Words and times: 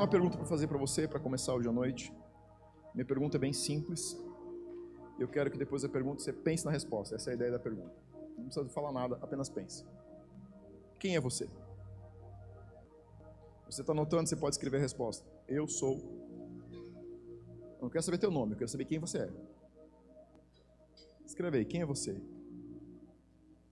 tenho 0.00 0.08
uma 0.08 0.08
pergunta 0.08 0.38
para 0.38 0.46
fazer 0.46 0.66
para 0.66 0.78
você 0.78 1.06
para 1.06 1.20
começar 1.20 1.54
hoje 1.54 1.68
à 1.68 1.72
noite. 1.72 2.10
Minha 2.94 3.04
pergunta 3.04 3.36
é 3.36 3.40
bem 3.40 3.52
simples. 3.52 4.16
Eu 5.18 5.28
quero 5.28 5.50
que 5.50 5.58
depois 5.58 5.82
da 5.82 5.90
pergunta 5.90 6.22
você 6.22 6.32
pense 6.32 6.64
na 6.64 6.70
resposta. 6.70 7.16
Essa 7.16 7.30
é 7.30 7.32
a 7.32 7.34
ideia 7.34 7.50
da 7.50 7.58
pergunta. 7.58 7.94
Não 8.38 8.44
precisa 8.44 8.66
falar 8.70 8.92
nada, 8.92 9.18
apenas 9.20 9.50
pense. 9.50 9.84
Quem 10.98 11.16
é 11.16 11.20
você? 11.20 11.50
Você 13.66 13.82
está 13.82 13.92
anotando, 13.92 14.26
você 14.26 14.36
pode 14.36 14.54
escrever 14.54 14.78
a 14.78 14.80
resposta. 14.80 15.26
Eu 15.46 15.68
sou. 15.68 15.98
Eu 17.76 17.82
não 17.82 17.90
quero 17.90 18.02
saber 18.02 18.16
teu 18.16 18.30
nome, 18.30 18.52
eu 18.52 18.58
quero 18.58 18.70
saber 18.70 18.86
quem 18.86 18.98
você 18.98 19.18
é. 19.18 19.30
Escreve 21.26 21.58
aí, 21.58 21.64
quem 21.66 21.82
é 21.82 21.86
você? 21.86 22.18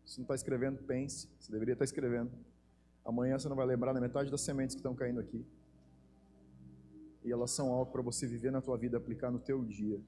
Se 0.05 0.19
não 0.19 0.25
está 0.25 0.35
escrevendo, 0.35 0.83
pense. 0.83 1.27
Você 1.41 1.51
deveria 1.51 1.73
estar 1.73 1.85
escrevendo. 1.85 2.31
Amanhã 3.03 3.39
você 3.39 3.49
não 3.49 3.57
vai 3.57 3.65
lembrar 3.65 3.95
na 3.95 4.01
metade 4.01 4.31
das 4.31 4.43
sementes 4.43 4.75
que 4.75 4.81
estão 4.81 4.95
caindo 4.95 5.21
aqui. 5.21 5.45
E 7.25 7.33
elas 7.33 7.51
são 7.51 7.73
algo 7.73 7.91
para 7.91 8.03
você 8.03 8.27
viver 8.27 8.51
na 8.51 8.61
tua 8.61 8.77
vida, 8.77 8.97
aplicar 8.97 9.31
no 9.31 9.39
teu 9.39 9.65
dia. 9.65 10.01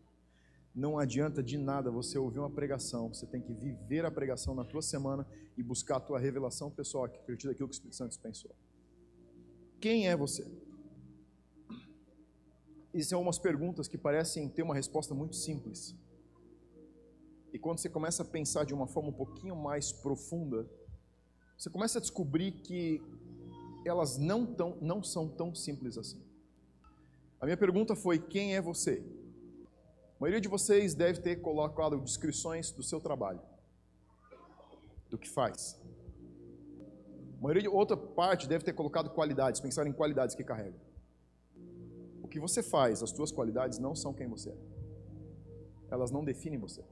Não 0.75 0.99
adianta 0.99 1.43
de 1.43 1.59
nada 1.59 1.91
você 1.91 2.17
ouvir 2.19 2.39
uma 2.39 2.51
pregação. 2.51 3.13
Você 3.13 3.27
tem 3.27 3.41
que 3.41 3.53
viver 3.53 4.05
a 4.05 4.11
pregação 4.11 4.55
na 4.55 4.65
tua 4.65 4.83
semana 4.83 5.27
e 5.57 5.63
buscar 5.63 5.97
a 5.97 6.01
tua 6.01 6.19
revelação 6.19 6.71
pessoal 6.71 7.05
a 7.05 7.09
partir 7.09 7.49
daquilo 7.49 7.69
que 7.69 7.75
o 7.75 7.77
Espírito 7.77 7.97
Santo 7.97 8.19
pensou. 8.21 8.51
Quem 9.81 10.09
é 10.09 10.17
você? 10.17 10.47
Existem 12.93 13.17
algumas 13.17 13.39
perguntas 13.39 13.89
que 13.89 13.99
parecem 13.99 14.49
ter 14.49 14.63
uma 14.63 14.75
resposta 14.75 15.15
muito 15.15 15.37
simples. 15.37 15.95
E 17.53 17.59
quando 17.59 17.79
você 17.79 17.89
começa 17.89 18.23
a 18.23 18.27
pensar 18.27 18.65
de 18.65 18.73
uma 18.75 18.87
forma 18.87 19.11
um 19.11 19.13
pouquinho 19.13 19.57
mais 19.57 19.93
profunda, 19.93 20.69
você 21.57 21.69
começa 21.69 21.99
a 21.99 22.01
descobrir 22.01 22.53
que 22.53 23.03
elas 23.85 24.19
não, 24.19 24.47
tão, 24.47 24.77
não 24.81 25.03
são 25.03 25.29
tão 25.29 25.55
simples 25.55 25.99
assim. 25.99 26.23
A 27.41 27.47
minha 27.47 27.57
pergunta 27.57 27.97
foi: 27.97 28.19
quem 28.19 28.55
é 28.55 28.61
você? 28.61 29.03
A 30.17 30.21
maioria 30.21 30.41
de 30.41 30.49
vocês 30.49 30.95
deve 30.95 31.21
ter 31.21 31.37
colocado 31.37 31.99
descrições 32.01 32.71
do 32.71 32.83
seu 32.83 33.01
trabalho, 33.01 33.41
do 35.09 35.17
que 35.17 35.29
faz. 35.29 35.81
A 37.39 37.43
maioria 37.43 37.63
de 37.63 37.69
outra 37.69 37.97
parte 37.97 38.47
deve 38.47 38.65
ter 38.65 38.75
colocado 38.75 39.11
qualidades, 39.11 39.61
pensar 39.61 39.87
em 39.87 39.93
qualidades 39.93 40.35
que 40.37 40.45
carrega. 40.45 40.79
O 42.23 42.29
que 42.29 42.39
você 42.39 42.63
faz, 42.63 43.03
as 43.03 43.11
suas 43.11 43.33
qualidades 43.33 43.79
não 43.79 43.95
são 43.95 44.13
quem 44.13 44.29
você 44.29 44.51
é. 44.51 44.57
Elas 45.91 46.11
não 46.11 46.23
definem 46.23 46.59
você. 46.59 46.85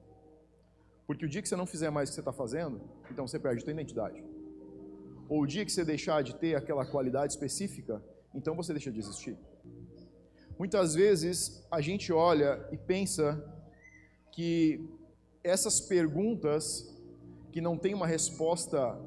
Porque 1.06 1.26
o 1.26 1.28
dia 1.28 1.42
que 1.42 1.48
você 1.48 1.56
não 1.56 1.66
fizer 1.66 1.90
mais 1.90 2.08
o 2.08 2.12
que 2.12 2.14
você 2.14 2.20
está 2.22 2.32
fazendo, 2.32 2.80
então 3.10 3.28
você 3.28 3.38
perde 3.38 3.60
a 3.60 3.64
sua 3.64 3.72
identidade 3.72 4.24
ou 5.28 5.42
o 5.42 5.46
dia 5.46 5.64
que 5.64 5.70
você 5.70 5.84
deixar 5.84 6.22
de 6.22 6.34
ter 6.34 6.54
aquela 6.54 6.86
qualidade 6.86 7.32
específica, 7.34 8.02
então 8.34 8.56
você 8.56 8.72
deixa 8.72 8.90
de 8.90 8.98
existir. 8.98 9.36
Muitas 10.58 10.94
vezes 10.94 11.64
a 11.70 11.80
gente 11.80 12.12
olha 12.12 12.68
e 12.72 12.76
pensa 12.76 13.42
que 14.32 14.84
essas 15.44 15.80
perguntas 15.80 16.92
que 17.52 17.60
não 17.60 17.78
têm 17.78 17.94
uma 17.94 18.06
resposta 18.06 19.00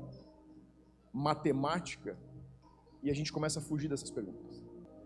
matemática 1.11 2.17
e 3.03 3.11
a 3.11 3.13
gente 3.13 3.33
começa 3.33 3.59
a 3.59 3.61
fugir 3.61 3.89
dessas 3.89 4.09
perguntas. 4.09 4.61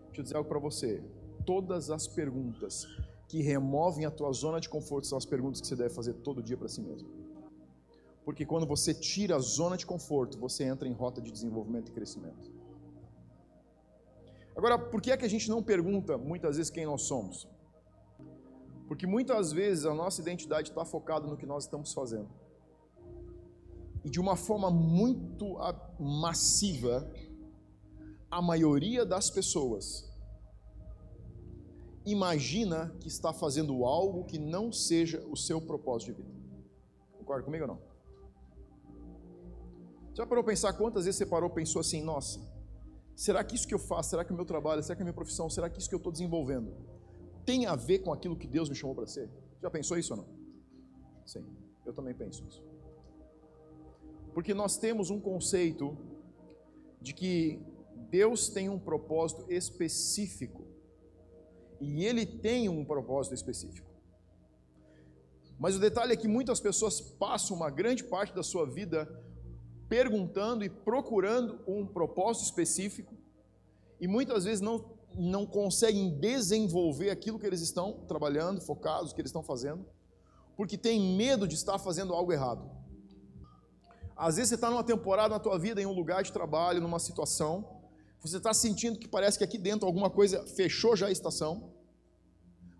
Deixa 0.06 0.20
eu 0.20 0.22
dizer 0.22 0.36
algo 0.36 0.48
para 0.48 0.58
você. 0.58 1.02
Todas 1.44 1.90
as 1.90 2.06
perguntas 2.06 2.86
que 3.28 3.42
removem 3.42 4.06
a 4.06 4.10
tua 4.10 4.32
zona 4.32 4.60
de 4.60 4.68
conforto 4.68 5.06
são 5.06 5.18
as 5.18 5.24
perguntas 5.24 5.60
que 5.60 5.66
você 5.66 5.76
deve 5.76 5.92
fazer 5.92 6.14
todo 6.14 6.42
dia 6.42 6.56
para 6.56 6.68
si 6.68 6.80
mesmo. 6.80 7.08
Porque 8.24 8.46
quando 8.46 8.66
você 8.66 8.94
tira 8.94 9.36
a 9.36 9.38
zona 9.40 9.76
de 9.76 9.84
conforto, 9.84 10.38
você 10.38 10.64
entra 10.64 10.86
em 10.88 10.92
rota 10.92 11.20
de 11.20 11.30
desenvolvimento 11.30 11.88
e 11.88 11.92
crescimento. 11.92 12.55
Agora, 14.56 14.78
por 14.78 15.02
que 15.02 15.10
é 15.10 15.16
que 15.16 15.24
a 15.24 15.28
gente 15.28 15.50
não 15.50 15.62
pergunta 15.62 16.16
muitas 16.16 16.56
vezes 16.56 16.70
quem 16.70 16.86
nós 16.86 17.02
somos? 17.02 17.46
Porque 18.88 19.06
muitas 19.06 19.52
vezes 19.52 19.84
a 19.84 19.94
nossa 19.94 20.20
identidade 20.22 20.70
está 20.70 20.84
focada 20.84 21.26
no 21.26 21.36
que 21.36 21.44
nós 21.44 21.64
estamos 21.64 21.92
fazendo. 21.92 22.30
E 24.02 24.08
de 24.08 24.18
uma 24.18 24.36
forma 24.36 24.70
muito 24.70 25.58
massiva, 25.98 27.12
a 28.30 28.40
maioria 28.40 29.04
das 29.04 29.28
pessoas 29.28 30.10
imagina 32.06 32.94
que 33.00 33.08
está 33.08 33.32
fazendo 33.32 33.84
algo 33.84 34.24
que 34.24 34.38
não 34.38 34.72
seja 34.72 35.26
o 35.26 35.36
seu 35.36 35.60
propósito 35.60 36.14
de 36.14 36.22
vida. 36.22 36.34
Concorda 37.18 37.42
comigo 37.42 37.64
ou 37.64 37.68
não? 37.68 37.80
Já 40.14 40.24
parou 40.24 40.42
a 40.42 40.46
pensar 40.46 40.72
quantas 40.72 41.04
vezes 41.04 41.18
você 41.18 41.26
parou 41.26 41.50
e 41.50 41.54
pensou 41.54 41.80
assim, 41.80 42.02
nossa, 42.02 42.40
será 43.16 43.42
que 43.42 43.56
isso 43.56 43.66
que 43.66 43.74
eu 43.74 43.78
faço, 43.78 44.10
será 44.10 44.24
que 44.24 44.32
o 44.32 44.36
meu 44.36 44.44
trabalho, 44.44 44.82
será 44.82 44.94
que 44.94 45.02
a 45.02 45.04
minha 45.04 45.14
profissão, 45.14 45.48
será 45.50 45.68
que 45.70 45.80
isso 45.80 45.88
que 45.88 45.94
eu 45.94 45.98
estou 45.98 46.12
desenvolvendo 46.12 46.72
tem 47.44 47.64
a 47.66 47.74
ver 47.74 48.00
com 48.00 48.12
aquilo 48.12 48.36
que 48.36 48.46
Deus 48.46 48.68
me 48.68 48.74
chamou 48.74 48.94
para 48.94 49.06
ser? 49.06 49.30
Já 49.62 49.70
pensou 49.70 49.96
isso 49.96 50.12
ou 50.12 50.18
não? 50.18 50.28
Sim, 51.24 51.44
eu 51.84 51.92
também 51.92 52.14
penso 52.14 52.44
isso. 52.46 52.62
Porque 54.34 54.52
nós 54.52 54.76
temos 54.76 55.08
um 55.08 55.18
conceito 55.18 55.96
de 57.00 57.14
que 57.14 57.58
Deus 58.10 58.48
tem 58.48 58.68
um 58.68 58.78
propósito 58.78 59.50
específico. 59.50 60.66
E 61.80 62.04
Ele 62.04 62.26
tem 62.26 62.68
um 62.68 62.84
propósito 62.84 63.34
específico. 63.34 63.88
Mas 65.58 65.76
o 65.76 65.80
detalhe 65.80 66.12
é 66.12 66.16
que 66.16 66.28
muitas 66.28 66.60
pessoas 66.60 67.00
passam 67.00 67.56
uma 67.56 67.70
grande 67.70 68.04
parte 68.04 68.34
da 68.34 68.42
sua 68.42 68.66
vida 68.66 69.08
perguntando 69.88 70.64
e 70.64 70.68
procurando 70.68 71.60
um 71.66 71.86
propósito 71.86 72.44
específico 72.44 73.14
e 74.00 74.06
muitas 74.06 74.44
vezes 74.44 74.60
não, 74.60 74.84
não 75.14 75.46
conseguem 75.46 76.18
desenvolver 76.18 77.10
aquilo 77.10 77.38
que 77.38 77.46
eles 77.46 77.60
estão 77.60 78.04
trabalhando, 78.06 78.60
focados, 78.60 79.12
que 79.12 79.20
eles 79.20 79.30
estão 79.30 79.42
fazendo, 79.42 79.86
porque 80.56 80.76
tem 80.76 81.16
medo 81.16 81.46
de 81.46 81.54
estar 81.54 81.78
fazendo 81.78 82.12
algo 82.12 82.32
errado. 82.32 82.70
Às 84.16 84.36
vezes 84.36 84.50
você 84.50 84.54
está 84.54 84.70
numa 84.70 84.84
temporada 84.84 85.30
na 85.30 85.38
tua 85.38 85.58
vida, 85.58 85.80
em 85.80 85.86
um 85.86 85.92
lugar 85.92 86.22
de 86.22 86.32
trabalho, 86.32 86.80
numa 86.80 86.98
situação, 86.98 87.76
você 88.20 88.38
está 88.38 88.52
sentindo 88.52 88.98
que 88.98 89.06
parece 89.06 89.38
que 89.38 89.44
aqui 89.44 89.58
dentro 89.58 89.86
alguma 89.86 90.10
coisa 90.10 90.44
fechou 90.46 90.96
já 90.96 91.06
a 91.06 91.12
estação, 91.12 91.72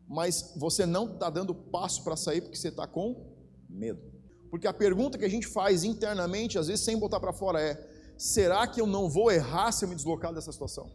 mas 0.09 0.55
você 0.56 0.87
não 0.87 1.12
está 1.12 1.31
dando 1.31 1.55
passo 1.55 2.03
para 2.03 2.17
sair 2.17 2.41
porque 2.41 2.56
você 2.56 2.69
está 2.69 2.87
com 2.87 3.33
medo. 3.69 4.16
Porque 4.50 4.66
a 4.66 4.72
pergunta 4.72 5.18
que 5.18 5.24
a 5.24 5.28
gente 5.28 5.46
faz 5.46 5.84
internamente, 5.84 6.58
às 6.58 6.68
vezes 6.68 6.84
sem 6.84 6.98
botar 6.98 7.20
para 7.20 7.32
fora, 7.32 7.60
é: 7.60 7.74
será 8.16 8.66
que 8.66 8.80
eu 8.80 8.86
não 8.86 9.08
vou 9.08 9.30
errar 9.30 9.72
se 9.72 9.84
eu 9.84 9.88
me 9.88 9.94
deslocar 9.94 10.32
dessa 10.32 10.52
situação? 10.52 10.90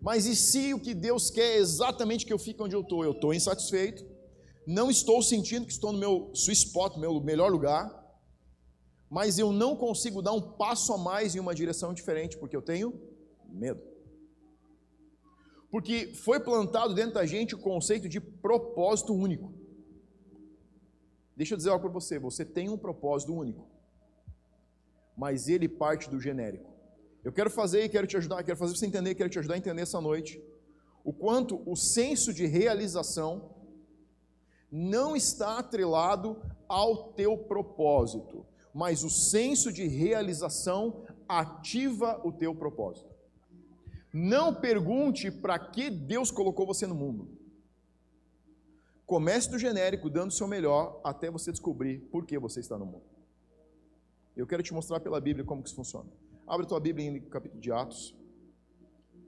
Mas 0.00 0.26
e 0.26 0.34
se 0.34 0.74
o 0.74 0.80
que 0.80 0.94
Deus 0.94 1.30
quer 1.30 1.56
é 1.56 1.58
exatamente 1.58 2.26
que 2.26 2.32
eu 2.32 2.38
fique 2.38 2.60
onde 2.60 2.74
eu 2.74 2.80
estou? 2.80 3.04
Eu 3.04 3.12
estou 3.12 3.32
insatisfeito, 3.32 4.04
não 4.66 4.90
estou 4.90 5.22
sentindo 5.22 5.64
que 5.64 5.72
estou 5.72 5.92
no 5.92 5.98
meu 5.98 6.30
sweet 6.34 6.66
spot, 6.66 6.96
meu 6.96 7.20
melhor 7.20 7.50
lugar, 7.50 8.02
mas 9.08 9.38
eu 9.38 9.52
não 9.52 9.76
consigo 9.76 10.20
dar 10.20 10.32
um 10.32 10.40
passo 10.40 10.92
a 10.92 10.98
mais 10.98 11.36
em 11.36 11.40
uma 11.40 11.54
direção 11.54 11.94
diferente, 11.94 12.36
porque 12.36 12.56
eu 12.56 12.62
tenho 12.62 13.00
medo. 13.48 13.80
Porque 15.70 16.14
foi 16.14 16.40
plantado 16.40 16.94
dentro 16.94 17.14
da 17.14 17.24
gente 17.24 17.54
o 17.54 17.58
conceito 17.58 18.08
de 18.08 18.20
propósito 18.20 19.14
único. 19.14 19.54
Deixa 21.36 21.54
eu 21.54 21.56
dizer 21.58 21.70
algo 21.70 21.82
para 21.82 21.92
você: 21.92 22.18
você 22.18 22.44
tem 22.44 22.68
um 22.68 22.78
propósito 22.78 23.34
único, 23.34 23.66
mas 25.16 25.48
ele 25.48 25.68
parte 25.68 26.08
do 26.08 26.20
genérico. 26.20 26.70
Eu 27.24 27.32
quero 27.32 27.50
fazer 27.50 27.84
e 27.84 27.88
quero 27.88 28.06
te 28.06 28.16
ajudar, 28.16 28.42
quero 28.42 28.58
fazer 28.58 28.76
você 28.76 28.86
entender, 28.86 29.14
quero 29.14 29.30
te 29.30 29.38
ajudar 29.38 29.54
a 29.54 29.58
entender 29.58 29.82
essa 29.82 30.00
noite 30.00 30.42
o 31.04 31.12
quanto 31.12 31.60
o 31.68 31.76
senso 31.76 32.32
de 32.32 32.46
realização 32.46 33.50
não 34.70 35.14
está 35.16 35.58
atrelado 35.58 36.40
ao 36.68 37.12
teu 37.12 37.36
propósito, 37.36 38.46
mas 38.72 39.04
o 39.04 39.10
senso 39.10 39.72
de 39.72 39.86
realização 39.86 41.04
ativa 41.28 42.20
o 42.24 42.32
teu 42.32 42.54
propósito. 42.54 43.10
Não 44.12 44.54
pergunte 44.54 45.30
para 45.30 45.58
que 45.58 45.90
Deus 45.90 46.30
colocou 46.30 46.66
você 46.66 46.86
no 46.86 46.94
mundo. 46.94 47.28
Comece 49.12 49.50
do 49.50 49.58
genérico, 49.58 50.08
dando 50.08 50.30
o 50.30 50.32
seu 50.32 50.48
melhor, 50.48 50.98
até 51.04 51.30
você 51.30 51.50
descobrir 51.50 51.98
por 52.10 52.24
que 52.24 52.38
você 52.38 52.60
está 52.60 52.78
no 52.78 52.86
mundo. 52.86 53.04
Eu 54.34 54.46
quero 54.46 54.62
te 54.62 54.72
mostrar 54.72 55.00
pela 55.00 55.20
Bíblia 55.20 55.44
como 55.44 55.62
que 55.62 55.68
isso 55.68 55.76
funciona. 55.76 56.08
Abre 56.46 56.64
tua 56.66 56.80
Bíblia 56.80 57.06
em 57.06 57.20
capítulo 57.20 57.60
de 57.60 57.70
Atos, 57.70 58.16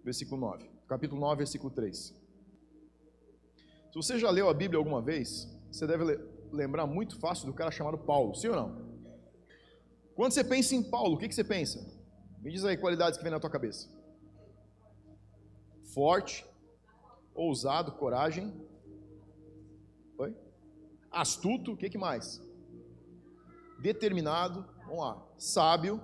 versículo 0.02 0.40
9. 0.40 0.70
Capítulo 0.88 1.20
9, 1.20 1.36
versículo 1.36 1.70
3. 1.70 1.98
Se 1.98 2.14
você 3.94 4.18
já 4.18 4.30
leu 4.30 4.48
a 4.48 4.54
Bíblia 4.54 4.78
alguma 4.78 5.02
vez, 5.02 5.54
você 5.70 5.86
deve 5.86 6.18
lembrar 6.50 6.86
muito 6.86 7.20
fácil 7.20 7.44
do 7.44 7.52
cara 7.52 7.70
chamado 7.70 7.98
Paulo, 7.98 8.34
sim 8.34 8.48
ou 8.48 8.56
não? 8.56 8.88
Quando 10.14 10.32
você 10.32 10.42
pensa 10.42 10.74
em 10.74 10.82
Paulo, 10.82 11.16
o 11.16 11.18
que, 11.18 11.28
que 11.28 11.34
você 11.34 11.44
pensa? 11.44 11.86
Me 12.40 12.50
diz 12.50 12.64
aí 12.64 12.78
qualidades 12.78 13.18
que 13.18 13.22
vem 13.22 13.32
na 13.32 13.38
tua 13.38 13.50
cabeça. 13.50 13.90
Forte, 15.92 16.46
ousado, 17.34 17.92
coragem? 17.92 18.50
Astuto, 21.14 21.72
o 21.72 21.76
que, 21.76 21.88
que 21.88 21.98
mais? 21.98 22.42
Determinado, 23.80 24.66
vamos 24.86 24.98
lá. 24.98 25.26
Sábio, 25.38 26.00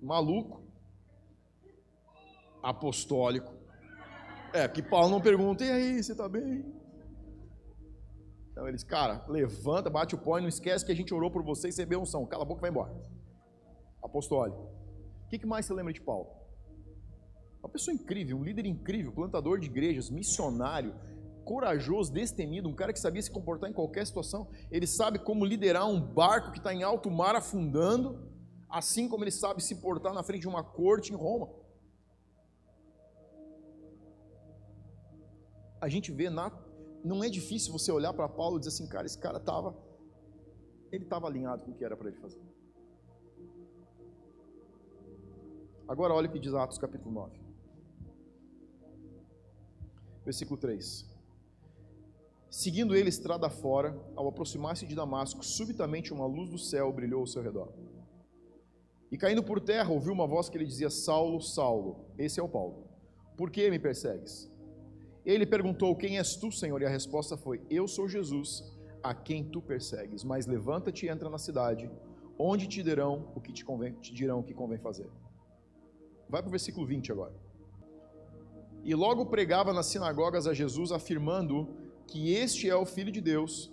maluco. 0.00 0.62
apostólico. 2.62 3.52
É, 4.52 4.66
que 4.66 4.82
Paulo 4.82 5.10
não 5.10 5.20
pergunta, 5.20 5.64
e 5.64 5.70
aí, 5.70 6.02
você 6.02 6.12
está 6.12 6.28
bem? 6.28 6.64
Então 8.50 8.66
eles, 8.66 8.82
cara, 8.82 9.24
levanta, 9.28 9.88
bate 9.88 10.14
o 10.14 10.18
pó 10.18 10.38
e 10.38 10.40
não 10.40 10.48
esquece 10.48 10.84
que 10.84 10.90
a 10.90 10.94
gente 10.94 11.14
orou 11.14 11.30
por 11.30 11.44
você 11.44 11.68
e 11.68 11.70
recebeu 11.70 12.00
unção. 12.00 12.26
Cala 12.26 12.42
a 12.42 12.46
boca 12.46 12.60
e 12.60 12.62
vai 12.62 12.70
embora. 12.70 12.92
Apostólico. 14.02 14.68
O 15.24 15.28
que 15.28 15.46
mais 15.46 15.66
você 15.66 15.74
lembra 15.74 15.92
de 15.92 16.00
Paulo? 16.00 16.28
Uma 17.60 17.68
pessoa 17.68 17.94
incrível, 17.94 18.36
um 18.36 18.42
líder 18.42 18.66
incrível, 18.66 19.12
plantador 19.12 19.60
de 19.60 19.66
igrejas, 19.66 20.10
missionário, 20.10 20.94
corajoso, 21.48 22.12
destemido, 22.12 22.68
um 22.68 22.74
cara 22.74 22.92
que 22.92 23.00
sabia 23.00 23.22
se 23.22 23.30
comportar 23.30 23.70
em 23.70 23.72
qualquer 23.72 24.06
situação. 24.06 24.50
Ele 24.70 24.86
sabe 24.86 25.18
como 25.18 25.46
liderar 25.46 25.88
um 25.88 25.98
barco 25.98 26.52
que 26.52 26.58
está 26.58 26.74
em 26.74 26.82
alto 26.82 27.10
mar 27.10 27.34
afundando, 27.34 28.08
assim 28.68 29.08
como 29.08 29.24
ele 29.24 29.30
sabe 29.30 29.62
se 29.62 29.76
portar 29.76 30.12
na 30.12 30.22
frente 30.22 30.42
de 30.42 30.48
uma 30.48 30.62
corte 30.62 31.10
em 31.10 31.16
Roma. 31.16 31.48
A 35.80 35.88
gente 35.88 36.12
vê 36.12 36.28
na 36.28 36.52
não 37.02 37.24
é 37.24 37.30
difícil 37.30 37.72
você 37.72 37.90
olhar 37.90 38.12
para 38.12 38.28
Paulo 38.28 38.56
e 38.56 38.58
dizer 38.58 38.72
assim, 38.74 38.86
cara, 38.86 39.06
esse 39.06 39.18
cara 39.18 39.38
estava 39.38 39.74
ele 40.92 41.04
estava 41.04 41.26
alinhado 41.28 41.64
com 41.64 41.70
o 41.70 41.74
que 41.74 41.84
era 41.84 41.96
para 41.96 42.08
ele 42.08 42.18
fazer. 42.18 42.42
Agora 45.86 46.12
olha 46.12 46.28
o 46.28 46.32
que 46.32 46.38
diz 46.38 46.52
Atos 46.52 46.76
capítulo 46.76 47.10
9. 47.14 47.40
Versículo 50.26 50.60
3. 50.60 51.07
Seguindo 52.50 52.96
ele 52.96 53.08
estrada 53.08 53.50
fora, 53.50 53.96
ao 54.16 54.26
aproximar-se 54.28 54.86
de 54.86 54.94
Damasco, 54.94 55.44
subitamente 55.44 56.12
uma 56.12 56.26
luz 56.26 56.48
do 56.48 56.58
céu 56.58 56.92
brilhou 56.92 57.20
ao 57.20 57.26
seu 57.26 57.42
redor. 57.42 57.72
E 59.10 59.16
caindo 59.16 59.42
por 59.42 59.60
terra, 59.60 59.90
ouviu 59.90 60.12
uma 60.12 60.26
voz 60.26 60.48
que 60.48 60.58
lhe 60.58 60.66
dizia: 60.66 60.90
Saulo, 60.90 61.40
Saulo, 61.40 62.06
esse 62.16 62.40
é 62.40 62.42
o 62.42 62.48
Paulo. 62.48 62.88
Por 63.36 63.50
que 63.50 63.70
me 63.70 63.78
persegues? 63.78 64.50
Ele 65.24 65.44
perguntou: 65.44 65.94
Quem 65.94 66.18
és 66.18 66.36
tu, 66.36 66.50
Senhor? 66.50 66.80
E 66.80 66.86
a 66.86 66.90
resposta 66.90 67.36
foi: 67.36 67.60
Eu 67.68 67.86
sou 67.86 68.08
Jesus, 68.08 68.64
a 69.02 69.14
quem 69.14 69.44
tu 69.44 69.60
persegues. 69.60 70.24
Mas 70.24 70.46
levanta-te 70.46 71.06
e 71.06 71.08
entra 71.08 71.28
na 71.28 71.38
cidade, 71.38 71.90
onde 72.38 72.66
te 72.66 72.82
dirão 72.82 73.30
o 73.34 73.40
que 73.40 73.52
te 73.52 73.64
convém, 73.64 73.92
te 73.94 74.14
dirão 74.14 74.40
o 74.40 74.42
que 74.42 74.54
convém 74.54 74.78
fazer. 74.78 75.08
Vai 76.28 76.42
para 76.42 76.48
o 76.48 76.50
versículo 76.50 76.86
20 76.86 77.12
agora. 77.12 77.34
E 78.84 78.94
logo 78.94 79.26
pregava 79.26 79.72
nas 79.72 79.86
sinagogas 79.86 80.46
a 80.46 80.54
Jesus, 80.54 80.92
afirmando 80.92 81.68
que 82.08 82.32
este 82.32 82.68
é 82.68 82.74
o 82.74 82.86
Filho 82.86 83.12
de 83.12 83.20
Deus. 83.20 83.70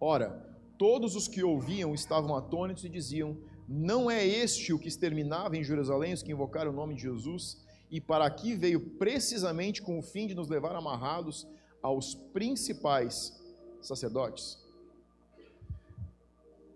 Ora, 0.00 0.44
todos 0.76 1.16
os 1.16 1.26
que 1.26 1.42
ouviam 1.42 1.94
estavam 1.94 2.36
atônitos 2.36 2.84
e 2.84 2.88
diziam: 2.88 3.38
Não 3.66 4.10
é 4.10 4.26
este 4.26 4.72
o 4.72 4.78
que 4.78 4.88
exterminava 4.88 5.56
em 5.56 5.64
Jerusalém 5.64 6.12
os 6.12 6.22
que 6.22 6.32
invocaram 6.32 6.72
o 6.72 6.74
nome 6.74 6.94
de 6.94 7.02
Jesus? 7.02 7.56
E 7.90 8.00
para 8.00 8.26
aqui 8.26 8.54
veio 8.54 8.80
precisamente 8.98 9.80
com 9.80 9.98
o 9.98 10.02
fim 10.02 10.26
de 10.26 10.34
nos 10.34 10.48
levar 10.48 10.74
amarrados 10.74 11.46
aos 11.80 12.14
principais 12.14 13.32
sacerdotes. 13.80 14.58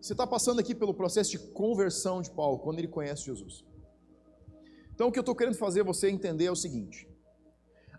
Você 0.01 0.15
está 0.15 0.27
passando 0.27 0.59
aqui 0.59 0.75
pelo 0.75 0.95
processo 0.95 1.33
de 1.33 1.39
conversão 1.39 2.23
de 2.23 2.31
Paulo, 2.31 2.59
quando 2.59 2.79
ele 2.79 2.89
conhece 2.89 3.27
Jesus. 3.27 3.65
Então, 4.95 5.09
o 5.09 5.13
que 5.13 5.19
eu 5.19 5.23
estou 5.23 5.35
querendo 5.35 5.57
fazer 5.57 5.83
você 5.83 6.09
entender 6.09 6.47
é 6.47 6.51
o 6.51 6.57
seguinte: 6.57 7.09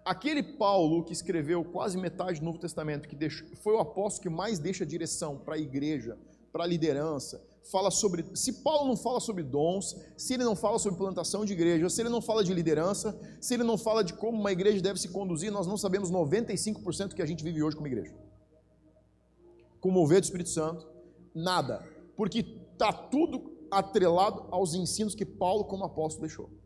aquele 0.05 0.43
Paulo 0.43 1.03
que 1.03 1.13
escreveu 1.13 1.63
quase 1.63 1.97
metade 1.97 2.39
do 2.39 2.45
Novo 2.45 2.57
Testamento, 2.57 3.07
que 3.07 3.15
deixou, 3.15 3.47
foi 3.61 3.73
o 3.73 3.79
apóstolo 3.79 4.23
que 4.23 4.29
mais 4.29 4.59
deixa 4.59 4.85
direção 4.85 5.37
para 5.37 5.55
a 5.55 5.57
igreja, 5.57 6.17
para 6.51 6.63
a 6.63 6.67
liderança, 6.67 7.41
fala 7.71 7.89
sobre. 7.89 8.25
Se 8.35 8.53
Paulo 8.61 8.87
não 8.87 8.97
fala 8.97 9.19
sobre 9.19 9.43
dons, 9.43 9.95
se 10.17 10.33
ele 10.33 10.43
não 10.43 10.55
fala 10.55 10.77
sobre 10.77 10.99
plantação 10.99 11.45
de 11.45 11.53
igreja, 11.53 11.89
se 11.89 12.01
ele 12.01 12.09
não 12.09 12.21
fala 12.21 12.43
de 12.43 12.53
liderança, 12.53 13.17
se 13.41 13.53
ele 13.53 13.63
não 13.63 13.77
fala 13.77 14.03
de 14.03 14.13
como 14.13 14.39
uma 14.39 14.51
igreja 14.51 14.81
deve 14.81 14.99
se 14.99 15.09
conduzir, 15.09 15.51
nós 15.51 15.65
não 15.65 15.77
sabemos 15.77 16.11
95% 16.11 17.13
que 17.13 17.21
a 17.21 17.25
gente 17.25 17.43
vive 17.43 17.63
hoje 17.63 17.75
como 17.75 17.87
igreja. 17.87 18.13
Com 19.79 19.89
o 19.89 19.91
mover 19.91 20.21
do 20.21 20.25
Espírito 20.25 20.49
Santo, 20.49 20.87
nada. 21.33 21.83
Porque 22.15 22.39
está 22.39 22.93
tudo 22.93 23.51
atrelado 23.71 24.45
aos 24.51 24.75
ensinos 24.75 25.15
que 25.15 25.25
Paulo, 25.25 25.65
como 25.65 25.83
apóstolo, 25.83 26.27
deixou. 26.27 26.62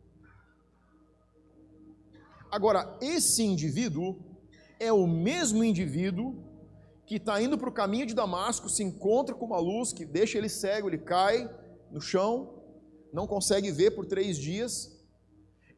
Agora, 2.50 2.96
esse 3.00 3.42
indivíduo 3.42 4.18
é 4.80 4.92
o 4.92 5.06
mesmo 5.06 5.62
indivíduo 5.62 6.44
que 7.06 7.16
está 7.16 7.40
indo 7.42 7.58
para 7.58 7.68
o 7.68 7.72
caminho 7.72 8.06
de 8.06 8.14
Damasco, 8.14 8.68
se 8.68 8.82
encontra 8.82 9.34
com 9.34 9.46
uma 9.46 9.58
luz 9.58 9.92
que 9.92 10.04
deixa 10.04 10.38
ele 10.38 10.48
cego, 10.48 10.88
ele 10.88 10.98
cai 10.98 11.48
no 11.90 12.00
chão, 12.00 12.62
não 13.12 13.26
consegue 13.26 13.70
ver 13.70 13.92
por 13.92 14.06
três 14.06 14.38
dias. 14.38 14.94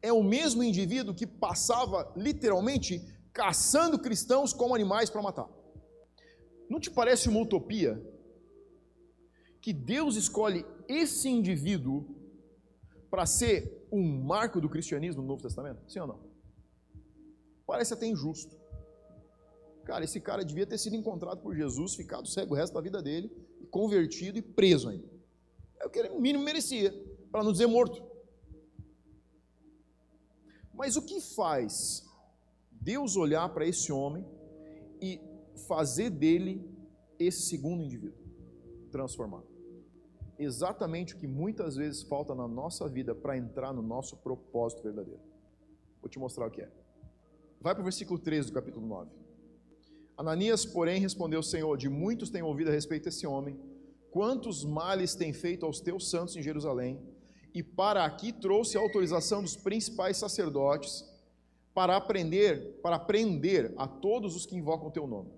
É 0.01 0.11
o 0.11 0.23
mesmo 0.23 0.63
indivíduo 0.63 1.13
que 1.13 1.27
passava 1.27 2.11
literalmente 2.15 3.01
caçando 3.33 3.99
cristãos 3.99 4.53
como 4.53 4.75
animais 4.75 5.09
para 5.09 5.21
matar. 5.21 5.49
Não 6.69 6.79
te 6.79 6.89
parece 6.89 7.29
uma 7.29 7.39
utopia 7.39 8.01
que 9.61 9.71
Deus 9.73 10.15
escolhe 10.15 10.65
esse 10.87 11.29
indivíduo 11.29 12.15
para 13.09 13.25
ser 13.25 13.87
um 13.91 14.23
marco 14.23 14.59
do 14.59 14.69
cristianismo 14.69 15.21
no 15.21 15.27
Novo 15.27 15.43
Testamento? 15.43 15.81
Sim 15.87 15.99
ou 15.99 16.07
não? 16.07 16.30
Parece 17.71 17.93
até 17.93 18.05
injusto. 18.05 18.59
Cara, 19.85 20.03
esse 20.03 20.19
cara 20.19 20.43
devia 20.43 20.67
ter 20.67 20.77
sido 20.77 20.93
encontrado 20.93 21.41
por 21.41 21.55
Jesus, 21.55 21.95
ficado 21.95 22.27
cego 22.27 22.53
o 22.53 22.57
resto 22.57 22.73
da 22.73 22.81
vida 22.81 23.01
dele, 23.01 23.31
convertido 23.69 24.37
e 24.37 24.41
preso 24.41 24.89
ainda. 24.89 25.09
É 25.79 25.85
o 25.85 25.89
que 25.89 25.99
ele 25.99 26.09
mínimo 26.09 26.43
merecia, 26.43 26.93
para 27.31 27.41
não 27.41 27.53
dizer 27.53 27.67
morto. 27.67 28.03
Mas 30.73 30.97
o 30.97 31.01
que 31.01 31.21
faz 31.21 32.05
Deus 32.73 33.15
olhar 33.15 33.47
para 33.53 33.65
esse 33.65 33.89
homem 33.89 34.27
e 35.01 35.21
fazer 35.65 36.09
dele 36.09 36.69
esse 37.17 37.43
segundo 37.43 37.81
indivíduo 37.81 38.19
transformado? 38.91 39.47
Exatamente 40.37 41.15
o 41.15 41.17
que 41.17 41.25
muitas 41.25 41.77
vezes 41.77 42.03
falta 42.03 42.35
na 42.35 42.49
nossa 42.49 42.89
vida 42.89 43.15
para 43.15 43.37
entrar 43.37 43.71
no 43.71 43.81
nosso 43.81 44.17
propósito 44.17 44.83
verdadeiro. 44.83 45.21
Vou 46.01 46.09
te 46.09 46.19
mostrar 46.19 46.47
o 46.47 46.51
que 46.51 46.63
é. 46.63 46.80
Vai 47.61 47.75
para 47.75 47.81
o 47.81 47.83
versículo 47.83 48.17
13 48.17 48.47
do 48.47 48.53
capítulo 48.53 48.87
9. 48.87 49.11
Ananias, 50.17 50.65
porém, 50.65 50.99
respondeu: 50.99 51.43
Senhor, 51.43 51.77
de 51.77 51.87
muitos 51.87 52.31
tenho 52.31 52.47
ouvido 52.47 52.69
a 52.69 52.73
respeito 52.73 53.03
desse 53.03 53.27
homem, 53.27 53.59
quantos 54.09 54.65
males 54.65 55.13
tem 55.13 55.31
feito 55.31 55.63
aos 55.63 55.79
teus 55.79 56.09
santos 56.09 56.35
em 56.35 56.41
Jerusalém, 56.41 56.99
e 57.53 57.61
para 57.61 58.03
aqui 58.03 58.33
trouxe 58.33 58.77
a 58.77 58.81
autorização 58.81 59.43
dos 59.43 59.55
principais 59.55 60.17
sacerdotes 60.17 61.05
para 61.71 61.95
aprender, 61.95 62.79
para 62.81 62.97
prender 62.97 63.73
a 63.77 63.87
todos 63.87 64.35
os 64.35 64.47
que 64.47 64.55
invocam 64.55 64.87
o 64.87 64.91
teu 64.91 65.05
nome. 65.05 65.31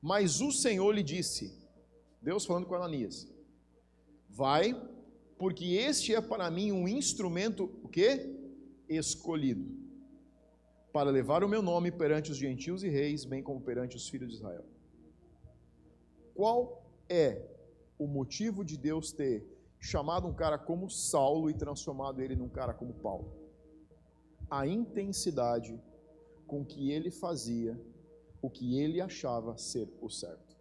Mas 0.00 0.40
o 0.40 0.50
Senhor 0.50 0.90
lhe 0.92 1.02
disse, 1.02 1.52
Deus 2.22 2.46
falando 2.46 2.64
com 2.64 2.74
Ananias: 2.74 3.28
Vai, 4.26 4.74
porque 5.36 5.66
este 5.74 6.14
é 6.14 6.20
para 6.22 6.50
mim 6.50 6.72
um 6.72 6.88
instrumento 6.88 7.64
o 7.82 7.88
quê? 7.88 8.34
Escolhido 8.88 9.87
para 10.98 11.10
levar 11.10 11.44
o 11.44 11.48
meu 11.48 11.62
nome 11.62 11.92
perante 11.92 12.32
os 12.32 12.36
gentios 12.36 12.82
e 12.82 12.88
reis, 12.88 13.24
bem 13.24 13.40
como 13.40 13.60
perante 13.60 13.94
os 13.96 14.08
filhos 14.08 14.30
de 14.30 14.34
Israel. 14.34 14.64
Qual 16.34 16.82
é 17.08 17.40
o 17.96 18.08
motivo 18.08 18.64
de 18.64 18.76
Deus 18.76 19.12
ter 19.12 19.46
chamado 19.78 20.26
um 20.26 20.34
cara 20.34 20.58
como 20.58 20.90
Saulo 20.90 21.48
e 21.48 21.54
transformado 21.54 22.20
ele 22.20 22.34
num 22.34 22.48
cara 22.48 22.74
como 22.74 22.92
Paulo? 22.94 23.32
A 24.50 24.66
intensidade 24.66 25.80
com 26.48 26.64
que 26.64 26.90
ele 26.90 27.12
fazia 27.12 27.80
o 28.42 28.50
que 28.50 28.80
ele 28.80 29.00
achava 29.00 29.56
ser 29.56 29.88
o 30.00 30.10
certo. 30.10 30.56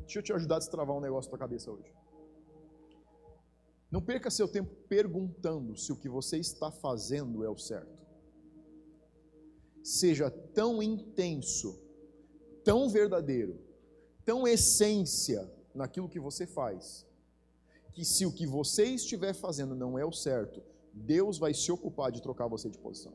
Deixa 0.00 0.20
eu 0.20 0.22
te 0.22 0.32
ajudar 0.32 0.56
a 0.56 0.60
destravar 0.60 0.96
um 0.96 1.00
negócio 1.00 1.30
na 1.30 1.36
tua 1.36 1.46
cabeça 1.46 1.70
hoje. 1.70 1.91
Não 3.92 4.00
perca 4.00 4.30
seu 4.30 4.48
tempo 4.48 4.74
perguntando 4.88 5.76
se 5.76 5.92
o 5.92 5.96
que 5.96 6.08
você 6.08 6.38
está 6.38 6.70
fazendo 6.70 7.44
é 7.44 7.50
o 7.50 7.58
certo. 7.58 8.02
Seja 9.84 10.30
tão 10.30 10.82
intenso, 10.82 11.78
tão 12.64 12.88
verdadeiro, 12.88 13.60
tão 14.24 14.48
essência 14.48 15.46
naquilo 15.74 16.08
que 16.08 16.18
você 16.18 16.46
faz, 16.46 17.06
que 17.92 18.02
se 18.02 18.24
o 18.24 18.32
que 18.32 18.46
você 18.46 18.86
estiver 18.86 19.34
fazendo 19.34 19.74
não 19.74 19.98
é 19.98 20.06
o 20.06 20.12
certo, 20.12 20.62
Deus 20.94 21.36
vai 21.36 21.52
se 21.52 21.70
ocupar 21.70 22.10
de 22.10 22.22
trocar 22.22 22.48
você 22.48 22.70
de 22.70 22.78
posição. 22.78 23.12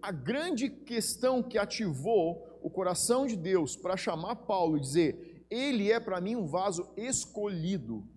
A 0.00 0.12
grande 0.12 0.70
questão 0.70 1.42
que 1.42 1.58
ativou 1.58 2.60
o 2.62 2.70
coração 2.70 3.26
de 3.26 3.34
Deus 3.34 3.74
para 3.74 3.96
chamar 3.96 4.36
Paulo 4.36 4.76
e 4.76 4.80
dizer: 4.80 5.44
Ele 5.50 5.90
é 5.90 5.98
para 5.98 6.20
mim 6.20 6.36
um 6.36 6.46
vaso 6.46 6.88
escolhido 6.96 8.11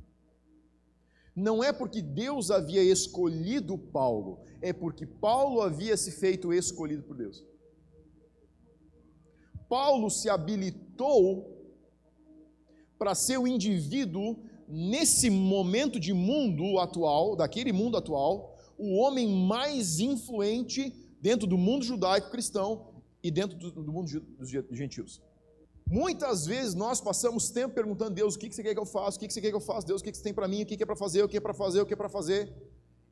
não 1.36 1.64
é 1.64 1.74
porque 1.74 2.02
Deus 2.02 2.50
havia 2.50 2.82
escolhido 2.82 3.78
Paulo, 3.78 4.40
é 4.62 4.72
porque 4.72 5.06
Paulo 5.06 5.62
havia 5.62 5.98
se 5.98 6.12
feito 6.12 6.54
escolhido 6.54 7.04
por 7.04 7.18
Deus. 7.18 7.44
Paulo 9.68 10.10
se 10.10 10.30
habilitou 10.30 11.52
para 12.98 13.14
ser 13.14 13.38
o 13.38 13.48
indivíduo 13.48 14.38
nesse 14.68 15.30
momento 15.30 16.00
de 16.00 16.14
mundo 16.14 16.80
atual, 16.80 17.36
daquele 17.36 17.74
mundo 17.74 17.98
atual, 17.98 18.58
o 18.78 18.96
homem 18.96 19.28
mais 19.46 20.00
influente 20.00 20.94
dentro 21.22 21.46
do 21.46 21.58
mundo 21.58 21.84
judaico 21.84 22.32
cristão 22.32 22.88
e 23.22 23.30
dentro 23.30 23.58
do, 23.58 23.72
do 23.72 23.92
mundo 23.92 24.20
dos 24.40 24.78
gentios. 24.78 25.22
Muitas 25.88 26.46
vezes 26.48 26.74
nós 26.74 27.00
passamos 27.00 27.50
tempo 27.50 27.76
perguntando 27.76 28.12
a 28.12 28.16
Deus: 28.16 28.36
o 28.36 28.40
que 28.40 28.52
você 28.52 28.64
quer 28.64 28.74
que 28.74 28.80
eu 28.80 28.86
faça? 28.86 29.18
O 29.18 29.20
que 29.20 29.32
você 29.32 29.40
quer 29.40 29.50
que 29.50 29.56
eu 29.56 29.62
faça? 29.62 29.86
Deus, 29.86 30.02
o 30.02 30.04
que 30.04 30.14
você 30.14 30.24
tem 30.24 30.34
para 30.34 30.48
mim? 30.48 30.64
O 30.64 30.66
que 30.66 30.82
é 30.82 30.86
para 30.86 30.96
fazer? 30.96 31.24
O 31.24 31.30
que 31.30 31.38
é 31.38 31.40
para 31.40 31.54
fazer? 31.54 31.82
O 31.82 31.86
que 31.86 31.94
é 31.94 31.98
para 31.98 32.10
fazer? 32.10 32.54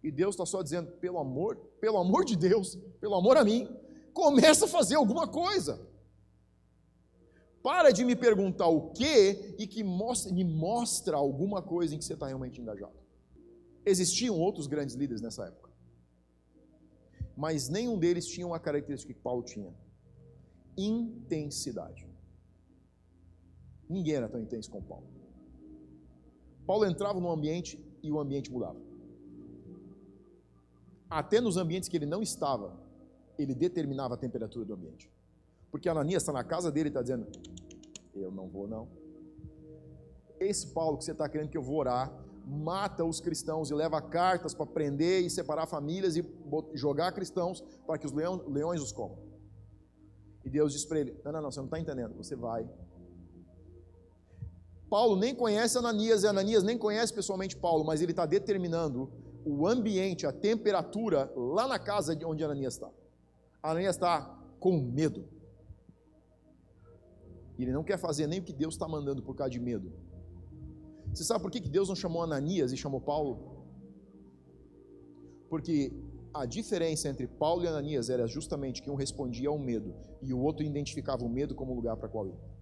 E 0.04 0.12
Deus 0.12 0.34
está 0.36 0.46
só 0.46 0.62
dizendo: 0.64 0.92
pelo 0.94 1.20
amor, 1.20 1.56
pelo 1.80 1.98
amor 1.98 2.26
de 2.26 2.36
Deus, 2.36 2.76
pelo 3.00 3.16
amor 3.16 3.38
a 3.38 3.44
mim, 3.44 3.70
começa 4.12 4.66
a 4.66 4.68
fazer 4.68 4.96
alguma 4.96 5.28
coisa. 5.28 5.80
Para 7.62 7.92
de 7.92 8.04
me 8.04 8.16
perguntar 8.16 8.68
o 8.68 8.90
que 8.92 9.56
e 9.58 9.66
que 9.66 9.84
mostra, 9.84 10.34
me 10.34 10.44
mostra 10.44 11.16
alguma 11.16 11.62
coisa 11.62 11.96
em 11.96 11.98
que 11.98 12.04
você 12.04 12.14
está 12.14 12.28
realmente 12.28 12.60
engajado. 12.60 12.98
Existiam 13.86 14.38
outros 14.38 14.68
grandes 14.68 14.96
líderes 14.96 15.22
nessa 15.22 15.46
época, 15.46 15.70
mas 17.38 17.70
nenhum 17.70 17.98
deles 17.98 18.26
tinha 18.26 18.46
uma 18.46 18.60
característica 18.60 19.14
que 19.14 19.20
Paulo 19.20 19.44
tinha: 19.44 19.74
intensidade. 20.76 22.13
Ninguém 23.90 24.16
era 24.16 24.30
tão 24.30 24.40
intenso 24.40 24.70
como 24.70 24.86
Paulo. 24.86 25.06
Paulo 26.66 26.86
entrava 26.86 27.20
num 27.20 27.30
ambiente 27.30 27.80
e 28.02 28.12
o 28.12 28.20
ambiente 28.20 28.52
mudava. 28.52 28.80
Até 31.10 31.40
nos 31.40 31.58
ambientes 31.58 31.90
que 31.90 31.98
ele 31.98 32.06
não 32.06 32.22
estava, 32.22 32.74
ele 33.38 33.54
determinava 33.54 34.16
a 34.16 34.18
temperatura 34.18 34.66
do 34.66 34.74
ambiente. 34.74 35.12
Porque 35.72 35.90
Ananias 35.90 36.24
está 36.24 36.32
na 36.32 36.44
casa 36.44 36.72
dele 36.72 36.88
e 36.88 36.92
está 36.92 37.02
dizendo: 37.02 37.28
Eu 38.16 38.32
não 38.32 38.48
vou, 38.48 38.68
não. 38.68 38.88
Esse 40.40 40.68
Paulo 40.68 40.98
que 40.98 41.04
você 41.04 41.12
está 41.12 41.28
querendo 41.28 41.50
que 41.50 41.58
eu 41.58 41.62
vou 41.62 41.78
orar, 41.78 42.12
mata 42.46 43.04
os 43.04 43.20
cristãos 43.20 43.70
e 43.70 43.74
leva 43.74 44.02
cartas 44.02 44.54
para 44.54 44.66
prender 44.66 45.24
e 45.24 45.30
separar 45.30 45.66
famílias 45.66 46.16
e 46.16 46.26
jogar 46.74 47.12
cristãos 47.12 47.62
para 47.86 47.98
que 47.98 48.06
os 48.06 48.12
leões 48.12 48.82
os 48.82 48.92
comam. 48.92 49.18
E 50.44 50.50
Deus 50.50 50.74
diz 50.74 50.86
para 50.86 51.00
ele: 51.00 51.16
Não, 51.24 51.32
não, 51.32 51.42
não, 51.42 51.52
você 51.52 51.60
não 51.60 51.66
está 51.66 51.80
entendendo. 51.80 52.16
Você 52.16 52.36
vai, 52.36 52.68
Paulo 54.94 55.16
nem 55.16 55.34
conhece 55.34 55.76
Ananias 55.76 56.22
e 56.22 56.28
Ananias 56.28 56.62
nem 56.62 56.78
conhece 56.78 57.12
pessoalmente 57.12 57.58
Paulo, 57.58 57.84
mas 57.84 58.00
ele 58.00 58.12
está 58.12 58.28
determinando 58.28 59.12
o 59.44 59.66
ambiente, 59.68 60.28
a 60.28 60.32
temperatura 60.32 61.34
lá 61.36 61.68
na 61.68 61.80
casa 61.80 62.16
onde 62.28 62.44
Ananias 62.44 62.76
está. 62.76 62.92
Ananias 63.64 63.96
está 63.96 64.40
com 64.60 64.80
medo. 64.80 65.28
Ele 67.58 67.72
não 67.72 67.84
quer 67.84 67.98
fazer 67.98 68.28
nem 68.28 68.40
o 68.40 68.44
que 68.44 68.54
Deus 68.54 68.76
está 68.76 68.88
mandando 68.88 69.24
por 69.24 69.36
causa 69.36 69.50
de 69.50 69.60
medo. 69.60 69.92
Você 71.12 71.24
sabe 71.24 71.42
por 71.42 71.50
que 71.50 71.60
Deus 71.60 71.90
não 71.90 71.96
chamou 71.96 72.22
Ananias 72.22 72.72
e 72.72 72.78
chamou 72.78 73.02
Paulo? 73.02 73.66
Porque 75.50 75.92
a 76.32 76.46
diferença 76.46 77.10
entre 77.10 77.26
Paulo 77.26 77.64
e 77.64 77.68
Ananias 77.68 78.12
era 78.12 78.28
justamente 78.28 78.80
que 78.80 78.92
um 78.92 78.96
respondia 78.96 79.50
ao 79.50 79.58
medo 79.58 79.96
e 80.22 80.36
o 80.36 80.40
outro 80.40 80.64
identificava 80.64 81.26
o 81.26 81.30
medo 81.30 81.56
como 81.56 81.74
lugar 81.74 81.98
para 81.98 82.08
qual 82.08 82.28
ir. 82.28 82.53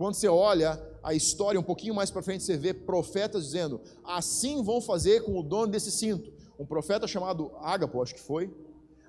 Quando 0.00 0.14
você 0.14 0.28
olha 0.28 0.82
a 1.02 1.12
história 1.12 1.60
um 1.60 1.62
pouquinho 1.62 1.94
mais 1.94 2.10
para 2.10 2.22
frente, 2.22 2.42
você 2.42 2.56
vê 2.56 2.72
profetas 2.72 3.44
dizendo: 3.44 3.82
assim 4.02 4.62
vão 4.62 4.80
fazer 4.80 5.22
com 5.24 5.38
o 5.38 5.42
dono 5.42 5.66
desse 5.66 5.90
cinto. 5.90 6.32
Um 6.58 6.64
profeta 6.64 7.06
chamado 7.06 7.52
Ágapo, 7.58 8.00
acho 8.00 8.14
que 8.14 8.20
foi, 8.20 8.50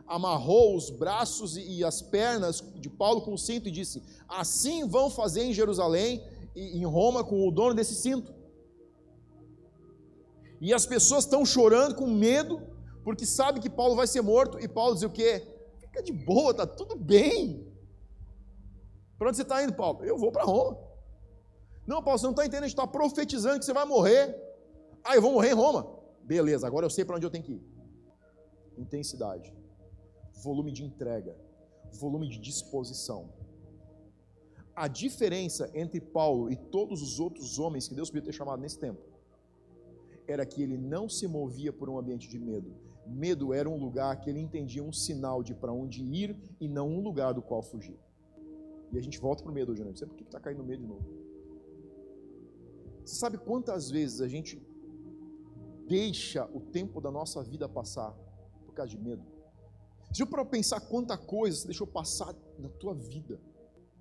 amarrou 0.06 0.76
os 0.76 0.90
braços 0.90 1.56
e 1.56 1.82
as 1.82 2.02
pernas 2.02 2.62
de 2.76 2.90
Paulo 2.90 3.22
com 3.22 3.34
o 3.34 3.38
cinto 3.38 3.70
e 3.70 3.72
disse: 3.72 4.04
assim 4.28 4.86
vão 4.86 5.10
fazer 5.10 5.44
em 5.44 5.54
Jerusalém 5.54 6.22
e 6.54 6.78
em 6.78 6.84
Roma 6.84 7.24
com 7.24 7.48
o 7.48 7.52
dono 7.52 7.74
desse 7.74 7.96
cinto. 7.96 8.34
E 10.60 10.74
as 10.74 10.86
pessoas 10.86 11.24
estão 11.24 11.46
chorando 11.46 11.96
com 11.96 12.06
medo, 12.06 12.62
porque 13.02 13.26
sabe 13.26 13.62
que 13.62 13.70
Paulo 13.70 13.96
vai 13.96 14.08
ser 14.08 14.22
morto, 14.22 14.60
e 14.60 14.68
Paulo 14.68 14.96
diz 14.96 15.04
o 15.04 15.10
quê? 15.10 15.42
Fica 15.80 16.04
de 16.04 16.12
boa, 16.12 16.54
tá 16.54 16.68
tudo 16.68 16.98
bem. 16.98 17.71
Para 19.22 19.28
onde 19.30 19.38
você 19.38 19.44
está 19.44 19.64
indo, 19.64 19.74
Paulo? 19.74 20.04
Eu 20.04 20.18
vou 20.18 20.32
para 20.32 20.44
Roma. 20.44 20.80
Não, 21.86 22.02
Paulo, 22.02 22.18
você 22.18 22.26
não 22.26 22.32
está 22.32 22.44
entendendo, 22.44 22.64
a 22.64 22.68
gente 22.68 22.76
está 22.76 22.88
profetizando 22.88 23.60
que 23.60 23.66
você 23.66 23.72
vai 23.72 23.86
morrer. 23.86 24.36
Ah, 25.04 25.16
eu 25.16 25.22
vou 25.22 25.34
morrer 25.34 25.52
em 25.52 25.54
Roma. 25.54 25.96
Beleza, 26.24 26.66
agora 26.66 26.88
eu 26.88 26.90
sei 26.90 27.06
para 27.06 27.18
onde 27.18 27.26
eu 27.28 27.30
tenho 27.30 27.44
que 27.44 27.52
ir. 27.52 27.64
Intensidade, 28.76 29.56
volume 30.44 30.72
de 30.72 30.84
entrega, 30.84 31.38
volume 31.92 32.28
de 32.28 32.40
disposição. 32.40 33.32
A 34.76 34.88
diferença 34.88 35.70
entre 35.76 36.02
Paulo 36.02 36.52
e 36.52 36.56
todos 36.56 37.04
os 37.04 37.20
outros 37.20 37.60
homens 37.60 37.88
que 37.88 37.94
Deus 37.94 38.10
podia 38.10 38.24
ter 38.26 38.34
chamado 38.34 38.60
nesse 38.60 38.80
tempo 38.80 39.04
era 40.28 40.48
que 40.48 40.64
ele 40.64 40.80
não 40.80 41.08
se 41.08 41.28
movia 41.28 41.72
por 41.72 41.88
um 41.92 42.00
ambiente 42.00 42.28
de 42.28 42.40
medo. 42.40 42.74
Medo 43.06 43.54
era 43.54 43.70
um 43.70 43.78
lugar 43.78 44.20
que 44.20 44.32
ele 44.32 44.40
entendia 44.40 44.84
um 44.84 44.92
sinal 44.92 45.44
de 45.44 45.54
para 45.54 45.72
onde 45.72 46.02
ir 46.04 46.36
e 46.60 46.68
não 46.68 46.90
um 46.90 47.02
lugar 47.02 47.36
do 47.36 47.42
qual 47.44 47.62
fugir. 47.62 48.00
E 48.92 48.98
a 48.98 49.02
gente 49.02 49.20
volta 49.20 49.42
para 49.44 49.52
o 49.52 49.56
medo 49.56 49.72
hoje, 49.72 49.84
né? 49.84 49.90
Não 49.90 49.96
sei 49.96 50.08
por 50.08 50.16
que 50.16 50.24
está 50.24 50.40
caindo 50.40 50.64
medo 50.64 50.82
de 50.82 50.88
novo. 50.88 51.06
Você 53.04 53.16
sabe 53.16 53.38
quantas 53.38 53.90
vezes 53.90 54.22
a 54.22 54.28
gente 54.28 54.62
deixa 55.88 56.46
o 56.54 56.60
tempo 56.60 57.02
da 57.02 57.12
nossa 57.12 57.44
vida 57.44 57.68
passar 57.68 58.12
por 58.66 58.74
causa 58.74 58.92
de 58.92 58.98
medo? 58.98 59.24
Você 60.12 60.26
para 60.26 60.44
pensar 60.44 60.82
quanta 60.82 61.18
coisa 61.18 61.58
você 61.58 61.68
deixou 61.68 61.88
passar 61.88 62.36
na 62.60 62.70
tua 62.70 62.94
vida 62.94 63.40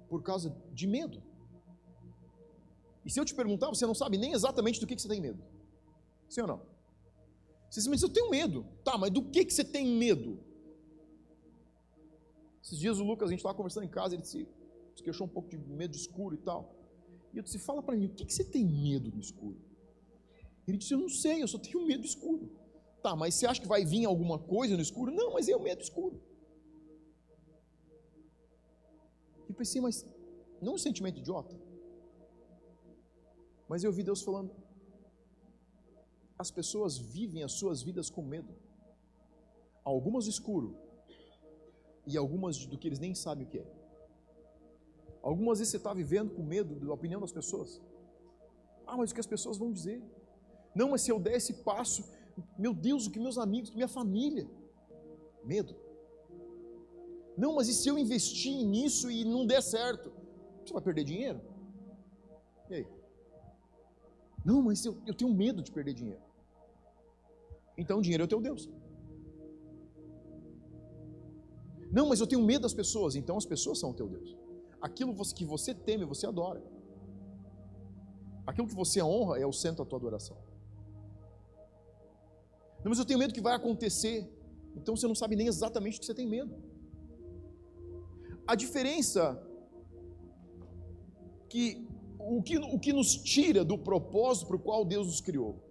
por 0.09 0.23
causa 0.23 0.55
de 0.73 0.87
medo? 0.87 1.23
E 3.05 3.11
se 3.11 3.19
eu 3.19 3.25
te 3.25 3.35
perguntar, 3.35 3.69
você 3.69 3.87
não 3.87 3.95
sabe 3.95 4.19
nem 4.19 4.33
exatamente 4.33 4.81
do 4.81 4.87
que, 4.87 4.97
que 4.97 5.03
você 5.03 5.09
tem 5.09 5.21
medo. 5.21 5.43
Sim 6.29 6.43
ou 6.43 6.47
não? 6.49 6.63
Você 7.71 7.89
diz, 7.89 8.03
eu 8.03 8.09
tenho 8.09 8.29
medo. 8.29 8.67
Tá, 8.85 8.99
mas 8.99 9.11
do 9.11 9.23
que, 9.23 9.45
que 9.45 9.55
você 9.55 9.65
tem 9.65 9.87
medo? 9.87 10.41
Esses 12.63 12.79
dias 12.79 12.99
o 12.99 13.05
Lucas, 13.05 13.29
a 13.29 13.31
gente 13.31 13.39
estava 13.39 13.55
conversando 13.55 13.85
em 13.85 13.89
casa, 13.89 14.15
ele 14.15 14.23
disse, 14.23 14.47
se 15.01 15.05
queixou 15.05 15.27
um 15.27 15.31
pouco 15.31 15.49
de 15.49 15.59
medo 15.59 15.93
de 15.93 15.99
escuro 15.99 16.35
e 16.35 16.39
tal. 16.39 16.75
E 17.33 17.39
eu 17.39 17.43
disse: 17.43 17.59
Fala 17.59 17.83
para 17.83 17.97
mim, 17.97 18.07
o 18.07 18.11
que, 18.11 18.25
que 18.25 18.33
você 18.33 18.45
tem 18.45 18.65
medo 18.65 19.11
do 19.11 19.21
escuro? 19.21 19.59
Ele 20.67 20.79
disse: 20.79 20.95
Eu 20.95 20.99
não 20.99 21.09
sei, 21.09 21.43
eu 21.43 21.49
só 21.49 21.59
tenho 21.59 21.87
medo 21.87 22.03
do 22.03 22.07
escuro. 22.07 22.51
Tá, 23.03 23.17
mas 23.17 23.35
você 23.35 23.47
acha 23.47 23.61
que 23.61 23.67
vai 23.67 23.85
vir 23.85 24.05
alguma 24.05 24.39
coisa 24.39 24.77
no 24.77 24.83
escuro? 24.83 25.11
Não, 25.11 25.33
mas 25.33 25.49
é 25.49 25.57
o 25.57 25.63
medo 25.63 25.83
escuro. 25.83 26.23
E 29.49 29.53
pensei, 29.53 29.81
mas 29.81 30.07
não 30.61 30.75
um 30.75 30.79
sentimento 30.79 31.19
idiota? 31.19 31.59
Mas 33.69 33.83
eu 33.83 33.91
ouvi 33.91 34.03
Deus 34.03 34.23
falando: 34.23 34.55
as 36.39 36.51
pessoas 36.51 36.99
vivem 36.99 37.43
as 37.43 37.53
suas 37.53 37.83
vidas 37.83 38.11
com 38.11 38.23
medo. 38.23 38.55
Algumas 39.83 40.27
do 40.27 40.31
escuro 40.31 40.77
e 42.07 42.17
algumas 42.17 42.67
do 42.67 42.77
que 42.79 42.87
eles 42.87 42.99
nem 42.99 43.15
sabem 43.15 43.47
o 43.47 43.49
que 43.49 43.59
é. 43.59 43.80
Algumas 45.23 45.59
vezes 45.59 45.71
você 45.71 45.77
está 45.77 45.93
vivendo 45.93 46.31
com 46.35 46.43
medo 46.43 46.75
da 46.75 46.93
opinião 46.93 47.21
das 47.21 47.33
pessoas. 47.33 47.81
Ah, 48.87 48.97
mas 48.97 49.11
o 49.11 49.15
que 49.15 49.21
as 49.21 49.27
pessoas 49.27 49.59
vão 49.59 49.73
dizer? 49.73 50.03
Não, 50.75 50.91
mas 50.91 51.03
se 51.03 51.11
eu 51.11 51.19
der 51.19 51.37
esse 51.37 51.53
passo, 51.53 52.05
meu 52.59 52.75
Deus, 52.75 53.07
o 53.07 53.11
que 53.11 53.19
meus 53.19 53.39
amigos, 53.39 53.71
minha 53.71 53.89
família. 53.89 54.49
Medo. 55.45 55.75
Não, 57.37 57.55
mas 57.55 57.69
e 57.69 57.75
se 57.75 57.89
eu 57.89 57.99
investir 57.99 58.65
nisso 58.65 59.11
e 59.11 59.25
não 59.25 59.47
der 59.47 59.63
certo? 59.63 60.13
Você 60.65 60.73
vai 60.73 60.83
perder 60.83 61.05
dinheiro? 61.05 61.41
E 62.69 62.75
aí? 62.75 62.87
Não, 64.45 64.63
mas 64.63 64.85
eu, 64.85 64.97
eu 65.07 65.15
tenho 65.15 65.33
medo 65.33 65.63
de 65.63 65.71
perder 65.71 65.95
dinheiro. 65.95 66.23
Então 67.77 68.01
dinheiro 68.01 68.23
é 68.25 68.27
o 68.27 68.29
teu 68.29 68.41
Deus. 68.41 68.69
Não, 71.93 72.09
mas 72.09 72.21
eu 72.21 72.27
tenho 72.27 72.43
medo 72.43 72.63
das 72.63 72.75
pessoas. 72.75 73.17
Então 73.17 73.37
as 73.37 73.47
pessoas 73.47 73.79
são 73.79 73.91
o 73.91 73.95
teu 73.95 74.09
Deus. 74.09 74.37
Aquilo 74.81 75.15
que 75.35 75.45
você 75.45 75.75
teme, 75.75 76.05
você 76.05 76.27
adora. 76.27 76.63
Aquilo 78.47 78.67
que 78.67 78.75
você 78.75 79.03
honra 79.03 79.39
é 79.39 79.47
o 79.47 79.53
centro 79.53 79.85
da 79.85 79.89
tua 79.89 79.99
adoração. 79.99 80.37
Não, 82.83 82.89
mas 82.89 82.99
eu 82.99 83.05
tenho 83.05 83.19
medo 83.19 83.35
que 83.35 83.41
vai 83.41 83.55
acontecer. 83.55 84.29
Então 84.75 84.97
você 84.97 85.07
não 85.07 85.15
sabe 85.15 85.37
nem 85.37 85.47
exatamente 85.47 85.99
o 85.99 86.01
que 86.01 86.07
você 86.07 86.15
tem 86.15 86.27
medo. 86.27 86.55
A 88.47 88.55
diferença 88.55 89.41
que 91.49 91.87
o 92.19 92.43
que, 92.43 92.59
o 92.59 92.79
que 92.79 92.93
nos 92.93 93.17
tira 93.17 93.65
do 93.65 93.77
propósito 93.77 94.47
para 94.47 94.57
o 94.57 94.61
qual 94.61 94.85
Deus 94.85 95.07
nos 95.07 95.21
criou. 95.21 95.63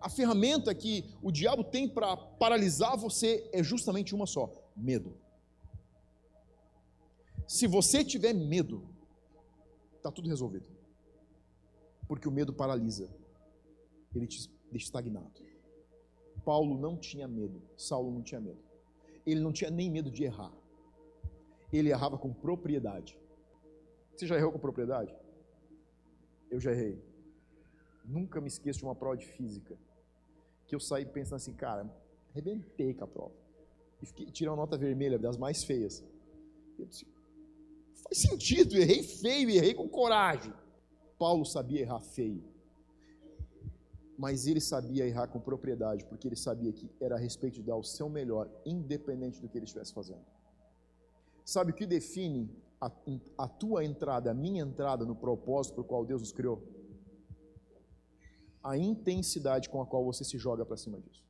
A 0.00 0.08
ferramenta 0.08 0.74
que 0.74 1.04
o 1.22 1.32
diabo 1.32 1.64
tem 1.64 1.88
para 1.88 2.16
paralisar 2.16 2.96
você 2.96 3.48
é 3.52 3.62
justamente 3.62 4.14
uma 4.14 4.26
só: 4.26 4.52
medo. 4.76 5.18
Se 7.46 7.66
você 7.66 8.04
tiver 8.04 8.32
medo, 8.32 8.88
está 9.96 10.10
tudo 10.10 10.28
resolvido. 10.28 10.68
Porque 12.08 12.28
o 12.28 12.32
medo 12.32 12.52
paralisa, 12.52 13.08
ele 14.14 14.26
te 14.26 14.48
deixa 14.70 14.86
estagnado. 14.86 15.44
Paulo 16.44 16.78
não 16.78 16.96
tinha 16.96 17.26
medo, 17.26 17.60
Saulo 17.76 18.12
não 18.12 18.22
tinha 18.22 18.40
medo. 18.40 18.62
Ele 19.24 19.40
não 19.40 19.52
tinha 19.52 19.70
nem 19.70 19.90
medo 19.90 20.10
de 20.10 20.24
errar. 20.24 20.52
Ele 21.72 21.90
errava 21.90 22.16
com 22.16 22.32
propriedade. 22.32 23.18
Você 24.14 24.26
já 24.26 24.36
errou 24.36 24.52
com 24.52 24.58
propriedade? 24.58 25.14
Eu 26.50 26.60
já 26.60 26.70
errei. 26.72 27.02
Nunca 28.04 28.40
me 28.40 28.46
esqueço 28.46 28.78
de 28.78 28.84
uma 28.84 28.94
prova 28.94 29.16
de 29.16 29.26
física 29.26 29.76
que 30.66 30.74
eu 30.74 30.80
saí 30.80 31.04
pensando 31.04 31.36
assim, 31.36 31.52
cara, 31.52 31.88
arrebentei 32.30 32.94
com 32.94 33.04
a 33.04 33.08
prova. 33.08 33.34
E 34.02 34.06
fiquei 34.06 34.26
tirando 34.26 34.56
nota 34.56 34.76
vermelha, 34.76 35.18
das 35.18 35.36
mais 35.36 35.64
feias. 35.64 36.04
Eu 36.78 36.86
disse, 36.86 37.06
faz 38.06 38.18
sentido, 38.18 38.76
errei 38.76 39.02
feio, 39.02 39.50
errei 39.50 39.74
com 39.74 39.88
coragem. 39.88 40.52
Paulo 41.18 41.44
sabia 41.44 41.80
errar 41.80 42.00
feio. 42.00 42.44
Mas 44.16 44.46
ele 44.46 44.60
sabia 44.60 45.06
errar 45.06 45.26
com 45.26 45.40
propriedade, 45.40 46.04
porque 46.04 46.28
ele 46.28 46.36
sabia 46.36 46.72
que 46.72 46.88
era 47.00 47.16
a 47.16 47.18
respeito 47.18 47.54
de 47.54 47.62
dar 47.62 47.76
o 47.76 47.82
seu 47.82 48.08
melhor, 48.08 48.48
independente 48.64 49.40
do 49.40 49.48
que 49.48 49.58
ele 49.58 49.64
estivesse 49.64 49.92
fazendo. 49.92 50.24
Sabe 51.44 51.72
o 51.72 51.74
que 51.74 51.86
define 51.86 52.48
a, 52.80 52.90
a 53.38 53.48
tua 53.48 53.84
entrada, 53.84 54.30
a 54.30 54.34
minha 54.34 54.62
entrada 54.62 55.04
no 55.04 55.14
propósito 55.14 55.74
para 55.74 55.82
o 55.82 55.84
qual 55.84 56.04
Deus 56.04 56.22
nos 56.22 56.32
criou? 56.32 56.62
A 58.62 58.76
intensidade 58.76 59.68
com 59.68 59.80
a 59.80 59.86
qual 59.86 60.04
você 60.04 60.24
se 60.24 60.38
joga 60.38 60.64
para 60.64 60.76
cima 60.76 61.00
disso. 61.00 61.24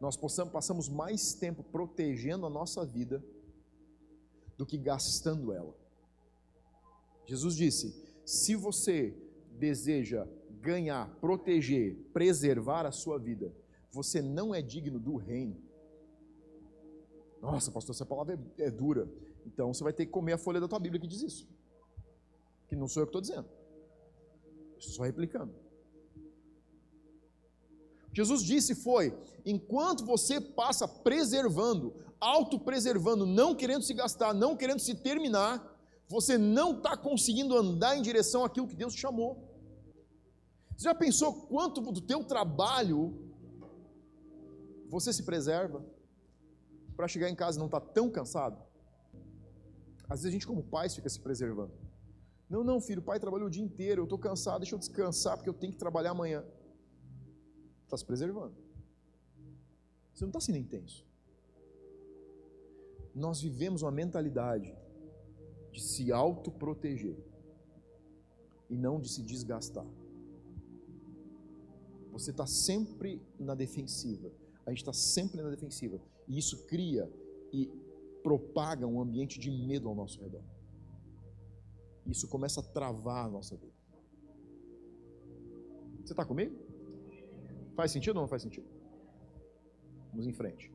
Nós 0.00 0.16
possamos, 0.16 0.52
passamos 0.52 0.88
mais 0.88 1.34
tempo 1.34 1.62
protegendo 1.62 2.46
a 2.46 2.50
nossa 2.50 2.84
vida 2.86 3.22
do 4.58 4.66
que 4.66 4.76
gastando 4.76 5.52
ela. 5.52 5.74
Jesus 7.24 7.54
disse: 7.54 7.94
se 8.26 8.56
você 8.56 9.16
deseja 9.52 10.28
ganhar, 10.60 11.08
proteger, 11.20 11.96
preservar 12.12 12.84
a 12.84 12.92
sua 12.92 13.18
vida, 13.18 13.54
você 13.92 14.20
não 14.20 14.54
é 14.54 14.60
digno 14.60 14.98
do 14.98 15.16
reino. 15.16 15.56
Nossa, 17.40 17.70
pastor, 17.70 17.94
essa 17.94 18.04
palavra 18.04 18.38
é, 18.58 18.64
é 18.64 18.70
dura. 18.70 19.08
Então 19.46 19.72
você 19.72 19.84
vai 19.84 19.92
ter 19.92 20.04
que 20.04 20.12
comer 20.12 20.32
a 20.32 20.38
folha 20.38 20.60
da 20.60 20.68
tua 20.68 20.80
Bíblia 20.80 21.00
que 21.00 21.06
diz 21.06 21.22
isso. 21.22 21.48
Que 22.68 22.74
não 22.74 22.88
sou 22.88 23.02
eu 23.02 23.06
que 23.06 23.10
estou 23.10 23.22
dizendo. 23.22 23.48
Estou 24.76 24.94
só 24.94 25.02
replicando. 25.04 25.54
Jesus 28.12 28.42
disse 28.42 28.74
foi: 28.74 29.16
enquanto 29.44 30.04
você 30.04 30.40
passa 30.40 30.88
preservando, 30.88 31.94
autopreservando, 32.20 33.24
não 33.26 33.54
querendo 33.54 33.82
se 33.82 33.94
gastar, 33.94 34.34
não 34.34 34.56
querendo 34.56 34.80
se 34.80 34.94
terminar, 34.94 35.76
você 36.08 36.38
não 36.38 36.76
está 36.76 36.96
conseguindo 36.96 37.56
andar 37.56 37.96
em 37.96 38.02
direção 38.02 38.44
àquilo 38.44 38.66
que 38.66 38.76
Deus 38.76 38.94
te 38.94 39.00
chamou. 39.00 39.48
Você 40.76 40.84
já 40.84 40.94
pensou 40.94 41.34
quanto 41.46 41.80
do 41.80 42.00
teu 42.00 42.24
trabalho 42.24 43.32
você 44.88 45.12
se 45.12 45.22
preserva 45.22 45.84
para 46.96 47.08
chegar 47.08 47.28
em 47.28 47.34
casa 47.34 47.58
e 47.58 47.60
não 47.60 47.66
estar 47.66 47.80
tá 47.80 47.86
tão 47.92 48.10
cansado? 48.10 48.62
Às 50.08 50.20
vezes 50.20 50.26
a 50.26 50.30
gente, 50.30 50.46
como 50.46 50.62
pais, 50.62 50.94
fica 50.94 51.08
se 51.08 51.20
preservando. 51.20 51.72
Não, 52.48 52.64
não, 52.64 52.80
filho, 52.80 53.00
o 53.00 53.04
pai 53.04 53.20
trabalhou 53.20 53.48
o 53.48 53.50
dia 53.50 53.62
inteiro, 53.62 54.00
eu 54.00 54.04
estou 54.04 54.18
cansado, 54.18 54.60
deixa 54.60 54.74
eu 54.74 54.78
descansar 54.78 55.36
porque 55.36 55.50
eu 55.50 55.54
tenho 55.54 55.72
que 55.72 55.78
trabalhar 55.78 56.12
amanhã. 56.12 56.42
Está 57.84 57.96
se 57.96 58.04
preservando. 58.04 58.54
Você 60.14 60.24
não 60.24 60.30
está 60.30 60.40
sendo 60.40 60.58
intenso. 60.58 61.07
Nós 63.18 63.40
vivemos 63.40 63.82
uma 63.82 63.90
mentalidade 63.90 64.72
de 65.72 65.82
se 65.82 66.12
autoproteger 66.12 67.16
e 68.70 68.76
não 68.76 69.00
de 69.00 69.08
se 69.08 69.22
desgastar. 69.22 69.86
Você 72.12 72.30
está 72.30 72.46
sempre 72.46 73.20
na 73.38 73.54
defensiva. 73.54 74.30
A 74.64 74.70
gente 74.70 74.78
está 74.80 74.92
sempre 74.92 75.42
na 75.42 75.50
defensiva. 75.50 76.00
E 76.28 76.38
isso 76.38 76.64
cria 76.66 77.10
e 77.52 77.66
propaga 78.22 78.86
um 78.86 79.00
ambiente 79.00 79.38
de 79.38 79.50
medo 79.50 79.88
ao 79.88 79.94
nosso 79.94 80.20
redor. 80.20 80.42
Isso 82.06 82.28
começa 82.28 82.60
a 82.60 82.62
travar 82.62 83.26
a 83.26 83.28
nossa 83.28 83.56
vida. 83.56 83.74
Você 86.04 86.12
está 86.12 86.24
comigo? 86.24 86.56
Faz 87.74 87.90
sentido 87.90 88.16
ou 88.16 88.22
não 88.22 88.28
faz 88.28 88.42
sentido? 88.42 88.66
Vamos 90.10 90.26
em 90.26 90.32
frente. 90.32 90.72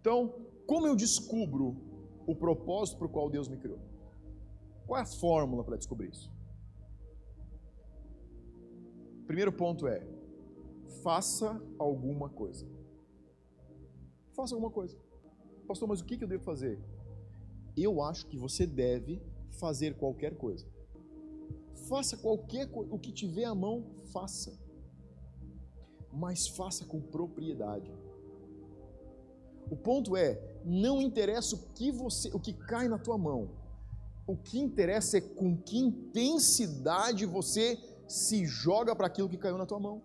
Então, 0.00 0.45
como 0.66 0.86
eu 0.86 0.96
descubro 0.96 1.76
o 2.26 2.34
propósito 2.34 2.98
para 2.98 3.06
o 3.06 3.10
qual 3.10 3.30
Deus 3.30 3.48
me 3.48 3.56
criou? 3.56 3.78
Qual 4.86 4.98
é 4.98 5.02
a 5.02 5.06
fórmula 5.06 5.64
para 5.64 5.76
descobrir 5.76 6.10
isso? 6.10 6.30
Primeiro 9.26 9.52
ponto 9.52 9.86
é: 9.86 10.06
faça 11.02 11.60
alguma 11.78 12.28
coisa. 12.28 12.66
Faça 14.34 14.54
alguma 14.54 14.70
coisa. 14.70 14.96
Pastor, 15.66 15.88
mas 15.88 16.00
o 16.00 16.04
que 16.04 16.22
eu 16.22 16.28
devo 16.28 16.44
fazer? 16.44 16.78
Eu 17.76 18.00
acho 18.02 18.26
que 18.26 18.38
você 18.38 18.66
deve 18.66 19.20
fazer 19.50 19.96
qualquer 19.96 20.36
coisa. 20.36 20.66
Faça 21.88 22.16
qualquer 22.16 22.70
coisa, 22.70 22.92
o 22.92 22.98
que 22.98 23.12
tiver 23.12 23.44
à 23.44 23.54
mão, 23.54 23.84
faça. 24.12 24.58
Mas 26.12 26.48
faça 26.48 26.86
com 26.86 27.00
propriedade. 27.00 27.92
O 29.70 29.76
ponto 29.76 30.16
é, 30.16 30.40
não 30.64 31.00
interessa 31.00 31.56
o 31.56 31.58
que 31.74 31.90
você, 31.90 32.30
o 32.32 32.38
que 32.38 32.52
cai 32.52 32.88
na 32.88 32.98
tua 32.98 33.18
mão. 33.18 33.50
O 34.26 34.36
que 34.36 34.58
interessa 34.58 35.18
é 35.18 35.20
com 35.20 35.56
que 35.56 35.78
intensidade 35.78 37.24
você 37.26 37.78
se 38.08 38.44
joga 38.44 38.94
para 38.94 39.06
aquilo 39.06 39.28
que 39.28 39.36
caiu 39.36 39.58
na 39.58 39.66
tua 39.66 39.80
mão. 39.80 40.02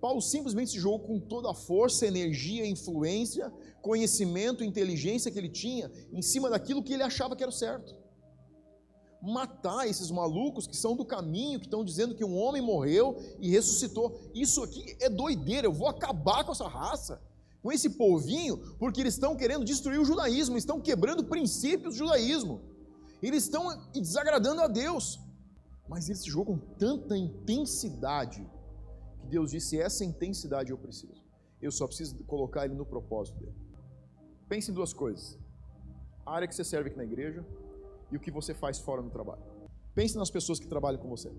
Paulo 0.00 0.22
simplesmente 0.22 0.70
se 0.70 0.78
jogou 0.78 1.00
com 1.00 1.20
toda 1.20 1.50
a 1.50 1.54
força, 1.54 2.06
energia, 2.06 2.66
influência, 2.66 3.52
conhecimento, 3.82 4.64
inteligência 4.64 5.30
que 5.30 5.38
ele 5.38 5.48
tinha 5.48 5.90
em 6.12 6.22
cima 6.22 6.48
daquilo 6.48 6.82
que 6.82 6.94
ele 6.94 7.02
achava 7.02 7.36
que 7.36 7.42
era 7.42 7.50
o 7.50 7.54
certo. 7.54 7.94
Matar 9.22 9.86
esses 9.86 10.10
malucos 10.10 10.66
que 10.66 10.76
são 10.76 10.96
do 10.96 11.04
caminho, 11.04 11.60
que 11.60 11.66
estão 11.66 11.84
dizendo 11.84 12.14
que 12.14 12.24
um 12.24 12.34
homem 12.38 12.62
morreu 12.62 13.18
e 13.38 13.50
ressuscitou. 13.50 14.18
Isso 14.34 14.62
aqui 14.62 14.96
é 15.00 15.10
doideira, 15.10 15.66
eu 15.66 15.72
vou 15.72 15.88
acabar 15.88 16.44
com 16.44 16.52
essa 16.52 16.66
raça, 16.66 17.20
com 17.62 17.70
esse 17.70 17.90
povinho, 17.90 18.58
porque 18.78 19.00
eles 19.00 19.14
estão 19.14 19.36
querendo 19.36 19.64
destruir 19.64 20.00
o 20.00 20.04
judaísmo, 20.04 20.56
estão 20.56 20.80
quebrando 20.80 21.24
princípios 21.24 21.94
do 21.94 21.98
judaísmo. 21.98 22.62
Eles 23.22 23.44
estão 23.44 23.90
desagradando 23.92 24.62
a 24.62 24.66
Deus. 24.66 25.20
Mas 25.88 26.08
ele 26.08 26.18
se 26.18 26.30
jogou 26.30 26.46
com 26.46 26.58
tanta 26.76 27.16
intensidade 27.16 28.46
Deus 29.30 29.52
disse: 29.52 29.80
essa 29.80 30.04
intensidade 30.04 30.70
eu 30.70 30.78
preciso. 30.78 31.24
Eu 31.62 31.70
só 31.70 31.86
preciso 31.86 32.22
colocar 32.24 32.64
ele 32.64 32.74
no 32.74 32.84
propósito 32.84 33.38
dele. 33.38 33.54
Pense 34.48 34.70
em 34.70 34.74
duas 34.74 34.92
coisas: 34.92 35.38
a 36.26 36.34
área 36.34 36.48
que 36.48 36.54
você 36.54 36.64
serve 36.64 36.88
aqui 36.88 36.98
na 36.98 37.04
igreja 37.04 37.46
e 38.10 38.16
o 38.16 38.20
que 38.20 38.30
você 38.30 38.52
faz 38.52 38.78
fora 38.78 39.00
no 39.00 39.10
trabalho. 39.10 39.42
Pense 39.94 40.16
nas 40.16 40.30
pessoas 40.30 40.58
que 40.58 40.66
trabalham 40.66 41.00
com 41.00 41.08
você. 41.08 41.30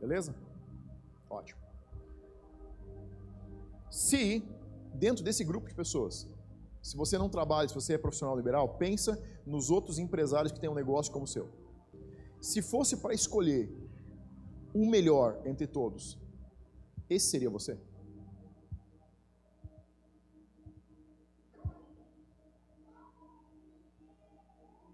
Beleza? 0.00 0.34
Ótimo. 1.28 1.60
Se 3.92 4.42
dentro 4.94 5.22
desse 5.22 5.44
grupo 5.44 5.68
de 5.68 5.74
pessoas, 5.74 6.26
se 6.82 6.96
você 6.96 7.18
não 7.18 7.28
trabalha, 7.28 7.68
se 7.68 7.74
você 7.74 7.92
é 7.92 7.98
profissional 7.98 8.34
liberal, 8.34 8.78
pensa 8.78 9.22
nos 9.44 9.68
outros 9.68 9.98
empresários 9.98 10.50
que 10.50 10.58
têm 10.58 10.70
um 10.70 10.74
negócio 10.74 11.12
como 11.12 11.26
o 11.26 11.28
seu. 11.28 11.46
Se 12.40 12.62
fosse 12.62 12.96
para 12.96 13.12
escolher 13.12 13.70
o 14.72 14.86
melhor 14.88 15.42
entre 15.44 15.66
todos, 15.66 16.18
esse 17.08 17.26
seria 17.26 17.50
você? 17.50 17.78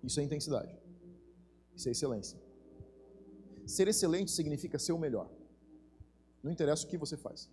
Isso 0.02 0.18
é 0.18 0.24
intensidade. 0.24 0.76
Isso 1.76 1.88
é 1.88 1.92
excelência. 1.92 2.36
Ser 3.64 3.86
excelente 3.86 4.32
significa 4.32 4.76
ser 4.76 4.90
o 4.90 4.98
melhor. 4.98 5.30
Não 6.42 6.50
interessa 6.50 6.84
o 6.84 6.88
que 6.88 6.98
você 6.98 7.16
faz. 7.16 7.48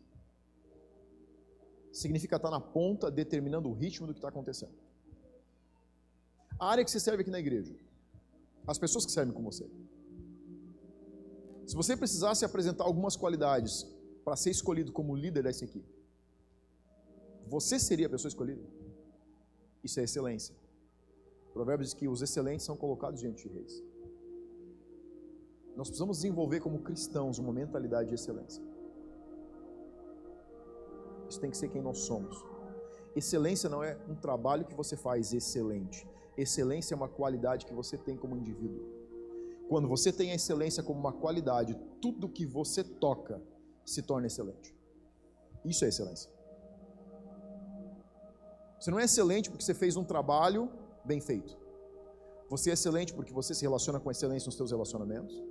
Significa 1.95 2.35
estar 2.35 2.51
na 2.51 2.59
ponta, 2.59 3.09
determinando 3.09 3.69
o 3.69 3.73
ritmo 3.73 4.05
do 4.05 4.13
que 4.13 4.19
está 4.19 4.27
acontecendo. 4.27 4.73
A 6.59 6.67
área 6.67 6.83
que 6.83 6.91
você 6.91 6.99
serve 6.99 7.21
aqui 7.21 7.31
na 7.31 7.39
igreja. 7.39 7.73
As 8.67 8.77
pessoas 8.77 9.05
que 9.05 9.13
servem 9.13 9.33
com 9.33 9.41
você. 9.41 9.65
Se 11.65 11.73
você 11.73 11.95
precisasse 11.95 12.43
apresentar 12.43 12.83
algumas 12.83 13.15
qualidades 13.15 13.87
para 14.25 14.35
ser 14.35 14.51
escolhido 14.51 14.91
como 14.91 15.15
líder 15.15 15.43
dessa 15.43 15.63
equipe, 15.63 15.89
você 17.47 17.79
seria 17.79 18.07
a 18.07 18.09
pessoa 18.09 18.27
escolhida? 18.27 18.61
Isso 19.81 19.97
é 20.01 20.03
excelência. 20.03 20.53
O 21.47 21.53
provérbio 21.53 21.85
diz 21.85 21.93
que 21.93 22.09
os 22.09 22.21
excelentes 22.21 22.65
são 22.65 22.75
colocados 22.75 23.21
diante 23.21 23.47
de 23.47 23.53
reis. 23.53 23.81
Nós 25.77 25.87
precisamos 25.87 26.17
desenvolver 26.17 26.59
como 26.59 26.79
cristãos 26.79 27.39
uma 27.39 27.53
mentalidade 27.53 28.09
de 28.09 28.15
excelência. 28.15 28.61
Isso 31.29 31.39
tem 31.39 31.49
que 31.49 31.57
ser 31.57 31.69
quem 31.69 31.81
nós 31.81 31.99
somos. 31.99 32.43
Excelência 33.15 33.69
não 33.69 33.83
é 33.83 33.97
um 34.09 34.15
trabalho 34.15 34.65
que 34.65 34.75
você 34.75 34.97
faz 34.97 35.33
excelente. 35.33 36.07
Excelência 36.37 36.93
é 36.93 36.97
uma 36.97 37.07
qualidade 37.07 37.65
que 37.65 37.73
você 37.73 37.97
tem 37.97 38.17
como 38.17 38.35
indivíduo. 38.35 38.85
Quando 39.69 39.87
você 39.87 40.11
tem 40.11 40.31
a 40.31 40.35
excelência 40.35 40.83
como 40.83 40.99
uma 40.99 41.13
qualidade, 41.13 41.75
tudo 42.01 42.29
que 42.29 42.45
você 42.45 42.83
toca 42.83 43.41
se 43.85 44.01
torna 44.01 44.27
excelente. 44.27 44.75
Isso 45.63 45.85
é 45.85 45.87
excelência. 45.87 46.29
Você 48.79 48.91
não 48.91 48.99
é 48.99 49.05
excelente 49.05 49.49
porque 49.49 49.63
você 49.63 49.73
fez 49.73 49.95
um 49.95 50.03
trabalho 50.03 50.69
bem 51.03 51.19
feito. 51.19 51.57
Você 52.49 52.69
é 52.69 52.73
excelente 52.73 53.13
porque 53.13 53.33
você 53.33 53.53
se 53.53 53.63
relaciona 53.63 53.99
com 53.99 54.11
excelência 54.11 54.47
nos 54.47 54.55
seus 54.55 54.71
relacionamentos, 54.71 55.41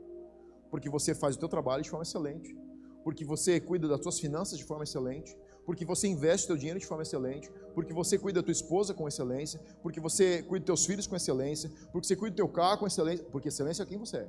porque 0.71 0.89
você 0.89 1.15
faz 1.15 1.35
o 1.35 1.39
teu 1.39 1.49
trabalho 1.49 1.83
de 1.83 1.91
forma 1.91 2.05
excelente, 2.05 2.57
porque 3.03 3.25
você 3.25 3.59
cuida 3.61 3.89
das 3.89 4.01
suas 4.03 4.21
finanças 4.21 4.59
de 4.59 4.65
forma 4.65 4.85
excelente, 4.85 5.37
porque 5.67 5.85
você 5.85 6.07
investe 6.07 6.47
seu 6.47 6.57
dinheiro 6.57 6.79
de 6.79 6.87
forma 6.87 7.03
excelente, 7.03 7.51
porque 7.75 7.93
você 7.93 8.19
cuida 8.19 8.41
da 8.41 8.45
tua 8.45 8.53
esposa 8.53 8.93
com 8.93 9.09
excelência, 9.09 9.61
porque 9.83 10.01
você 10.01 10.43
cuida 10.43 10.65
dos 10.65 10.67
teus 10.67 10.87
filhos 10.87 11.07
com 11.07 11.17
excelência, 11.17 11.71
porque 11.91 12.07
você 12.07 12.17
cuida 12.17 12.35
do 12.35 12.37
teu 12.37 12.49
carro 12.49 12.79
com 12.79 12.87
excelência, 12.87 13.25
porque 13.31 13.49
excelência 13.49 13.83
é 13.83 13.87
quem 13.87 13.99
você 13.99 14.19
é. 14.19 14.29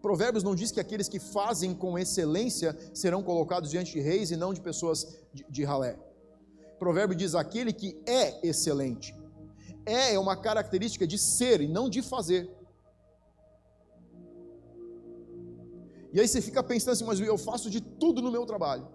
Provérbios 0.00 0.42
não 0.42 0.54
diz 0.54 0.70
que 0.72 0.80
aqueles 0.80 1.08
que 1.08 1.18
fazem 1.18 1.74
com 1.74 1.98
excelência 1.98 2.76
serão 2.94 3.22
colocados 3.22 3.70
diante 3.70 3.92
de 3.92 4.00
reis 4.00 4.30
e 4.30 4.36
não 4.36 4.54
de 4.54 4.60
pessoas 4.60 5.18
de, 5.32 5.44
de 5.48 5.64
ralé. 5.64 5.98
Provérbio 6.78 7.14
diz 7.14 7.34
aquele 7.34 7.72
que 7.72 8.02
é 8.06 8.46
excelente. 8.46 9.14
É 9.84 10.14
é 10.14 10.18
uma 10.18 10.36
característica 10.36 11.06
de 11.06 11.18
ser 11.18 11.60
e 11.60 11.68
não 11.68 11.90
de 11.90 12.00
fazer. 12.00 12.50
E 16.12 16.18
aí 16.20 16.26
você 16.26 16.40
fica 16.40 16.62
pensando 16.62 16.92
assim, 16.92 17.04
mas 17.04 17.20
eu 17.20 17.38
faço 17.38 17.70
de 17.70 17.80
tudo 17.80 18.22
no 18.22 18.32
meu 18.32 18.44
trabalho. 18.46 18.88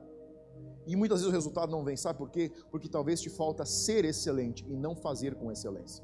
E 0.88 0.96
muitas 0.96 1.20
vezes 1.20 1.32
o 1.32 1.34
resultado 1.34 1.72
não 1.72 1.84
vem, 1.84 1.98
sabe 1.98 2.18
por 2.18 2.30
quê? 2.30 2.52
Porque 2.70 2.88
talvez 2.88 3.22
te 3.22 3.30
falta 3.30 3.66
ser 3.66 4.06
excelente 4.06 4.66
e 4.68 4.76
não 4.76 4.96
fazer 4.96 5.36
com 5.36 5.52
excelência. 5.52 6.04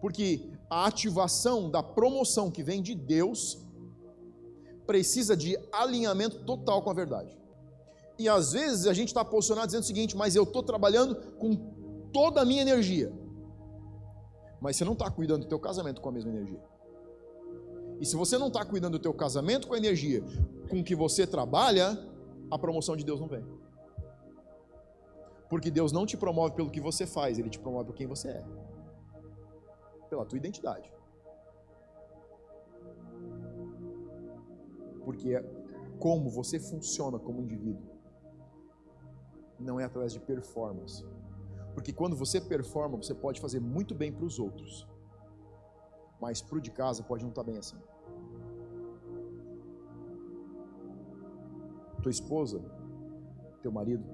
Porque 0.00 0.50
a 0.68 0.86
ativação 0.86 1.70
da 1.70 1.82
promoção 1.82 2.50
que 2.50 2.62
vem 2.62 2.82
de 2.82 2.94
Deus 2.94 3.58
precisa 4.86 5.36
de 5.36 5.58
alinhamento 5.70 6.44
total 6.44 6.82
com 6.82 6.90
a 6.90 6.94
verdade. 6.94 7.38
E 8.18 8.28
às 8.28 8.52
vezes 8.52 8.86
a 8.86 8.92
gente 8.92 9.08
está 9.08 9.24
posicionado 9.24 9.66
dizendo 9.68 9.82
o 9.82 9.86
seguinte: 9.86 10.16
mas 10.16 10.34
eu 10.34 10.42
estou 10.42 10.62
trabalhando 10.62 11.14
com 11.38 11.54
toda 12.12 12.40
a 12.40 12.44
minha 12.44 12.62
energia. 12.62 13.12
Mas 14.60 14.76
você 14.76 14.84
não 14.84 14.94
está 14.94 15.10
cuidando 15.10 15.42
do 15.42 15.48
teu 15.48 15.58
casamento 15.58 16.00
com 16.00 16.08
a 16.08 16.12
mesma 16.12 16.30
energia. 16.30 16.60
E 18.00 18.06
se 18.06 18.16
você 18.16 18.36
não 18.36 18.48
está 18.48 18.64
cuidando 18.64 18.98
do 18.98 19.02
teu 19.02 19.12
casamento 19.12 19.68
com 19.68 19.74
a 19.74 19.78
energia 19.78 20.22
com 20.68 20.82
que 20.82 20.94
você 20.94 21.26
trabalha, 21.26 21.98
a 22.50 22.58
promoção 22.58 22.96
de 22.96 23.04
Deus 23.04 23.20
não 23.20 23.28
vem. 23.28 23.44
Porque 25.48 25.70
Deus 25.70 25.92
não 25.92 26.06
te 26.06 26.16
promove 26.16 26.54
pelo 26.54 26.70
que 26.70 26.80
você 26.80 27.06
faz, 27.06 27.38
Ele 27.38 27.50
te 27.50 27.58
promove 27.58 27.86
por 27.86 27.94
quem 27.94 28.06
você 28.06 28.28
é. 28.28 28.44
Pela 30.08 30.24
tua 30.24 30.38
identidade. 30.38 30.92
Porque 35.04 35.34
é 35.34 35.42
como 35.98 36.30
você 36.30 36.58
funciona 36.58 37.18
como 37.18 37.42
indivíduo. 37.42 37.88
Não 39.58 39.78
é 39.78 39.84
através 39.84 40.12
de 40.12 40.20
performance. 40.20 41.04
Porque 41.74 41.92
quando 41.92 42.16
você 42.16 42.40
performa, 42.40 42.96
você 42.96 43.14
pode 43.14 43.40
fazer 43.40 43.60
muito 43.60 43.94
bem 43.94 44.12
para 44.12 44.24
os 44.24 44.38
outros. 44.38 44.88
Mas 46.20 46.40
para 46.42 46.58
o 46.58 46.60
de 46.60 46.70
casa 46.70 47.02
pode 47.02 47.22
não 47.22 47.30
estar 47.30 47.42
tá 47.42 47.50
bem 47.50 47.58
assim. 47.58 47.78
Tua 52.00 52.10
esposa, 52.10 52.60
teu 53.62 53.70
marido, 53.70 54.04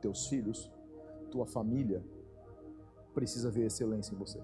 teus 0.00 0.26
filhos, 0.26 0.70
tua 1.30 1.46
família 1.46 2.02
precisa 3.14 3.50
ver 3.50 3.66
excelência 3.66 4.14
em 4.14 4.18
você. 4.18 4.40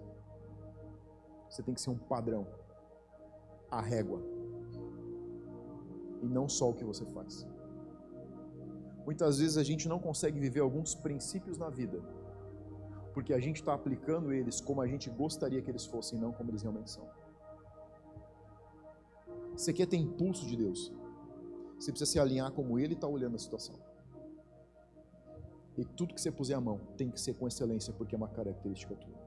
Você 1.48 1.62
tem 1.62 1.74
que 1.74 1.80
ser 1.80 1.90
um 1.90 1.98
padrão, 1.98 2.46
a 3.70 3.80
régua, 3.80 4.20
e 6.22 6.26
não 6.26 6.48
só 6.48 6.70
o 6.70 6.74
que 6.74 6.85
você 6.85 7.04
faz. 7.07 7.46
Muitas 9.04 9.38
vezes 9.38 9.57
a 9.59 9.62
gente 9.62 9.88
não 9.88 9.98
consegue 9.98 10.38
viver 10.40 10.61
alguns 10.61 10.94
princípios 10.94 11.59
na 11.59 11.68
vida, 11.68 12.02
porque 13.12 13.33
a 13.33 13.38
gente 13.38 13.57
está 13.57 13.74
aplicando 13.74 14.33
eles 14.33 14.61
como 14.61 14.80
a 14.80 14.87
gente 14.87 15.11
gostaria 15.11 15.61
que 15.62 15.70
eles 15.70 15.85
fossem, 15.85 16.18
não 16.18 16.33
como 16.33 16.50
eles 16.50 16.62
realmente 16.62 16.90
são. 16.90 17.07
Você 19.57 19.72
quer 19.72 19.87
ter 19.87 19.96
impulso 19.96 20.46
de 20.46 20.57
Deus, 20.57 20.92
você 21.78 21.90
precisa 21.90 22.10
se 22.10 22.18
alinhar 22.18 22.52
como 22.52 22.78
ele 22.78 22.94
está 22.94 23.06
olhando 23.06 23.37
a 23.37 23.38
situação. 23.38 23.76
E 25.76 25.84
tudo 25.84 26.14
que 26.14 26.20
você 26.20 26.30
puser 26.30 26.56
a 26.56 26.60
mão 26.60 26.78
tem 26.96 27.10
que 27.10 27.20
ser 27.20 27.34
com 27.34 27.48
excelência, 27.48 27.92
porque 27.92 28.14
é 28.14 28.18
uma 28.18 28.28
característica 28.28 28.94
tua. 28.94 29.24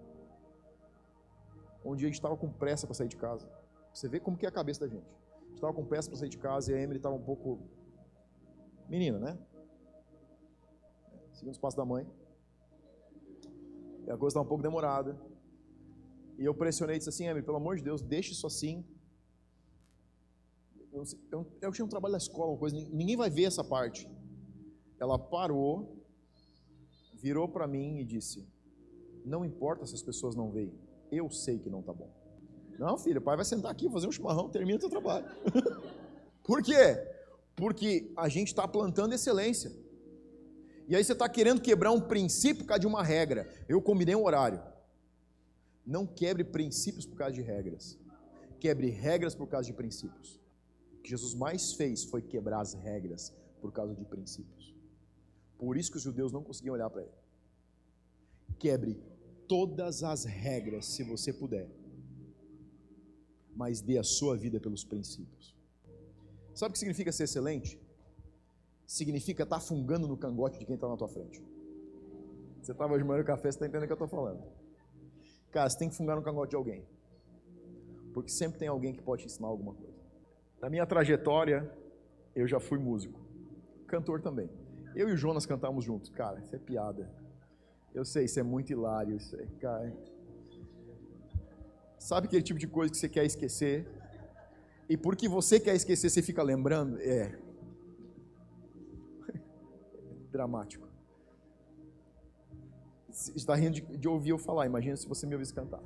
Um 1.83 1.95
dia 1.95 2.07
a 2.07 2.10
gente 2.10 2.15
estava 2.15 2.36
com 2.38 2.51
pressa 2.51 2.88
para 2.88 2.93
sair 2.93 3.07
de 3.07 3.17
casa. 3.17 3.49
Você 3.93 4.07
vê 4.07 4.19
como 4.19 4.38
que 4.38 4.45
é 4.45 4.49
a 4.49 4.51
cabeça 4.51 4.81
da 4.81 4.88
gente. 4.88 5.07
A 5.07 5.45
gente 5.45 5.55
estava 5.55 5.73
com 5.73 5.86
pressa 5.86 6.10
para 6.10 6.17
sair 6.17 6.29
de 6.29 6.38
casa 6.38 6.71
e 6.71 6.75
a 6.75 6.81
Emily 6.81 6.97
estava 6.97 7.15
um 7.15 7.21
pouco. 7.21 7.60
Menina, 8.88 9.19
né? 9.19 9.38
Segundo 11.33 11.53
os 11.53 11.57
passos 11.57 11.77
da 11.77 11.86
mãe. 11.86 12.07
E 14.05 14.12
a 14.12 14.17
coisa 14.17 14.33
estava 14.33 14.45
um 14.45 14.49
pouco 14.49 14.63
demorada. 14.63 15.19
E 16.38 16.45
eu 16.45 16.53
pressionei 16.53 16.95
e 16.95 16.99
disse 16.99 17.10
assim: 17.10 17.25
Emily, 17.25 17.45
pelo 17.45 17.57
amor 17.57 17.75
de 17.75 17.83
Deus, 17.83 18.01
deixe 18.01 18.31
isso 18.31 18.47
assim 18.47 18.86
eu, 20.97 21.03
eu, 21.31 21.47
eu 21.62 21.71
tinha 21.71 21.86
um 21.86 21.89
trabalho 21.89 22.13
na 22.13 22.17
escola, 22.17 22.51
uma 22.51 22.57
coisa, 22.57 22.75
ninguém 22.75 23.15
vai 23.15 23.29
ver 23.29 23.43
essa 23.43 23.63
parte. 23.63 24.10
Ela 24.99 25.17
parou, 25.19 26.03
virou 27.13 27.47
para 27.47 27.67
mim 27.67 27.99
e 27.99 28.05
disse: 28.05 28.47
Não 29.23 29.45
importa 29.45 29.86
se 29.86 29.93
as 29.93 30.01
pessoas 30.01 30.36
não 30.36 30.51
veem, 30.51 30.73
eu 31.12 31.29
sei 31.29 31.60
que 31.60 31.69
não 31.69 31.81
está 31.81 31.93
bom. 31.93 32.12
Não, 32.79 32.97
filho, 32.97 33.19
o 33.19 33.23
pai 33.23 33.36
vai 33.36 33.45
sentar 33.45 33.71
aqui, 33.71 33.89
fazer 33.89 34.07
um 34.07 34.12
chimarrão, 34.12 34.49
termina 34.49 34.77
o 34.77 34.81
seu 34.81 34.89
trabalho. 34.89 35.25
Por 36.43 36.62
quê? 36.63 36.97
Porque 37.55 38.12
a 38.15 38.29
gente 38.29 38.49
está 38.49 38.67
plantando 38.67 39.13
excelência. 39.13 39.71
E 40.88 40.95
aí 40.95 41.03
você 41.03 41.13
está 41.13 41.27
querendo 41.27 41.60
quebrar 41.60 41.91
um 41.91 41.99
princípio 41.99 42.63
por 42.63 42.69
causa 42.69 42.79
de 42.79 42.88
uma 42.88 43.03
regra. 43.03 43.49
Eu 43.67 43.81
combinei 43.81 44.15
um 44.15 44.23
horário. 44.23 44.62
Não 45.86 46.05
quebre 46.05 46.45
princípios 46.45 47.05
por 47.05 47.17
causa 47.17 47.33
de 47.33 47.41
regras. 47.41 47.99
Quebre 48.57 48.89
regras 48.89 49.36
por 49.36 49.47
causa 49.47 49.67
de 49.67 49.73
princípios 49.73 50.39
que 51.08 51.12
Jesus 51.12 51.34
mais 51.34 51.72
fez 51.72 52.04
foi 52.04 52.22
quebrar 52.22 52.60
as 52.60 52.74
regras 52.74 53.34
por 53.62 53.72
causa 53.72 53.96
de 53.96 54.04
princípios. 54.04 54.76
Por 55.58 55.78
isso 55.78 55.89
que 55.89 55.96
os 55.96 56.04
judeus 56.04 56.34
não 56.34 56.43
conseguiam 56.43 56.74
olhar 56.74 56.89
para 56.89 57.04
ele. 57.04 57.12
Quebre 58.60 59.02
todas 59.48 60.04
as 60.04 60.26
regras 60.26 60.86
se 60.86 61.04
você 61.04 61.32
puder, 61.32 61.70
mas 63.56 63.80
dê 63.80 63.98
a 63.98 64.04
sua 64.04 64.36
vida 64.36 64.60
pelos 64.60 64.84
princípios. 64.84 65.56
Sabe 66.54 66.72
o 66.72 66.74
que 66.74 66.80
significa 66.80 67.12
ser 67.13 67.24
excelente? 67.24 67.80
Significa 68.86 69.43
estar 69.43 69.60
tá 69.60 69.62
fungando 69.62 70.10
no 70.10 70.17
cangote 70.17 70.60
de 70.60 70.65
quem 70.65 70.76
está 70.76 70.89
na 70.89 70.98
tua 70.98 71.08
frente. 71.08 71.41
Você 72.62 72.74
estava 72.74 72.98
de 72.98 73.04
manhã 73.06 73.20
no 73.20 73.26
café, 73.26 73.43
você 73.43 73.56
está 73.56 73.65
entendendo 73.65 73.84
o 73.84 73.88
que 73.88 73.93
eu 73.93 74.06
estou 74.06 74.10
falando. 74.10 74.43
Cara, 75.52 75.70
você 75.70 75.78
tem 75.78 75.88
que 75.88 75.96
fungar 75.96 76.17
no 76.17 76.22
cangote 76.22 76.50
de 76.50 76.58
alguém. 76.58 76.86
Porque 78.13 78.30
sempre 78.30 78.60
tem 78.60 78.67
alguém 78.67 78.93
que 78.93 79.02
pode 79.02 79.22
te 79.22 79.28
ensinar 79.28 79.48
alguma 79.48 79.74
coisa. 79.74 79.96
Na 80.62 80.70
minha 80.70 80.86
trajetória, 80.86 81.72
eu 82.36 82.48
já 82.48 82.60
fui 82.60 82.80
músico, 82.80 83.20
cantor 83.88 84.22
também. 84.22 84.50
Eu 84.96 85.10
e 85.10 85.13
o 85.13 85.17
Jonas 85.17 85.46
cantamos 85.46 85.86
juntos. 85.86 86.10
Cara, 86.10 86.39
isso 86.39 86.56
é 86.56 86.60
piada. 86.60 87.08
Eu 87.93 88.04
sei, 88.04 88.26
isso 88.26 88.39
é 88.39 88.43
muito 88.43 88.72
hilário. 88.72 89.15
Isso 89.15 89.36
é, 89.36 89.46
cara. 89.60 89.96
Sabe 92.00 92.28
aquele 92.28 92.41
tipo 92.41 92.60
de 92.60 92.67
coisa 92.67 92.91
que 92.91 92.98
você 92.98 93.08
quer 93.08 93.26
esquecer? 93.26 93.88
E 94.89 94.98
porque 94.98 95.28
você 95.28 95.60
quer 95.60 95.76
esquecer, 95.76 96.10
você 96.10 96.22
fica 96.22 96.41
lembrando? 96.41 97.00
É. 97.02 97.38
Dramático. 100.32 100.88
Você 103.10 103.32
está 103.36 103.54
rindo 103.56 103.74
de, 103.74 103.82
de 103.82 104.08
ouvir 104.08 104.30
eu 104.32 104.38
falar. 104.38 104.65
Imagina 104.65 104.96
se 104.96 105.08
você 105.08 105.28
me 105.28 105.36
ouvisse 105.36 105.54
cantar. 105.54 105.82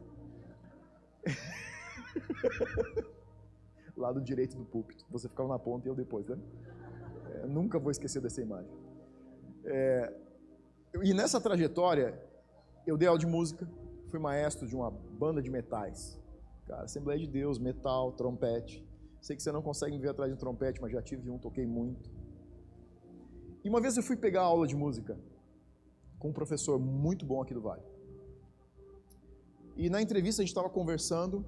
lado 4.01 4.19
direito 4.19 4.57
do 4.57 4.65
púlpito. 4.65 5.05
Você 5.09 5.29
ficava 5.29 5.49
na 5.49 5.59
ponta 5.59 5.87
e 5.87 5.89
eu 5.89 5.95
depois, 5.95 6.27
né? 6.27 6.37
É, 7.33 7.47
nunca 7.47 7.79
vou 7.79 7.91
esquecer 7.91 8.21
dessa 8.21 8.41
imagem. 8.41 8.71
É, 9.63 10.13
e 11.03 11.13
nessa 11.13 11.39
trajetória, 11.39 12.19
eu 12.85 12.97
dei 12.97 13.07
aula 13.07 13.19
de 13.19 13.27
música, 13.27 13.67
fui 14.09 14.19
maestro 14.19 14.67
de 14.67 14.75
uma 14.75 14.91
banda 14.91 15.41
de 15.41 15.49
metais. 15.49 16.19
Cara, 16.67 16.83
Assembleia 16.83 17.19
de 17.19 17.27
Deus, 17.27 17.57
metal, 17.57 18.11
trompete. 18.13 18.85
Sei 19.21 19.35
que 19.35 19.43
você 19.43 19.51
não 19.51 19.61
consegue 19.61 19.95
me 19.95 20.01
ver 20.01 20.09
atrás 20.09 20.29
de 20.29 20.35
um 20.35 20.37
trompete, 20.37 20.81
mas 20.81 20.91
já 20.91 21.01
tive 21.01 21.29
um, 21.29 21.37
toquei 21.37 21.65
muito. 21.65 22.09
E 23.63 23.69
uma 23.69 23.79
vez 23.79 23.95
eu 23.95 24.03
fui 24.03 24.17
pegar 24.17 24.41
aula 24.41 24.65
de 24.65 24.75
música 24.75 25.17
com 26.17 26.29
um 26.29 26.33
professor 26.33 26.79
muito 26.79 27.25
bom 27.25 27.41
aqui 27.41 27.53
do 27.53 27.61
Vale. 27.61 27.83
E 29.77 29.89
na 29.89 30.01
entrevista 30.01 30.41
a 30.41 30.43
gente 30.43 30.51
estava 30.51 30.69
conversando 30.69 31.45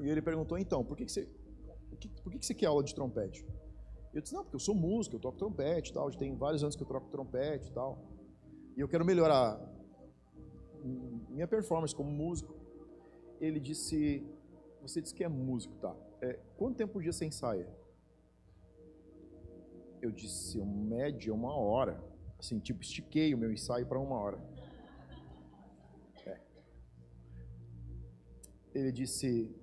e 0.00 0.08
ele 0.08 0.20
perguntou, 0.20 0.58
então, 0.58 0.84
por 0.84 0.96
que, 0.96 1.04
que 1.04 1.12
você 1.12 1.28
por 2.22 2.32
que, 2.32 2.38
que 2.38 2.46
você 2.46 2.54
quer 2.54 2.66
aula 2.66 2.82
de 2.82 2.94
trompete? 2.94 3.46
Eu 4.12 4.22
disse, 4.22 4.34
não, 4.34 4.42
porque 4.42 4.56
eu 4.56 4.60
sou 4.60 4.74
músico, 4.74 5.16
eu 5.16 5.20
toco 5.20 5.36
trompete 5.36 5.90
e 5.90 5.94
tal, 5.94 6.10
já 6.10 6.18
tem 6.18 6.34
vários 6.34 6.62
anos 6.62 6.74
que 6.74 6.82
eu 6.82 6.86
troco 6.86 7.08
trompete 7.10 7.68
e 7.68 7.72
tal. 7.72 7.98
E 8.76 8.80
eu 8.80 8.88
quero 8.88 9.04
melhorar 9.04 9.60
minha 10.82 11.46
performance 11.46 11.94
como 11.94 12.10
músico. 12.10 12.54
Ele 13.40 13.60
disse, 13.60 14.26
você 14.80 15.02
disse 15.02 15.14
que 15.14 15.24
é 15.24 15.28
músico, 15.28 15.76
tá? 15.76 15.94
É, 16.20 16.34
quanto 16.56 16.76
tempo 16.76 16.94
por 16.94 17.02
dia 17.02 17.12
você 17.12 17.26
ensaia? 17.26 17.68
Eu 20.00 20.10
disse, 20.10 20.62
média 20.64 21.34
uma 21.34 21.54
hora. 21.54 22.02
Assim, 22.38 22.58
tipo, 22.58 22.82
estiquei 22.82 23.34
o 23.34 23.38
meu 23.38 23.52
ensaio 23.52 23.86
para 23.86 23.98
uma 23.98 24.16
hora. 24.16 24.38
É. 26.24 26.40
Ele 28.74 28.92
disse, 28.92 29.54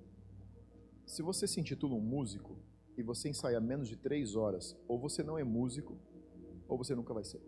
se 1.14 1.22
você 1.22 1.46
se 1.46 1.60
intitula 1.60 1.94
um 1.94 2.00
músico, 2.00 2.58
e 2.96 3.02
você 3.02 3.28
ensaia 3.28 3.60
menos 3.60 3.88
de 3.88 3.96
três 3.96 4.34
horas, 4.34 4.76
ou 4.88 4.98
você 4.98 5.22
não 5.22 5.38
é 5.38 5.44
músico, 5.44 5.96
ou 6.66 6.76
você 6.76 6.92
nunca 6.92 7.14
vai 7.14 7.22
ser. 7.24 7.40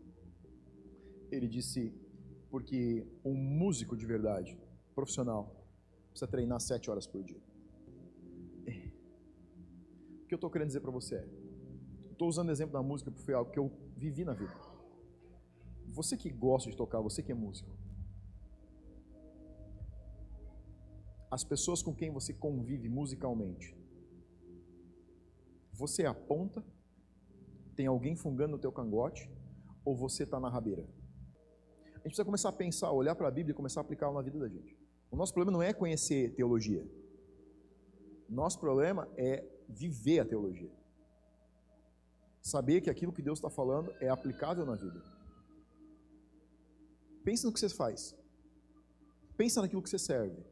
Ele 1.33 1.48
disse, 1.48 1.92
porque 2.48 3.05
um 3.24 3.35
músico 3.35 3.96
de 3.96 4.07
verdade, 4.07 4.57
profissional, 4.94 5.66
precisa 6.11 6.29
treinar 6.29 6.61
sete 6.61 6.88
horas 6.90 7.09
por 7.09 7.24
dia. 7.24 7.40
O 10.22 10.29
que 10.29 10.35
eu 10.35 10.37
estou 10.37 10.50
querendo 10.50 10.68
dizer 10.68 10.81
para 10.81 10.90
você 10.92 11.16
é, 11.16 11.29
estou 12.12 12.29
usando 12.29 12.48
o 12.48 12.52
exemplo 12.52 12.72
da 12.72 12.83
música 12.83 13.11
porque 13.11 13.24
foi 13.24 13.35
algo 13.35 13.50
que 13.50 13.59
eu 13.59 13.70
vivi 13.96 14.24
na 14.24 14.33
vida. 14.33 14.55
Você 15.87 16.16
que 16.16 16.31
gosta 16.31 16.70
de 16.70 16.76
tocar, 16.76 17.00
você 17.00 17.20
que 17.20 17.33
é 17.33 17.35
músico, 17.35 17.70
as 21.31 21.45
pessoas 21.45 21.83
com 21.83 21.95
quem 21.95 22.11
você 22.11 22.33
convive 22.33 22.89
musicalmente, 22.89 23.77
você 25.73 26.07
aponta, 26.07 26.65
tem 27.75 27.87
alguém 27.87 28.17
fungando 28.17 28.53
no 28.53 28.59
teu 28.59 28.73
cangote, 28.73 29.31
ou 29.85 29.95
você 29.95 30.23
está 30.23 30.41
na 30.41 30.49
rabeira? 30.49 30.83
A 30.83 31.99
gente 31.99 32.03
precisa 32.03 32.25
começar 32.25 32.49
a 32.49 32.53
pensar, 32.53 32.91
olhar 32.93 33.15
para 33.15 33.29
a 33.29 33.31
Bíblia 33.31 33.53
e 33.53 33.57
começar 33.57 33.81
a 33.81 33.83
aplicar 33.83 34.11
na 34.12 34.23
vida 34.23 34.39
da 34.39 34.49
gente. 34.49 34.77
O 35.11 35.17
nosso 35.17 35.33
problema 35.35 35.59
não 35.59 35.62
é 35.62 35.73
conhecer 35.73 36.35
teologia. 36.35 36.85
Nosso 38.29 38.59
problema 38.59 39.09
é 39.17 39.45
viver 39.69 40.21
a 40.21 40.25
teologia. 40.25 40.73
Saber 42.41 42.81
que 42.81 42.91
aquilo 42.91 43.12
que 43.12 43.23
Deus 43.23 43.39
está 43.39 43.51
falando 43.51 43.93
é 44.01 44.09
aplicável 44.09 44.65
na 44.65 44.77
vida. 44.77 45.03
Pensa 47.25 47.47
no 47.47 47.53
que 47.53 47.61
você 47.61 47.69
faz. 47.69 48.17
Pensa 49.37 49.61
naquilo 49.61 49.83
que 49.83 49.91
você 49.91 49.99
serve. 49.99 50.43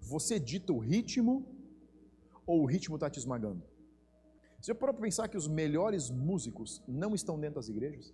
Você 0.00 0.38
dita 0.38 0.72
o 0.72 0.78
ritmo 0.78 1.46
ou 2.46 2.62
o 2.62 2.66
ritmo 2.66 2.96
está 2.96 3.10
te 3.10 3.18
esmagando? 3.18 3.62
Você 4.60 4.74
parou 4.74 4.94
para 4.94 5.02
pensar 5.02 5.28
que 5.28 5.36
os 5.36 5.46
melhores 5.46 6.10
músicos 6.10 6.82
não 6.86 7.14
estão 7.14 7.38
dentro 7.38 7.56
das 7.56 7.68
igrejas? 7.68 8.12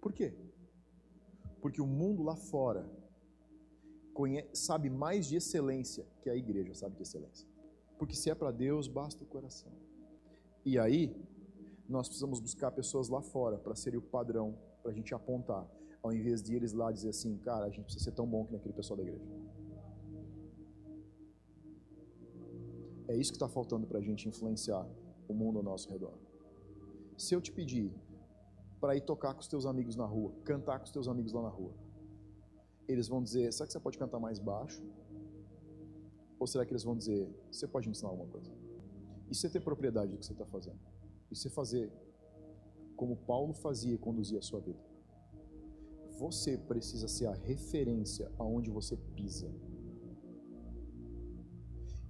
Por 0.00 0.12
quê? 0.12 0.34
Porque 1.60 1.80
o 1.80 1.86
mundo 1.86 2.22
lá 2.22 2.36
fora 2.36 2.88
sabe 4.52 4.90
mais 4.90 5.26
de 5.26 5.36
excelência 5.36 6.04
que 6.20 6.28
a 6.28 6.34
igreja 6.34 6.74
sabe 6.74 6.96
de 6.96 7.02
excelência. 7.02 7.46
Porque 7.98 8.14
se 8.14 8.30
é 8.30 8.34
para 8.34 8.50
Deus, 8.50 8.88
basta 8.88 9.22
o 9.22 9.26
coração. 9.26 9.72
E 10.64 10.78
aí, 10.78 11.14
nós 11.88 12.08
precisamos 12.08 12.40
buscar 12.40 12.70
pessoas 12.72 13.08
lá 13.08 13.22
fora 13.22 13.56
para 13.58 13.74
serem 13.74 13.98
o 13.98 14.02
padrão, 14.02 14.58
para 14.82 14.90
a 14.90 14.94
gente 14.94 15.14
apontar, 15.14 15.66
ao 16.02 16.12
invés 16.12 16.42
de 16.42 16.54
eles 16.54 16.72
lá 16.72 16.92
dizer 16.92 17.10
assim, 17.10 17.36
cara, 17.38 17.66
a 17.66 17.70
gente 17.70 17.84
precisa 17.84 18.04
ser 18.04 18.12
tão 18.12 18.26
bom 18.26 18.44
que 18.44 18.52
naquele 18.52 18.74
pessoal 18.74 18.96
da 18.96 19.02
igreja. 19.02 19.24
É 23.08 23.16
isso 23.16 23.32
que 23.32 23.36
está 23.36 23.48
faltando 23.48 23.86
para 23.86 23.98
a 23.98 24.02
gente 24.02 24.28
influenciar 24.28 24.86
o 25.26 25.34
mundo 25.34 25.58
ao 25.58 25.64
nosso 25.64 25.88
redor. 25.90 26.14
Se 27.16 27.34
eu 27.34 27.40
te 27.40 27.50
pedir 27.50 27.90
para 28.80 28.94
ir 28.94 29.00
tocar 29.00 29.34
com 29.34 29.40
os 29.40 29.48
teus 29.48 29.66
amigos 29.66 29.96
na 29.96 30.04
rua, 30.04 30.32
cantar 30.44 30.78
com 30.78 30.84
os 30.84 30.90
teus 30.90 31.08
amigos 31.08 31.32
lá 31.32 31.42
na 31.42 31.48
rua, 31.48 31.72
eles 32.86 33.08
vão 33.08 33.22
dizer: 33.22 33.52
será 33.52 33.66
que 33.66 33.72
você 33.72 33.80
pode 33.80 33.98
cantar 33.98 34.20
mais 34.20 34.38
baixo? 34.38 34.82
Ou 36.38 36.46
será 36.46 36.64
que 36.64 36.72
eles 36.72 36.84
vão 36.84 36.96
dizer: 36.96 37.28
você 37.50 37.66
pode 37.66 37.88
me 37.88 37.92
ensinar 37.92 38.10
alguma 38.10 38.28
coisa? 38.28 38.52
E 39.30 39.34
você 39.34 39.48
ter 39.48 39.60
propriedade 39.60 40.12
do 40.12 40.18
que 40.18 40.26
você 40.26 40.32
está 40.32 40.46
fazendo? 40.46 40.78
E 41.30 41.36
você 41.36 41.48
fazer 41.48 41.90
como 42.96 43.16
Paulo 43.16 43.52
fazia 43.52 43.94
e 43.94 43.98
conduzia 43.98 44.38
a 44.38 44.42
sua 44.42 44.60
vida? 44.60 44.78
Você 46.18 46.58
precisa 46.58 47.06
ser 47.08 47.26
a 47.26 47.32
referência 47.32 48.30
aonde 48.38 48.70
você 48.70 48.96
pisa. 49.14 49.48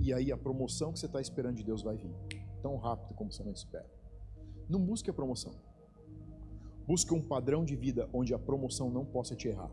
E 0.00 0.12
aí 0.12 0.30
a 0.30 0.36
promoção 0.36 0.92
que 0.92 0.98
você 0.98 1.06
está 1.06 1.20
esperando 1.20 1.56
de 1.56 1.64
Deus 1.64 1.82
vai 1.82 1.96
vir 1.96 2.14
tão 2.62 2.76
rápido 2.76 3.14
como 3.14 3.32
você 3.32 3.42
não 3.42 3.52
espera. 3.52 3.88
Não 4.68 4.80
busque 4.80 5.10
a 5.10 5.12
promoção. 5.12 5.54
Busque 6.86 7.12
um 7.12 7.22
padrão 7.22 7.64
de 7.64 7.76
vida 7.76 8.08
onde 8.12 8.32
a 8.32 8.38
promoção 8.38 8.90
não 8.90 9.04
possa 9.04 9.34
te 9.34 9.48
errar. 9.48 9.70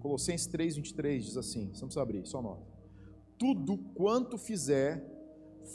Colossenses 0.00 0.48
3,23 0.48 1.18
diz 1.18 1.36
assim: 1.36 1.68
você 1.68 1.80
não 1.80 1.88
precisa 1.88 2.02
abrir, 2.02 2.26
só 2.26 2.40
nota. 2.40 2.64
Tudo 3.36 3.76
quanto 3.94 4.38
fizer, 4.38 5.04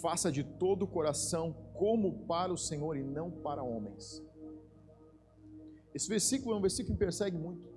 faça 0.02 0.32
de 0.32 0.44
todo 0.44 0.84
o 0.84 0.88
coração, 0.88 1.54
como 1.74 2.26
para 2.26 2.52
o 2.52 2.58
Senhor 2.58 2.96
e 2.96 3.04
não 3.04 3.30
para 3.30 3.62
homens. 3.62 4.24
Esse 5.94 6.08
versículo 6.08 6.56
é 6.56 6.58
um 6.58 6.62
versículo 6.62 6.88
que 6.88 6.94
me 6.94 7.00
persegue 7.00 7.38
muito. 7.38 7.68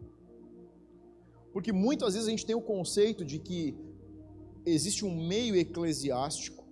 Porque 1.55 1.73
muitas 1.73 2.15
vezes 2.15 2.27
a 2.27 2.31
gente 2.33 2.45
tem 2.45 2.57
o 2.57 2.61
conceito 2.61 3.25
de 3.25 3.39
que 3.39 3.79
existe 4.67 5.05
um 5.05 5.15
meio 5.27 5.55
eclesiástico, 5.55 6.65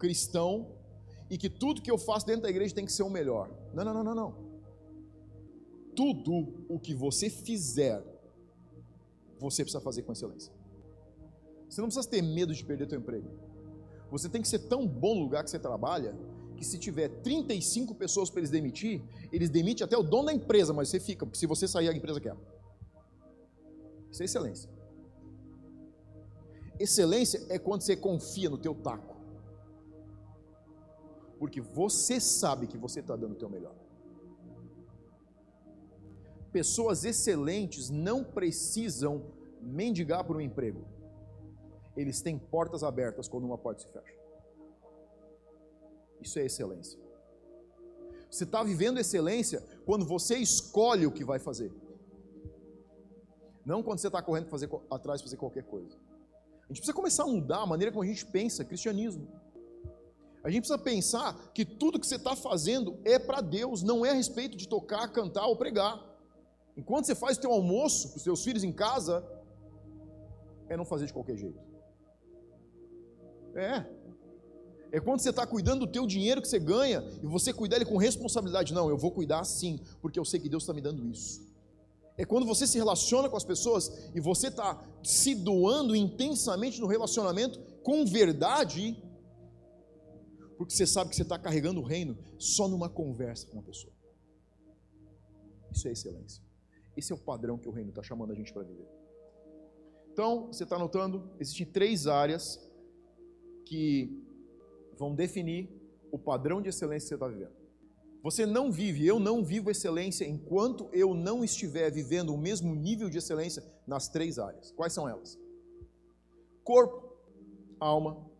cristão, 0.00 0.74
e 1.30 1.38
que 1.38 1.48
tudo 1.48 1.80
que 1.80 1.88
eu 1.88 1.96
faço 1.96 2.26
dentro 2.26 2.42
da 2.42 2.50
igreja 2.50 2.74
tem 2.74 2.84
que 2.84 2.92
ser 2.92 3.04
o 3.04 3.08
melhor. 3.08 3.48
Não, 3.72 3.84
não, 3.84 3.94
não, 3.94 4.02
não, 4.02 4.14
não. 4.16 4.34
Tudo 5.94 6.66
o 6.68 6.76
que 6.80 6.92
você 6.92 7.30
fizer, 7.30 8.02
você 9.38 9.62
precisa 9.62 9.80
fazer 9.80 10.02
com 10.02 10.10
excelência. 10.10 10.52
Você 11.68 11.80
não 11.80 11.86
precisa 11.86 12.08
ter 12.08 12.20
medo 12.20 12.52
de 12.52 12.64
perder 12.64 12.88
seu 12.88 12.98
emprego. 12.98 13.30
Você 14.10 14.28
tem 14.28 14.42
que 14.42 14.48
ser 14.48 14.58
tão 14.58 14.88
bom 14.88 15.14
no 15.14 15.20
lugar 15.20 15.44
que 15.44 15.50
você 15.50 15.58
trabalha 15.58 16.18
que 16.56 16.66
se 16.66 16.78
tiver 16.78 17.08
35 17.22 17.94
pessoas 17.94 18.28
para 18.28 18.40
eles 18.40 18.50
demitir, 18.50 19.00
eles 19.32 19.48
demitem 19.48 19.84
até 19.84 19.96
o 19.96 20.02
dono 20.02 20.26
da 20.26 20.32
empresa, 20.32 20.72
mas 20.72 20.88
você 20.88 20.98
fica, 20.98 21.24
porque 21.24 21.38
se 21.38 21.46
você 21.46 21.68
sair 21.68 21.88
a 21.88 21.92
empresa 21.92 22.20
quebra. 22.20 22.42
Isso 24.10 24.22
é 24.22 24.24
excelência. 24.24 24.70
Excelência 26.78 27.46
é 27.48 27.58
quando 27.58 27.82
você 27.82 27.96
confia 27.96 28.48
no 28.48 28.58
teu 28.58 28.74
taco. 28.74 29.16
Porque 31.38 31.60
você 31.60 32.20
sabe 32.20 32.66
que 32.66 32.76
você 32.78 33.00
está 33.00 33.16
dando 33.16 33.32
o 33.32 33.38
teu 33.38 33.48
melhor. 33.48 33.74
Pessoas 36.52 37.04
excelentes 37.04 37.90
não 37.90 38.24
precisam 38.24 39.26
mendigar 39.60 40.24
por 40.24 40.36
um 40.36 40.40
emprego. 40.40 40.84
Eles 41.96 42.20
têm 42.20 42.38
portas 42.38 42.82
abertas 42.82 43.28
quando 43.28 43.44
uma 43.44 43.58
porta 43.58 43.82
se 43.82 43.88
fecha. 43.88 44.18
Isso 46.20 46.38
é 46.38 46.46
excelência. 46.46 46.98
Você 48.30 48.44
está 48.44 48.62
vivendo 48.62 48.98
excelência 48.98 49.62
quando 49.84 50.04
você 50.04 50.36
escolhe 50.36 51.06
o 51.06 51.12
que 51.12 51.24
vai 51.24 51.38
fazer. 51.38 51.72
Não 53.70 53.84
quando 53.84 54.00
você 54.00 54.08
está 54.08 54.20
correndo 54.20 54.48
fazer, 54.48 54.68
atrás 54.90 55.22
fazer 55.22 55.36
qualquer 55.36 55.62
coisa. 55.62 55.96
A 56.64 56.72
gente 56.72 56.78
precisa 56.78 56.92
começar 56.92 57.22
a 57.22 57.26
mudar 57.28 57.58
a 57.58 57.66
maneira 57.66 57.92
como 57.92 58.02
a 58.02 58.06
gente 58.06 58.26
pensa 58.26 58.64
cristianismo. 58.64 59.28
A 60.42 60.50
gente 60.50 60.62
precisa 60.62 60.78
pensar 60.78 61.52
que 61.54 61.64
tudo 61.64 62.00
que 62.00 62.06
você 62.06 62.16
está 62.16 62.34
fazendo 62.34 62.98
é 63.04 63.16
para 63.16 63.40
Deus, 63.40 63.84
não 63.84 64.04
é 64.04 64.10
a 64.10 64.12
respeito 64.12 64.56
de 64.56 64.66
tocar, 64.66 65.06
cantar 65.12 65.46
ou 65.46 65.54
pregar. 65.54 66.04
Enquanto 66.76 67.04
você 67.04 67.14
faz 67.14 67.36
o 67.36 67.40
teu 67.40 67.52
almoço 67.52 68.08
para 68.08 68.16
os 68.16 68.24
seus 68.24 68.42
filhos 68.42 68.64
em 68.64 68.72
casa, 68.72 69.24
é 70.68 70.76
não 70.76 70.84
fazer 70.84 71.06
de 71.06 71.12
qualquer 71.12 71.36
jeito. 71.36 71.60
É. 73.54 73.86
É 74.90 74.98
quando 74.98 75.20
você 75.20 75.30
está 75.30 75.46
cuidando 75.46 75.86
do 75.86 75.92
teu 75.92 76.08
dinheiro 76.08 76.42
que 76.42 76.48
você 76.48 76.58
ganha 76.58 77.04
e 77.22 77.26
você 77.26 77.52
cuidar 77.52 77.76
ele 77.76 77.84
com 77.84 77.98
responsabilidade. 77.98 78.74
Não, 78.74 78.88
eu 78.88 78.98
vou 78.98 79.12
cuidar 79.12 79.44
sim, 79.44 79.78
porque 80.02 80.18
eu 80.18 80.24
sei 80.24 80.40
que 80.40 80.48
Deus 80.48 80.64
está 80.64 80.74
me 80.74 80.80
dando 80.80 81.06
isso 81.06 81.49
é 82.20 82.24
quando 82.26 82.44
você 82.44 82.66
se 82.66 82.76
relaciona 82.76 83.30
com 83.30 83.36
as 83.38 83.44
pessoas 83.44 84.10
e 84.14 84.20
você 84.20 84.48
está 84.48 84.86
se 85.02 85.34
doando 85.34 85.96
intensamente 85.96 86.78
no 86.78 86.86
relacionamento 86.86 87.58
com 87.82 88.04
verdade, 88.04 89.02
porque 90.58 90.74
você 90.74 90.86
sabe 90.86 91.08
que 91.08 91.16
você 91.16 91.22
está 91.22 91.38
carregando 91.38 91.80
o 91.80 91.82
reino 91.82 92.18
só 92.38 92.68
numa 92.68 92.90
conversa 92.90 93.46
com 93.46 93.54
uma 93.54 93.62
pessoa. 93.62 93.94
Isso 95.72 95.88
é 95.88 95.92
excelência. 95.92 96.44
Esse 96.94 97.10
é 97.10 97.14
o 97.14 97.18
padrão 97.18 97.56
que 97.56 97.66
o 97.66 97.72
reino 97.72 97.88
está 97.88 98.02
chamando 98.02 98.32
a 98.32 98.34
gente 98.34 98.52
para 98.52 98.64
viver. 98.64 98.86
Então, 100.12 100.48
você 100.48 100.64
está 100.64 100.78
notando? 100.78 101.30
Existem 101.40 101.64
três 101.64 102.06
áreas 102.06 102.60
que 103.64 104.22
vão 104.98 105.14
definir 105.14 105.70
o 106.12 106.18
padrão 106.18 106.60
de 106.60 106.68
excelência 106.68 107.06
que 107.06 107.08
você 107.08 107.14
está 107.14 107.28
vivendo. 107.28 107.59
Você 108.22 108.44
não 108.44 108.70
vive, 108.70 109.06
eu 109.06 109.18
não 109.18 109.42
vivo 109.42 109.70
excelência 109.70 110.26
enquanto 110.26 110.90
eu 110.92 111.14
não 111.14 111.42
estiver 111.42 111.90
vivendo 111.90 112.34
o 112.34 112.38
mesmo 112.38 112.74
nível 112.74 113.08
de 113.08 113.18
excelência 113.18 113.64
nas 113.86 114.08
três 114.08 114.38
áreas. 114.38 114.72
Quais 114.72 114.92
são 114.92 115.08
elas? 115.08 115.38
Corpo, 116.62 117.16
alma 117.78 118.30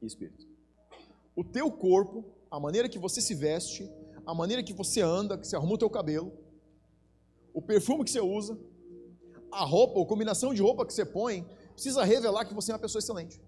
e 0.00 0.06
espírito. 0.06 0.48
O 1.36 1.44
teu 1.44 1.70
corpo, 1.70 2.24
a 2.50 2.58
maneira 2.58 2.88
que 2.88 2.98
você 2.98 3.20
se 3.20 3.34
veste, 3.34 3.90
a 4.24 4.34
maneira 4.34 4.62
que 4.62 4.72
você 4.72 5.02
anda, 5.02 5.36
que 5.36 5.46
você 5.46 5.56
arruma 5.56 5.74
o 5.74 5.78
teu 5.78 5.90
cabelo, 5.90 6.32
o 7.52 7.60
perfume 7.60 8.04
que 8.04 8.10
você 8.10 8.20
usa, 8.20 8.58
a 9.52 9.64
roupa, 9.64 10.00
a 10.00 10.06
combinação 10.06 10.54
de 10.54 10.62
roupa 10.62 10.86
que 10.86 10.94
você 10.94 11.04
põe, 11.04 11.46
precisa 11.72 12.02
revelar 12.04 12.46
que 12.46 12.54
você 12.54 12.72
é 12.72 12.74
uma 12.74 12.80
pessoa 12.80 13.00
excelente. 13.00 13.40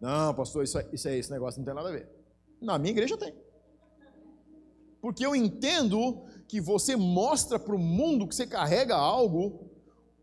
Não, 0.00 0.34
pastor, 0.34 0.64
isso, 0.64 0.78
isso 0.92 1.08
é 1.08 1.16
esse 1.16 1.30
negócio 1.30 1.58
não 1.58 1.64
tem 1.64 1.74
nada 1.74 1.88
a 1.88 1.92
ver. 1.92 2.08
Na 2.60 2.78
minha 2.78 2.90
igreja 2.90 3.16
tem. 3.16 3.34
Porque 5.04 5.26
eu 5.26 5.36
entendo 5.36 6.24
que 6.48 6.62
você 6.62 6.96
mostra 6.96 7.58
para 7.58 7.76
o 7.76 7.78
mundo 7.78 8.26
que 8.26 8.34
você 8.34 8.46
carrega 8.46 8.96
algo 8.96 9.68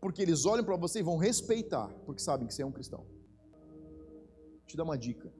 Porque 0.00 0.20
eles 0.20 0.44
olham 0.44 0.64
para 0.64 0.74
você 0.74 0.98
e 0.98 1.02
vão 1.04 1.16
respeitar, 1.16 1.86
porque 2.04 2.20
sabem 2.20 2.48
que 2.48 2.52
você 2.52 2.62
é 2.62 2.66
um 2.66 2.72
cristão. 2.72 3.06
Vou 4.58 4.66
te 4.66 4.76
dar 4.76 4.82
uma 4.82 4.98
dica. 4.98 5.32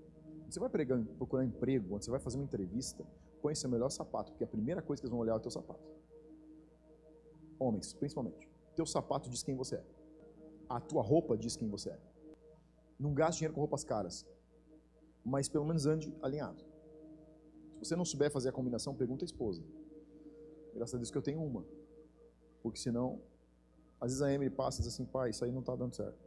Você 0.48 0.60
vai 0.60 0.68
pregar, 0.68 1.04
procurar 1.18 1.44
emprego, 1.44 1.98
você 1.98 2.08
vai 2.08 2.20
fazer 2.20 2.36
uma 2.36 2.44
entrevista, 2.44 3.04
põe 3.42 3.52
seu 3.56 3.68
melhor 3.68 3.90
sapato, 3.90 4.30
porque 4.30 4.44
a 4.44 4.46
primeira 4.46 4.80
coisa 4.80 5.02
que 5.02 5.06
eles 5.06 5.10
vão 5.10 5.18
olhar 5.18 5.32
é 5.32 5.36
o 5.36 5.40
teu 5.40 5.50
sapato. 5.50 5.82
Homens, 7.58 7.92
principalmente. 7.94 8.48
Teu 8.76 8.86
sapato 8.86 9.28
diz 9.28 9.42
quem 9.42 9.56
você 9.56 9.74
é. 9.74 9.84
A 10.68 10.78
tua 10.78 11.02
roupa 11.02 11.36
diz 11.36 11.56
quem 11.56 11.68
você 11.68 11.90
é. 11.90 11.98
Não 12.96 13.12
gaste 13.12 13.38
dinheiro 13.38 13.54
com 13.54 13.60
roupas 13.60 13.82
caras, 13.82 14.24
mas 15.24 15.48
pelo 15.48 15.64
menos 15.64 15.84
ande 15.84 16.16
alinhado. 16.22 16.71
Você 17.82 17.96
não 17.96 18.04
souber 18.04 18.30
fazer 18.30 18.48
a 18.48 18.52
combinação, 18.52 18.94
pergunta 18.94 19.24
a 19.24 19.26
esposa. 19.26 19.62
Graças 20.74 20.94
a 20.94 20.98
Deus 20.98 21.10
que 21.10 21.18
eu 21.18 21.22
tenho 21.22 21.42
uma. 21.42 21.64
Porque 22.62 22.78
senão, 22.78 23.20
às 24.00 24.12
vezes 24.12 24.22
a 24.22 24.32
Emily 24.32 24.50
passa 24.50 24.80
e 24.80 24.84
diz 24.84 24.94
assim, 24.94 25.04
pai, 25.04 25.30
isso 25.30 25.44
aí 25.44 25.50
não 25.50 25.60
está 25.60 25.74
dando 25.74 25.94
certo. 25.94 26.18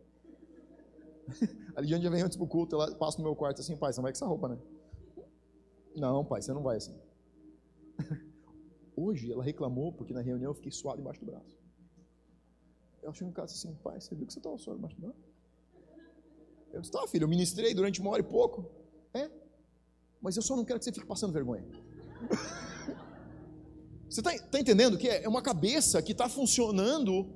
a 1.75 1.81
Lidiane 1.81 2.03
já 2.03 2.09
vem 2.09 2.21
antes 2.21 2.37
pro 2.37 2.45
culto, 2.45 2.75
ela 2.75 2.93
passa 2.95 3.17
no 3.17 3.23
meu 3.23 3.35
quarto 3.35 3.61
assim, 3.61 3.75
pai, 3.75 3.93
você 3.93 3.99
não 3.99 4.03
vai 4.03 4.11
com 4.11 4.17
essa 4.17 4.25
roupa, 4.25 4.49
né? 4.49 4.59
Não, 5.95 6.25
pai, 6.25 6.41
você 6.41 6.53
não 6.53 6.61
vai 6.61 6.77
assim. 6.77 6.95
Hoje 8.95 9.31
ela 9.31 9.43
reclamou 9.43 9.93
porque 9.93 10.13
na 10.13 10.21
reunião 10.21 10.51
eu 10.51 10.55
fiquei 10.55 10.71
suado 10.71 10.99
embaixo 10.99 11.21
do 11.21 11.25
braço. 11.25 11.57
Eu 13.01 13.11
achei 13.11 13.25
um 13.25 13.31
caso 13.31 13.53
assim, 13.53 13.73
pai, 13.75 14.01
você 14.01 14.13
viu 14.13 14.27
que 14.27 14.33
você 14.33 14.39
estava 14.39 14.57
suado 14.57 14.79
embaixo 14.79 14.95
do 14.97 15.01
braço? 15.01 15.23
Eu 16.73 16.81
disse, 16.81 16.91
tá, 16.91 17.07
filho, 17.07 17.23
eu 17.23 17.29
ministrei 17.29 17.73
durante 17.73 18.01
uma 18.01 18.11
hora 18.11 18.21
e 18.21 18.25
pouco. 18.25 18.69
É, 19.13 19.31
mas 20.25 20.35
eu 20.35 20.41
só 20.41 20.55
não 20.55 20.65
quero 20.65 20.79
que 20.79 20.85
você 20.85 20.91
fique 20.91 21.05
passando 21.05 21.31
vergonha. 21.31 21.63
você 24.09 24.21
está 24.21 24.35
tá 24.39 24.59
entendendo 24.59 24.97
que 24.97 25.07
é, 25.07 25.23
é 25.23 25.29
uma 25.29 25.41
cabeça 25.41 26.01
que 26.01 26.13
está 26.13 26.27
funcionando 26.27 27.29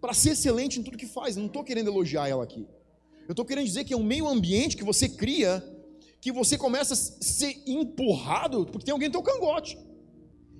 para 0.00 0.14
ser 0.14 0.30
excelente 0.30 0.80
em 0.80 0.82
tudo 0.82 0.96
que 0.96 1.06
faz. 1.06 1.36
Não 1.36 1.46
estou 1.46 1.62
querendo 1.62 1.88
elogiar 1.88 2.28
ela 2.28 2.42
aqui. 2.42 2.66
Eu 3.28 3.32
estou 3.32 3.44
querendo 3.44 3.66
dizer 3.66 3.84
que 3.84 3.92
é 3.92 3.96
um 3.96 4.02
meio 4.02 4.26
ambiente 4.26 4.74
que 4.74 4.82
você 4.82 5.06
cria 5.06 5.62
que 6.18 6.32
você 6.32 6.56
começa 6.56 6.94
a 6.94 6.96
ser 6.96 7.62
empurrado 7.66 8.64
porque 8.66 8.86
tem 8.86 8.92
alguém 8.92 9.08
no 9.08 9.12
teu 9.12 9.22
cangote. 9.22 9.78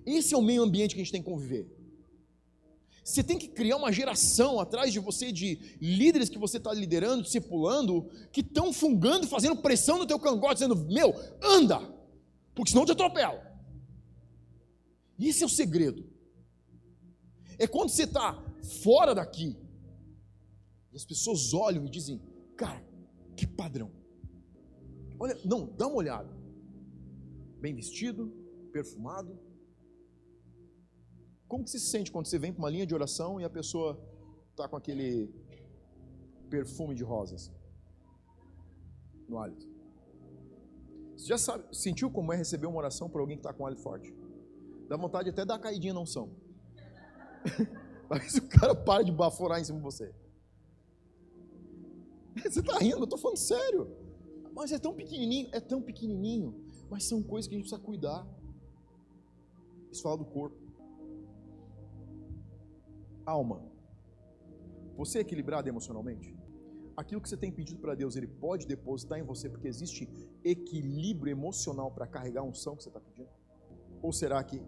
Esse 0.04 0.34
é 0.34 0.36
o 0.36 0.42
meio 0.42 0.62
ambiente 0.62 0.94
que 0.94 1.00
a 1.00 1.04
gente 1.04 1.12
tem 1.12 1.22
que 1.22 1.30
conviver. 1.30 1.66
Você 3.10 3.24
tem 3.24 3.36
que 3.36 3.48
criar 3.48 3.76
uma 3.76 3.90
geração 3.90 4.60
atrás 4.60 4.92
de 4.92 5.00
você 5.00 5.32
de 5.32 5.76
líderes 5.80 6.28
que 6.28 6.38
você 6.38 6.58
está 6.58 6.72
liderando, 6.72 7.24
discipulando, 7.24 8.08
que 8.32 8.40
estão 8.40 8.72
fungando, 8.72 9.26
fazendo 9.26 9.56
pressão 9.56 9.98
no 9.98 10.06
teu 10.06 10.18
cangote, 10.18 10.54
dizendo: 10.54 10.76
Meu, 10.76 11.12
anda, 11.42 11.80
porque 12.54 12.70
senão 12.70 12.82
eu 12.82 12.86
te 12.86 12.92
atropelo. 12.92 13.40
Esse 15.18 15.42
é 15.42 15.46
o 15.46 15.48
segredo. 15.48 16.08
É 17.58 17.66
quando 17.66 17.90
você 17.90 18.04
está 18.04 18.40
fora 18.82 19.12
daqui, 19.12 19.56
e 20.92 20.96
as 20.96 21.04
pessoas 21.04 21.52
olham 21.52 21.84
e 21.86 21.90
dizem: 21.90 22.22
Cara, 22.56 22.80
que 23.36 23.44
padrão. 23.44 23.90
Olha, 25.18 25.36
não, 25.44 25.66
dá 25.66 25.88
uma 25.88 25.96
olhada. 25.96 26.32
Bem 27.60 27.74
vestido, 27.74 28.32
perfumado. 28.72 29.36
Como 31.50 31.64
que 31.64 31.70
se 31.70 31.80
sente 31.80 32.12
quando 32.12 32.26
você 32.26 32.38
vem 32.38 32.52
para 32.52 32.60
uma 32.62 32.70
linha 32.70 32.86
de 32.86 32.94
oração 32.94 33.40
e 33.40 33.44
a 33.44 33.50
pessoa 33.50 34.00
está 34.52 34.68
com 34.68 34.76
aquele 34.76 35.28
perfume 36.48 36.94
de 36.94 37.02
rosas 37.02 37.50
no 39.28 39.36
hálito? 39.36 39.66
Você 41.16 41.26
já 41.26 41.36
sabe, 41.36 41.64
sentiu 41.76 42.08
como 42.08 42.32
é 42.32 42.36
receber 42.36 42.68
uma 42.68 42.78
oração 42.78 43.10
para 43.10 43.20
alguém 43.20 43.36
que 43.36 43.40
está 43.40 43.52
com 43.52 43.66
hálito 43.66 43.82
forte? 43.82 44.14
Dá 44.88 44.96
vontade 44.96 45.28
até 45.28 45.44
dar 45.44 45.58
caidinha 45.58 45.92
na 45.92 45.98
unção. 45.98 46.30
Mas 48.08 48.36
o 48.36 48.46
cara 48.46 48.72
para 48.72 49.02
de 49.02 49.10
baforar 49.10 49.60
em 49.60 49.64
cima 49.64 49.78
de 49.78 49.84
você. 49.84 50.14
Você 52.44 52.60
está 52.60 52.78
rindo, 52.78 52.98
eu 52.98 53.04
estou 53.04 53.18
falando 53.18 53.38
sério. 53.38 53.90
Mas 54.54 54.70
é 54.70 54.78
tão 54.78 54.94
pequenininho, 54.94 55.48
é 55.50 55.58
tão 55.58 55.82
pequenininho, 55.82 56.64
mas 56.88 57.04
são 57.04 57.22
coisas 57.22 57.48
que 57.48 57.54
a 57.54 57.58
gente 57.58 57.68
precisa 57.68 57.84
cuidar. 57.84 58.26
Isso 59.90 60.02
fala 60.02 60.16
do 60.16 60.24
corpo. 60.24 60.69
Alma. 63.24 63.62
Você 64.96 65.18
é 65.18 65.20
equilibrado 65.20 65.68
emocionalmente? 65.68 66.36
Aquilo 66.96 67.20
que 67.20 67.28
você 67.28 67.36
tem 67.36 67.50
pedido 67.50 67.80
para 67.80 67.94
Deus, 67.94 68.16
Ele 68.16 68.26
pode 68.26 68.66
depositar 68.66 69.18
em 69.18 69.22
você 69.22 69.48
porque 69.48 69.68
existe 69.68 70.08
equilíbrio 70.44 71.30
emocional 71.30 71.90
para 71.90 72.06
carregar 72.06 72.42
a 72.42 72.44
unção 72.44 72.76
que 72.76 72.82
você 72.82 72.88
está 72.88 73.00
pedindo? 73.00 73.30
Ou 74.02 74.12
será 74.12 74.42
que 74.44 74.62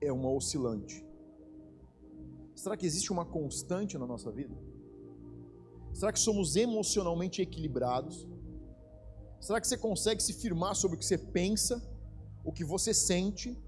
é 0.00 0.12
uma 0.12 0.30
oscilante? 0.30 1.04
Será 2.54 2.76
que 2.76 2.86
existe 2.86 3.12
uma 3.12 3.24
constante 3.24 3.98
na 3.98 4.06
nossa 4.06 4.30
vida? 4.30 4.54
Será 5.92 6.12
que 6.12 6.18
somos 6.18 6.56
emocionalmente 6.56 7.42
equilibrados? 7.42 8.28
Será 9.40 9.60
que 9.60 9.66
você 9.66 9.76
consegue 9.76 10.22
se 10.22 10.32
firmar 10.32 10.74
sobre 10.74 10.96
o 10.96 10.98
que 10.98 11.04
você 11.04 11.18
pensa, 11.18 11.82
o 12.44 12.52
que 12.52 12.64
você 12.64 12.94
sente? 12.94 13.58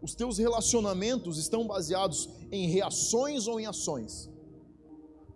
Os 0.00 0.14
teus 0.14 0.38
relacionamentos 0.38 1.38
estão 1.38 1.66
baseados 1.66 2.28
em 2.50 2.68
reações 2.68 3.46
ou 3.46 3.58
em 3.58 3.66
ações? 3.66 4.30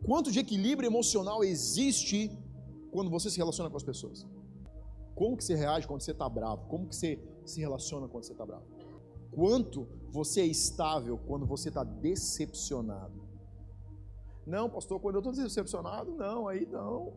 Quanto 0.05 0.31
de 0.31 0.39
equilíbrio 0.39 0.87
emocional 0.89 1.43
existe 1.45 2.31
quando 2.91 3.11
você 3.11 3.31
se 3.31 3.39
relaciona 3.39 3.71
com 3.71 3.77
as 3.77 3.83
pessoas? 3.83 4.27
Como 5.15 5.37
que 5.37 5.45
você 5.45 5.55
reage 5.55 5.87
quando 5.87 6.01
você 6.01 6.13
está 6.13 6.29
bravo? 6.29 6.67
Como 6.69 6.89
que 6.89 6.97
você 6.97 7.23
se 7.45 7.61
relaciona 7.61 8.09
quando 8.09 8.25
você 8.25 8.33
está 8.33 8.47
bravo? 8.47 8.65
Quanto 9.31 9.87
você 10.11 10.41
é 10.41 10.47
estável 10.47 11.19
quando 11.19 11.47
você 11.47 11.69
está 11.69 11.85
decepcionado? 11.85 13.29
Não, 14.47 14.69
pastor, 14.69 14.99
quando 15.01 15.17
eu 15.17 15.21
estou 15.21 15.33
decepcionado, 15.33 16.13
não, 16.13 16.49
aí 16.49 16.67
não. 16.67 17.13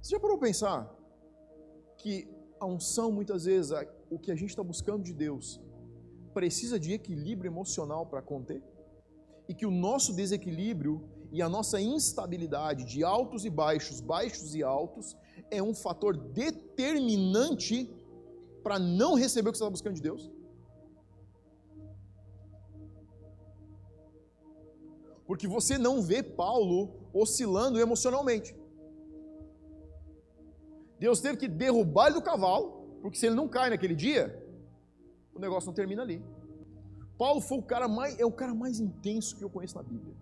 Você 0.00 0.10
já 0.10 0.20
parou 0.20 0.38
para 0.38 0.48
pensar 0.48 0.94
que 1.96 2.28
a 2.60 2.66
unção, 2.66 3.10
muitas 3.10 3.44
vezes, 3.44 3.72
o 4.10 4.18
que 4.18 4.30
a 4.30 4.36
gente 4.36 4.50
está 4.50 4.62
buscando 4.62 5.02
de 5.02 5.12
Deus, 5.12 5.60
precisa 6.32 6.78
de 6.78 6.92
equilíbrio 6.92 7.48
emocional 7.48 8.06
para 8.06 8.22
conter? 8.22 8.62
E 9.48 9.54
que 9.54 9.66
o 9.66 9.70
nosso 9.70 10.14
desequilíbrio 10.14 11.08
e 11.32 11.42
a 11.42 11.48
nossa 11.48 11.80
instabilidade 11.80 12.84
de 12.84 13.04
altos 13.04 13.44
e 13.44 13.50
baixos, 13.50 14.00
baixos 14.00 14.54
e 14.54 14.62
altos, 14.62 15.16
é 15.50 15.62
um 15.62 15.74
fator 15.74 16.16
determinante 16.16 17.88
para 18.62 18.78
não 18.78 19.14
receber 19.14 19.48
o 19.48 19.52
que 19.52 19.58
você 19.58 19.64
está 19.64 19.70
buscando 19.70 19.94
de 19.94 20.02
Deus? 20.02 20.30
Porque 25.26 25.46
você 25.46 25.78
não 25.78 26.02
vê 26.02 26.22
Paulo 26.22 27.08
oscilando 27.12 27.78
emocionalmente. 27.78 28.54
Deus 30.98 31.20
teve 31.20 31.38
que 31.38 31.48
derrubar 31.48 32.06
ele 32.06 32.16
do 32.16 32.22
cavalo, 32.22 32.98
porque 33.00 33.16
se 33.16 33.26
ele 33.26 33.36
não 33.36 33.48
cai 33.48 33.70
naquele 33.70 33.94
dia, 33.94 34.39
o 35.40 35.46
negócio 35.48 35.66
não 35.68 35.74
termina 35.74 36.02
ali. 36.02 36.22
Paulo 37.18 37.40
foi 37.40 37.58
o 37.58 37.62
cara 37.62 37.88
mais, 37.88 38.18
é 38.18 38.24
o 38.24 38.32
cara 38.32 38.54
mais 38.54 38.78
intenso 38.78 39.36
que 39.36 39.42
eu 39.42 39.50
conheço 39.50 39.76
na 39.76 39.82
Bíblia. 39.82 40.14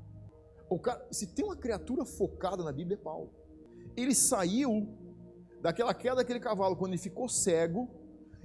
Cara, 0.83 1.07
se 1.11 1.27
tem 1.27 1.45
uma 1.45 1.57
criatura 1.57 2.05
focada 2.05 2.63
na 2.63 2.73
Bíblia 2.73 2.97
é 2.97 3.03
Paulo. 3.03 3.31
Ele 3.97 4.15
saiu 4.15 4.89
daquela 5.61 5.93
queda 5.93 6.17
daquele 6.17 6.41
cavalo 6.41 6.77
quando 6.77 6.93
ele 6.93 7.03
ficou 7.03 7.29
cego, 7.29 7.89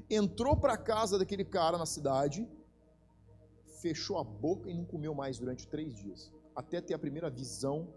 entrou 0.09 0.55
para 0.57 0.73
a 0.73 0.77
casa 0.77 1.19
daquele 1.19 1.45
cara 1.45 1.77
na 1.77 1.85
cidade, 1.85 2.47
fechou 3.81 4.17
a 4.17 4.23
boca 4.23 4.69
e 4.69 4.73
não 4.73 4.85
comeu 4.85 5.13
mais 5.13 5.37
durante 5.37 5.67
três 5.67 5.93
dias, 5.95 6.31
até 6.55 6.81
ter 6.81 6.93
a 6.93 6.99
primeira 6.99 7.29
visão 7.29 7.87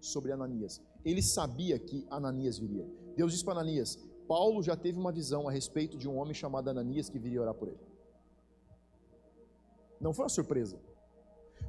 sobre 0.00 0.32
Ananias. 0.32 0.80
Ele 1.04 1.22
sabia 1.22 1.78
que 1.78 2.06
Ananias 2.10 2.58
viria. 2.58 2.86
Deus 3.16 3.32
disse 3.32 3.44
para 3.44 3.54
Ananias: 3.54 3.98
Paulo 4.28 4.62
já 4.62 4.76
teve 4.76 4.98
uma 4.98 5.12
visão 5.12 5.48
a 5.48 5.52
respeito 5.52 5.96
de 5.96 6.08
um 6.08 6.16
homem 6.18 6.34
chamado 6.34 6.68
Ananias 6.68 7.08
que 7.08 7.18
viria 7.18 7.40
orar 7.40 7.54
por 7.54 7.68
ele. 7.68 7.91
Não 10.02 10.12
foi 10.12 10.24
uma 10.24 10.28
surpresa. 10.28 10.76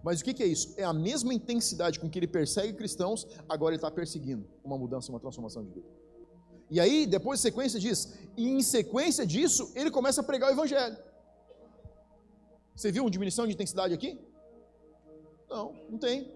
Mas 0.03 0.19
o 0.19 0.23
que 0.25 0.43
é 0.43 0.47
isso? 0.47 0.73
É 0.75 0.83
a 0.83 0.91
mesma 0.91 1.33
intensidade 1.33 1.99
com 1.99 2.09
que 2.09 2.19
ele 2.19 2.27
persegue 2.27 2.73
cristãos, 2.73 3.27
agora 3.47 3.73
ele 3.73 3.77
está 3.77 3.91
perseguindo 3.91 4.45
uma 4.63 4.77
mudança, 4.77 5.11
uma 5.11 5.19
transformação 5.19 5.63
de 5.63 5.71
vida. 5.71 5.87
E 6.69 6.79
aí, 6.79 7.05
depois, 7.05 7.39
sequência 7.39 7.79
diz, 7.79 8.13
e 8.35 8.49
em 8.49 8.61
sequência 8.61 9.25
disso, 9.25 9.71
ele 9.75 9.91
começa 9.91 10.21
a 10.21 10.23
pregar 10.23 10.49
o 10.49 10.53
evangelho. 10.53 10.97
Você 12.75 12.91
viu 12.91 13.03
uma 13.03 13.11
diminuição 13.11 13.45
de 13.45 13.53
intensidade 13.53 13.93
aqui? 13.93 14.19
Não, 15.47 15.75
não 15.91 15.99
tem. 15.99 16.31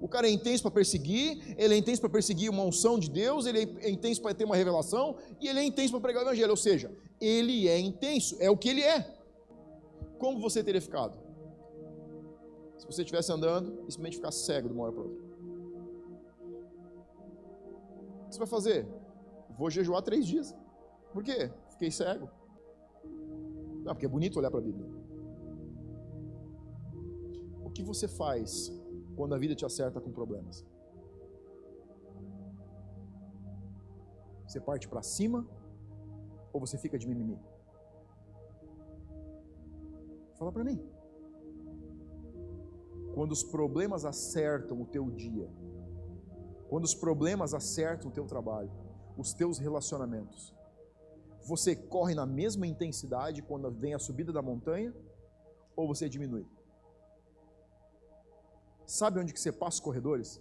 O 0.00 0.08
cara 0.08 0.26
é 0.26 0.30
intenso 0.30 0.64
para 0.64 0.72
perseguir, 0.72 1.54
ele 1.56 1.74
é 1.74 1.76
intenso 1.76 2.00
para 2.00 2.10
perseguir 2.10 2.50
uma 2.50 2.64
unção 2.64 2.98
de 2.98 3.08
Deus, 3.08 3.46
ele 3.46 3.78
é 3.80 3.88
intenso 3.88 4.20
para 4.20 4.34
ter 4.34 4.44
uma 4.44 4.56
revelação 4.56 5.16
e 5.40 5.46
ele 5.46 5.60
é 5.60 5.64
intenso 5.64 5.92
para 5.92 6.00
pregar 6.00 6.24
o 6.24 6.26
evangelho. 6.26 6.50
Ou 6.50 6.56
seja, 6.56 6.90
ele 7.20 7.68
é 7.68 7.78
intenso, 7.78 8.36
é 8.40 8.50
o 8.50 8.56
que 8.56 8.68
ele 8.68 8.82
é. 8.82 9.13
Como 10.24 10.40
você 10.40 10.64
teria 10.64 10.80
ficado? 10.80 11.18
Se 12.78 12.86
você 12.86 13.02
estivesse 13.02 13.30
andando 13.30 13.72
e 13.86 13.92
simplesmente 13.92 14.16
ficasse 14.16 14.46
cego 14.46 14.68
de 14.68 14.74
uma 14.74 14.84
hora 14.84 14.92
para 14.92 15.02
outra. 15.02 15.22
O 18.22 18.28
que 18.28 18.32
você 18.32 18.38
vai 18.38 18.48
fazer? 18.48 18.88
Vou 19.58 19.68
jejuar 19.68 20.00
três 20.00 20.26
dias. 20.26 20.56
Por 21.12 21.22
quê? 21.22 21.52
Fiquei 21.72 21.90
cego. 21.90 22.30
Não, 23.84 23.92
porque 23.92 24.06
é 24.06 24.08
bonito 24.08 24.38
olhar 24.38 24.50
para 24.50 24.60
a 24.60 24.62
Bíblia. 24.62 24.88
O 27.62 27.68
que 27.68 27.82
você 27.82 28.08
faz 28.08 28.72
quando 29.14 29.34
a 29.34 29.38
vida 29.38 29.54
te 29.54 29.66
acerta 29.66 30.00
com 30.00 30.10
problemas? 30.10 30.64
Você 34.46 34.58
parte 34.58 34.88
para 34.88 35.02
cima 35.02 35.46
ou 36.50 36.58
você 36.58 36.78
fica 36.78 36.98
de 36.98 37.06
mimimi? 37.06 37.38
Fala 40.34 40.52
para 40.52 40.64
mim. 40.64 40.80
Quando 43.14 43.32
os 43.32 43.44
problemas 43.44 44.04
acertam 44.04 44.80
o 44.80 44.86
teu 44.86 45.10
dia, 45.10 45.48
quando 46.68 46.84
os 46.84 46.94
problemas 46.94 47.54
acertam 47.54 48.10
o 48.10 48.12
teu 48.12 48.26
trabalho, 48.26 48.70
os 49.16 49.32
teus 49.32 49.58
relacionamentos, 49.58 50.52
você 51.46 51.76
corre 51.76 52.14
na 52.14 52.26
mesma 52.26 52.66
intensidade 52.66 53.42
quando 53.42 53.70
vem 53.70 53.94
a 53.94 53.98
subida 53.98 54.32
da 54.32 54.42
montanha 54.42 54.94
ou 55.76 55.86
você 55.86 56.08
diminui? 56.08 56.46
Sabe 58.86 59.20
onde 59.20 59.32
que 59.32 59.40
você 59.40 59.52
passa 59.52 59.76
os 59.76 59.80
corredores? 59.80 60.40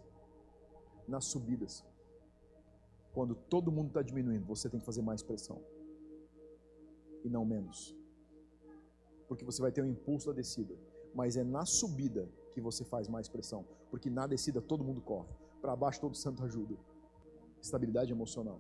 Nas 1.08 1.26
subidas. 1.26 1.84
Quando 3.14 3.36
todo 3.36 3.72
mundo 3.72 3.89
está 3.89 4.02
diminuindo, 4.02 4.46
você 4.46 4.70
tem 4.70 4.80
que 4.80 4.86
fazer 4.86 5.02
mais 5.02 5.22
pressão. 5.22 5.62
E 7.24 7.30
não 7.30 7.46
menos. 7.46 7.96
Porque 9.28 9.46
você 9.46 9.62
vai 9.62 9.72
ter 9.72 9.82
um 9.82 9.88
impulso 9.88 10.28
da 10.28 10.34
descida. 10.34 10.76
Mas 11.14 11.38
é 11.38 11.44
na 11.44 11.66
subida 11.66 12.30
que 12.52 12.62
você 12.62 12.84
faz 12.84 13.08
mais 13.08 13.28
pressão. 13.28 13.66
Porque 13.90 14.10
na 14.10 14.28
descida 14.28 14.62
todo 14.62 14.84
mundo 14.84 15.02
corre. 15.02 15.30
Para 15.62 15.76
baixo 15.76 16.02
todo 16.02 16.16
santo 16.16 16.44
ajuda. 16.44 16.76
Estabilidade 17.62 18.12
emocional. 18.12 18.60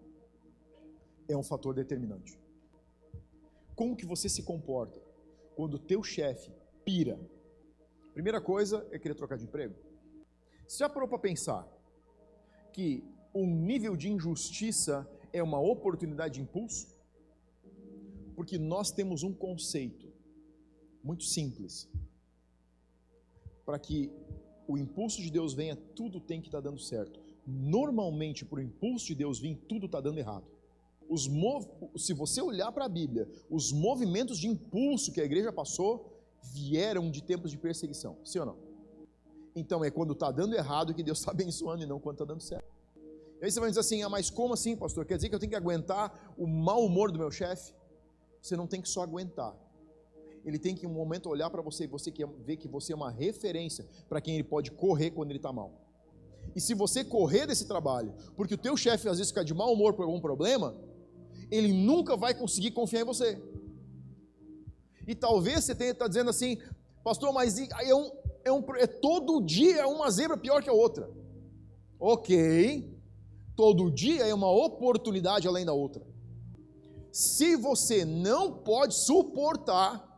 É 1.27 1.35
um 1.35 1.43
fator 1.43 1.73
determinante. 1.73 2.39
Como 3.75 3.95
que 3.95 4.05
você 4.05 4.29
se 4.29 4.43
comporta 4.43 5.01
quando 5.55 5.75
o 5.75 5.79
teu 5.79 6.03
chefe 6.03 6.51
pira? 6.85 7.19
Primeira 8.13 8.39
coisa 8.39 8.87
é 8.91 8.99
querer 8.99 9.15
trocar 9.15 9.37
de 9.37 9.45
emprego. 9.45 9.73
Você 10.67 10.77
já 10.77 10.89
parou 10.89 11.09
para 11.09 11.17
pensar 11.17 11.67
que 12.71 13.03
um 13.33 13.47
nível 13.47 13.97
de 13.97 14.11
injustiça 14.11 15.09
é 15.31 15.41
uma 15.41 15.59
oportunidade 15.59 16.35
de 16.35 16.41
impulso? 16.41 16.95
Porque 18.35 18.59
nós 18.59 18.91
temos 18.91 19.23
um 19.23 19.33
conceito 19.33 20.12
muito 21.03 21.23
simples. 21.23 21.89
Para 23.65 23.77
que 23.77 24.11
o 24.67 24.77
impulso 24.77 25.21
de 25.21 25.29
Deus 25.29 25.53
venha, 25.53 25.75
tudo 25.75 26.19
tem 26.19 26.41
que 26.41 26.47
estar 26.47 26.59
tá 26.59 26.69
dando 26.69 26.79
certo. 26.79 27.19
Normalmente, 27.45 28.45
por 28.45 28.61
impulso 28.61 29.07
de 29.07 29.15
Deus 29.15 29.39
vir, 29.39 29.57
tudo 29.67 29.85
está 29.87 29.99
dando 29.99 30.17
errado. 30.17 30.45
Os 31.09 31.27
mov... 31.27 31.65
Se 31.97 32.13
você 32.13 32.41
olhar 32.41 32.71
para 32.71 32.85
a 32.85 32.89
Bíblia, 32.89 33.27
os 33.49 33.71
movimentos 33.71 34.39
de 34.39 34.47
impulso 34.47 35.11
que 35.11 35.19
a 35.19 35.25
igreja 35.25 35.51
passou 35.51 36.09
vieram 36.41 37.11
de 37.11 37.21
tempos 37.21 37.51
de 37.51 37.57
perseguição, 37.57 38.17
sim 38.23 38.39
ou 38.39 38.45
não? 38.45 38.57
Então 39.55 39.83
é 39.83 39.91
quando 39.91 40.13
está 40.13 40.31
dando 40.31 40.55
errado 40.55 40.93
que 40.93 41.03
Deus 41.03 41.19
está 41.19 41.31
abençoando 41.35 41.83
e 41.83 41.85
não 41.85 41.99
quando 41.99 42.15
está 42.15 42.25
dando 42.25 42.41
certo. 42.41 42.65
E 43.41 43.45
aí 43.45 43.51
você 43.51 43.59
vai 43.59 43.69
dizer 43.69 43.81
assim: 43.81 44.01
ah, 44.03 44.09
mas 44.09 44.29
como 44.29 44.53
assim, 44.53 44.75
pastor? 44.75 45.05
Quer 45.05 45.17
dizer 45.17 45.29
que 45.29 45.35
eu 45.35 45.39
tenho 45.39 45.49
que 45.49 45.55
aguentar 45.55 46.33
o 46.37 46.47
mau 46.47 46.85
humor 46.85 47.11
do 47.11 47.19
meu 47.19 47.29
chefe? 47.29 47.73
Você 48.41 48.55
não 48.55 48.67
tem 48.67 48.81
que 48.81 48.89
só 48.89 49.03
aguentar. 49.03 49.53
Ele 50.43 50.59
tem 50.59 50.75
que 50.75 50.85
em 50.85 50.89
um 50.89 50.93
momento 50.93 51.29
olhar 51.29 51.49
para 51.49 51.61
você 51.61 51.85
e 51.85 51.87
você 51.87 52.11
ver 52.45 52.57
que 52.57 52.67
você 52.67 52.93
é 52.93 52.95
uma 52.95 53.09
referência 53.09 53.85
para 54.09 54.19
quem 54.21 54.35
ele 54.35 54.43
pode 54.43 54.71
correr 54.71 55.11
quando 55.11 55.31
ele 55.31 55.39
está 55.39 55.51
mal. 55.51 55.81
E 56.55 56.59
se 56.59 56.73
você 56.73 57.03
correr 57.03 57.47
desse 57.47 57.65
trabalho, 57.67 58.13
porque 58.35 58.53
o 58.53 58.57
teu 58.57 58.75
chefe 58.75 59.07
às 59.07 59.17
vezes 59.17 59.31
fica 59.31 59.45
de 59.45 59.53
mau 59.53 59.71
humor 59.73 59.93
por 59.93 60.03
algum 60.03 60.19
problema, 60.19 60.75
ele 61.49 61.71
nunca 61.71 62.17
vai 62.17 62.33
conseguir 62.33 62.71
confiar 62.71 63.01
em 63.01 63.05
você. 63.05 63.41
E 65.07 65.15
talvez 65.15 65.63
você 65.63 65.73
tenha 65.73 65.91
estar 65.91 66.05
tá 66.05 66.09
dizendo 66.09 66.29
assim, 66.29 66.57
pastor, 67.03 67.33
mas 67.33 67.57
é, 67.57 67.95
um, 67.95 68.11
é, 68.43 68.51
um, 68.51 68.63
é 68.75 68.87
todo 68.87 69.41
dia 69.41 69.81
é 69.81 69.85
uma 69.85 70.09
zebra 70.11 70.37
pior 70.37 70.61
que 70.61 70.69
a 70.69 70.73
outra. 70.73 71.09
Ok, 71.99 72.93
Todo 73.55 73.91
dia 73.91 74.25
é 74.25 74.33
uma 74.33 74.49
oportunidade 74.49 75.47
além 75.47 75.65
da 75.65 75.73
outra. 75.73 76.03
Se 77.11 77.55
você 77.55 78.03
não 78.03 78.51
pode 78.51 78.95
suportar 78.95 80.12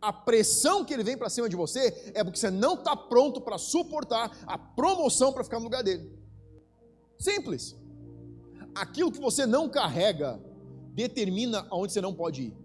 a 0.00 0.12
pressão 0.12 0.84
que 0.84 0.92
ele 0.92 1.02
vem 1.02 1.16
para 1.16 1.28
cima 1.28 1.48
de 1.48 1.56
você, 1.56 2.12
é 2.14 2.22
porque 2.22 2.38
você 2.38 2.50
não 2.50 2.74
está 2.74 2.94
pronto 2.96 3.40
para 3.40 3.58
suportar 3.58 4.36
a 4.46 4.58
promoção 4.58 5.32
para 5.32 5.44
ficar 5.44 5.58
no 5.58 5.64
lugar 5.64 5.82
dele. 5.82 6.10
Simples. 7.18 7.76
Aquilo 8.74 9.10
que 9.10 9.20
você 9.20 9.46
não 9.46 9.68
carrega 9.68 10.40
determina 10.92 11.66
aonde 11.70 11.92
você 11.92 12.00
não 12.00 12.14
pode 12.14 12.42
ir. 12.42 12.56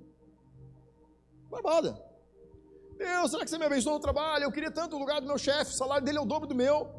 Barbada. 1.50 2.02
Deus, 2.98 3.32
será 3.32 3.44
que 3.44 3.50
você 3.50 3.58
me 3.58 3.66
abençoou 3.66 3.96
no 3.96 4.02
trabalho? 4.02 4.44
Eu 4.44 4.52
queria 4.52 4.72
tanto 4.72 4.96
o 4.96 5.00
lugar 5.00 5.20
do 5.22 5.28
meu 5.28 5.38
chefe, 5.38 5.72
o 5.72 5.76
salário 5.76 6.06
dele 6.06 6.18
é 6.18 6.22
o 6.22 6.26
dobro 6.26 6.48
do 6.48 6.56
meu. 6.56 6.90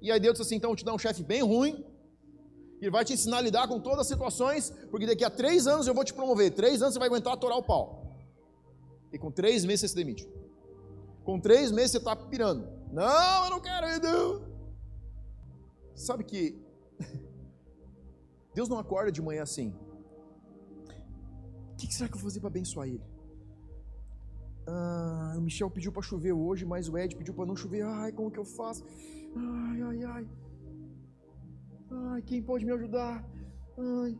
E 0.00 0.10
aí 0.10 0.20
Deus 0.20 0.34
disse 0.34 0.42
assim: 0.42 0.56
então 0.56 0.70
eu 0.70 0.76
te 0.76 0.84
dar 0.84 0.92
um 0.92 0.98
chefe 0.98 1.22
bem 1.22 1.42
ruim, 1.42 1.84
ele 2.80 2.90
vai 2.90 3.04
te 3.04 3.12
ensinar 3.12 3.38
a 3.38 3.40
lidar 3.40 3.68
com 3.68 3.78
todas 3.80 4.00
as 4.00 4.06
situações, 4.08 4.70
porque 4.90 5.06
daqui 5.06 5.24
a 5.24 5.30
três 5.30 5.66
anos 5.66 5.86
eu 5.86 5.94
vou 5.94 6.04
te 6.04 6.12
promover. 6.12 6.52
Três 6.52 6.82
anos 6.82 6.94
você 6.94 6.98
vai 6.98 7.08
aguentar 7.08 7.32
atorar 7.32 7.56
o 7.56 7.62
pau. 7.62 8.01
E 9.12 9.18
com 9.18 9.30
três 9.30 9.64
meses 9.64 9.80
você 9.80 9.88
se 9.88 9.94
demite. 9.94 10.28
Com 11.24 11.38
três 11.38 11.70
meses 11.70 11.92
você 11.92 11.98
está 11.98 12.16
pirando. 12.16 12.66
Não, 12.90 13.44
eu 13.44 13.50
não 13.50 13.60
quero, 13.60 13.86
não. 14.02 14.52
Sabe 15.94 16.24
que 16.24 16.60
Deus 18.54 18.68
não 18.68 18.78
acorda 18.78 19.12
de 19.12 19.22
manhã 19.22 19.42
assim. 19.42 19.74
O 21.72 21.76
que 21.76 21.92
será 21.92 22.08
que 22.08 22.14
eu 22.14 22.20
vou 22.20 22.30
fazer 22.30 22.40
para 22.40 22.48
abençoar 22.48 22.88
ele? 22.88 23.02
Ah, 24.66 25.34
o 25.36 25.40
Michel 25.40 25.70
pediu 25.70 25.92
para 25.92 26.02
chover 26.02 26.32
hoje, 26.32 26.64
mas 26.64 26.88
o 26.88 26.96
Ed 26.96 27.16
pediu 27.16 27.34
para 27.34 27.46
não 27.46 27.56
chover. 27.56 27.82
Ai, 27.82 28.12
como 28.12 28.30
que 28.30 28.38
eu 28.38 28.44
faço? 28.44 28.84
Ai, 29.36 29.82
ai, 29.82 30.04
ai. 30.04 30.28
Ai, 31.90 32.22
quem 32.22 32.42
pode 32.42 32.64
me 32.64 32.72
ajudar? 32.72 33.28
Ai. 33.78 34.18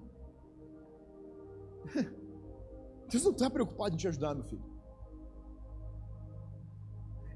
Deus 3.08 3.24
não 3.24 3.32
está 3.32 3.50
preocupado 3.50 3.94
em 3.94 3.98
te 3.98 4.08
ajudar, 4.08 4.34
meu 4.34 4.44
filho. 4.44 4.71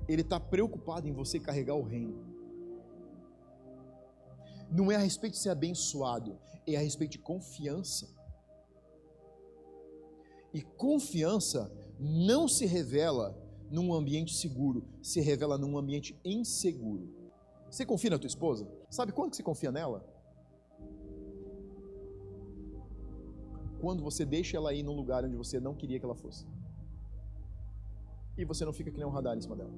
Ele 0.09 0.23
está 0.23 0.39
preocupado 0.39 1.09
em 1.09 1.13
você 1.13 1.39
carregar 1.39 1.75
o 1.75 1.83
reino. 1.83 2.25
Não 4.71 4.91
é 4.91 4.97
a 4.97 4.99
respeito 4.99 5.35
de 5.35 5.39
ser 5.39 5.51
abençoado, 5.51 6.39
é 6.67 6.77
a 6.77 6.81
respeito 6.81 7.13
de 7.13 7.19
confiança. 7.19 8.09
E 10.53 10.63
confiança 10.63 11.73
não 11.99 12.49
se 12.49 12.67
revela 12.67 13.37
num 13.71 13.93
ambiente 13.93 14.35
seguro, 14.35 14.87
se 15.03 15.21
revela 15.21 15.59
num 15.59 15.77
ambiente 15.77 16.19
inseguro. 16.25 17.09
Você 17.71 17.85
confia 17.85 18.11
na 18.11 18.19
tua 18.19 18.29
esposa? 18.29 18.69
Sabe 18.89 19.13
quando 19.13 19.31
que 19.31 19.37
você 19.37 19.43
confia 19.43 19.73
nela? 19.73 20.05
quando 23.87 24.03
você 24.03 24.25
deixa 24.25 24.57
ela 24.57 24.75
ir 24.75 24.83
num 24.83 24.97
lugar 24.97 25.25
onde 25.25 25.37
você 25.37 25.61
não 25.61 25.75
queria 25.75 25.99
que 25.99 26.05
ela 26.05 26.15
fosse. 26.15 26.45
E 28.37 28.45
você 28.45 28.65
não 28.65 28.73
fica 28.73 28.91
que 28.91 28.99
nem 28.99 29.07
um 29.07 29.11
radar 29.11 29.37
em 29.37 29.41
cima 29.41 29.57
dela. 29.57 29.73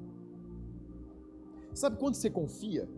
Sabe 1.74 1.96
quando 1.96 2.14
você 2.14 2.28
confia? 2.28 2.88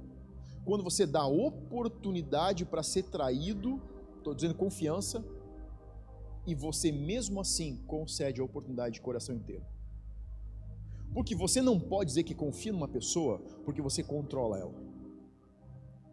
Quando 0.64 0.82
você 0.82 1.06
dá 1.06 1.26
oportunidade 1.26 2.64
para 2.64 2.82
ser 2.82 3.04
traído, 3.04 3.80
estou 4.18 4.34
dizendo 4.34 4.54
confiança, 4.54 5.24
e 6.46 6.54
você 6.54 6.90
mesmo 6.90 7.40
assim 7.40 7.76
concede 7.86 8.40
a 8.40 8.44
oportunidade 8.44 8.94
de 8.94 9.00
coração 9.00 9.34
inteiro. 9.34 9.64
Porque 11.12 11.34
você 11.34 11.60
não 11.60 11.78
pode 11.78 12.08
dizer 12.08 12.22
que 12.22 12.34
confia 12.34 12.72
numa 12.72 12.88
pessoa 12.88 13.40
porque 13.64 13.82
você 13.82 14.02
controla 14.02 14.58
ela. 14.58 14.74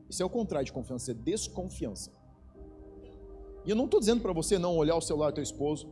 Isso 0.10 0.24
é 0.24 0.26
o 0.26 0.30
contrário 0.30 0.66
de 0.66 0.74
confiança, 0.74 1.12
é 1.12 1.14
desconfiança. 1.14 2.12
E 3.66 3.70
eu 3.70 3.76
não 3.76 3.86
estou 3.86 4.00
dizendo 4.00 4.22
para 4.22 4.34
você 4.34 4.58
não 4.58 4.78
olhar 4.78 4.96
o 4.96 5.02
celular 5.02 5.32
do 5.32 5.36
teu 5.36 5.44
esposo. 5.44 5.90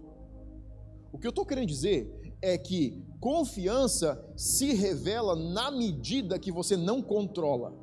O 1.12 1.18
que 1.18 1.28
eu 1.28 1.30
estou 1.30 1.46
querendo 1.46 1.68
dizer 1.68 2.25
é 2.42 2.58
que 2.58 3.04
confiança 3.20 4.24
se 4.36 4.74
revela 4.74 5.36
na 5.36 5.72
medida 5.72 6.40
que 6.40 6.52
você 6.52 6.78
não 6.78 7.02
controla. 7.02 7.74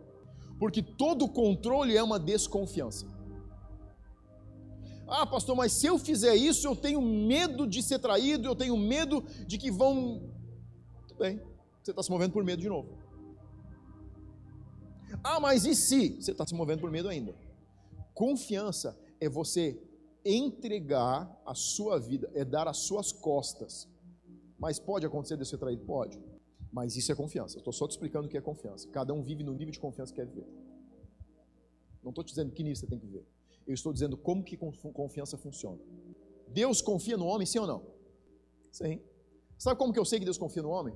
Porque 0.58 0.82
todo 0.82 1.28
controle 1.28 1.96
é 1.96 2.02
uma 2.02 2.18
desconfiança. 2.18 3.06
Ah, 5.08 5.26
pastor, 5.26 5.56
mas 5.56 5.72
se 5.72 5.86
eu 5.86 5.98
fizer 5.98 6.34
isso, 6.34 6.66
eu 6.66 6.74
tenho 6.74 7.02
medo 7.02 7.66
de 7.66 7.82
ser 7.82 7.98
traído, 7.98 8.48
eu 8.48 8.54
tenho 8.54 8.76
medo 8.76 9.22
de 9.46 9.58
que 9.58 9.70
vão. 9.70 10.22
Tudo 11.08 11.18
bem, 11.18 11.40
você 11.82 11.90
está 11.90 12.02
se 12.02 12.10
movendo 12.10 12.32
por 12.32 12.44
medo 12.44 12.62
de 12.62 12.68
novo. 12.68 12.96
Ah, 15.22 15.38
mas 15.38 15.66
e 15.66 15.74
se? 15.74 16.20
Você 16.20 16.30
está 16.30 16.46
se 16.46 16.54
movendo 16.54 16.80
por 16.80 16.90
medo 16.90 17.08
ainda. 17.08 17.34
Confiança 18.14 18.98
é 19.20 19.28
você 19.28 19.78
entregar 20.24 21.40
a 21.44 21.54
sua 21.54 21.98
vida, 21.98 22.30
é 22.34 22.44
dar 22.44 22.68
as 22.68 22.78
suas 22.78 23.12
costas. 23.12 23.88
Mas 24.62 24.78
pode 24.78 25.04
acontecer 25.04 25.36
de 25.36 25.44
ser 25.44 25.58
traído? 25.58 25.84
Pode. 25.84 26.22
Mas 26.72 26.96
isso 26.96 27.10
é 27.10 27.16
confiança. 27.16 27.58
Estou 27.58 27.72
só 27.72 27.88
te 27.88 27.90
explicando 27.90 28.28
o 28.28 28.30
que 28.30 28.38
é 28.38 28.40
confiança. 28.40 28.88
Cada 28.90 29.12
um 29.12 29.20
vive 29.20 29.42
no 29.42 29.52
nível 29.52 29.72
de 29.72 29.80
confiança 29.80 30.12
que 30.14 30.20
quer 30.20 30.26
viver. 30.28 30.46
Não 32.00 32.10
estou 32.10 32.22
te 32.22 32.28
dizendo 32.28 32.52
que 32.52 32.62
nível 32.62 32.76
você 32.76 32.86
tem 32.86 32.96
que 32.96 33.04
viver. 33.04 33.26
Eu 33.66 33.74
estou 33.74 33.92
dizendo 33.92 34.16
como 34.16 34.44
que 34.44 34.56
confiança 34.56 35.36
funciona. 35.36 35.80
Deus 36.46 36.80
confia 36.80 37.16
no 37.16 37.26
homem, 37.26 37.44
sim 37.44 37.58
ou 37.58 37.66
não? 37.66 37.84
Sim. 38.70 39.00
Sabe 39.58 39.76
como 39.76 39.92
que 39.92 39.98
eu 39.98 40.04
sei 40.04 40.20
que 40.20 40.24
Deus 40.24 40.38
confia 40.38 40.62
no 40.62 40.70
homem? 40.70 40.94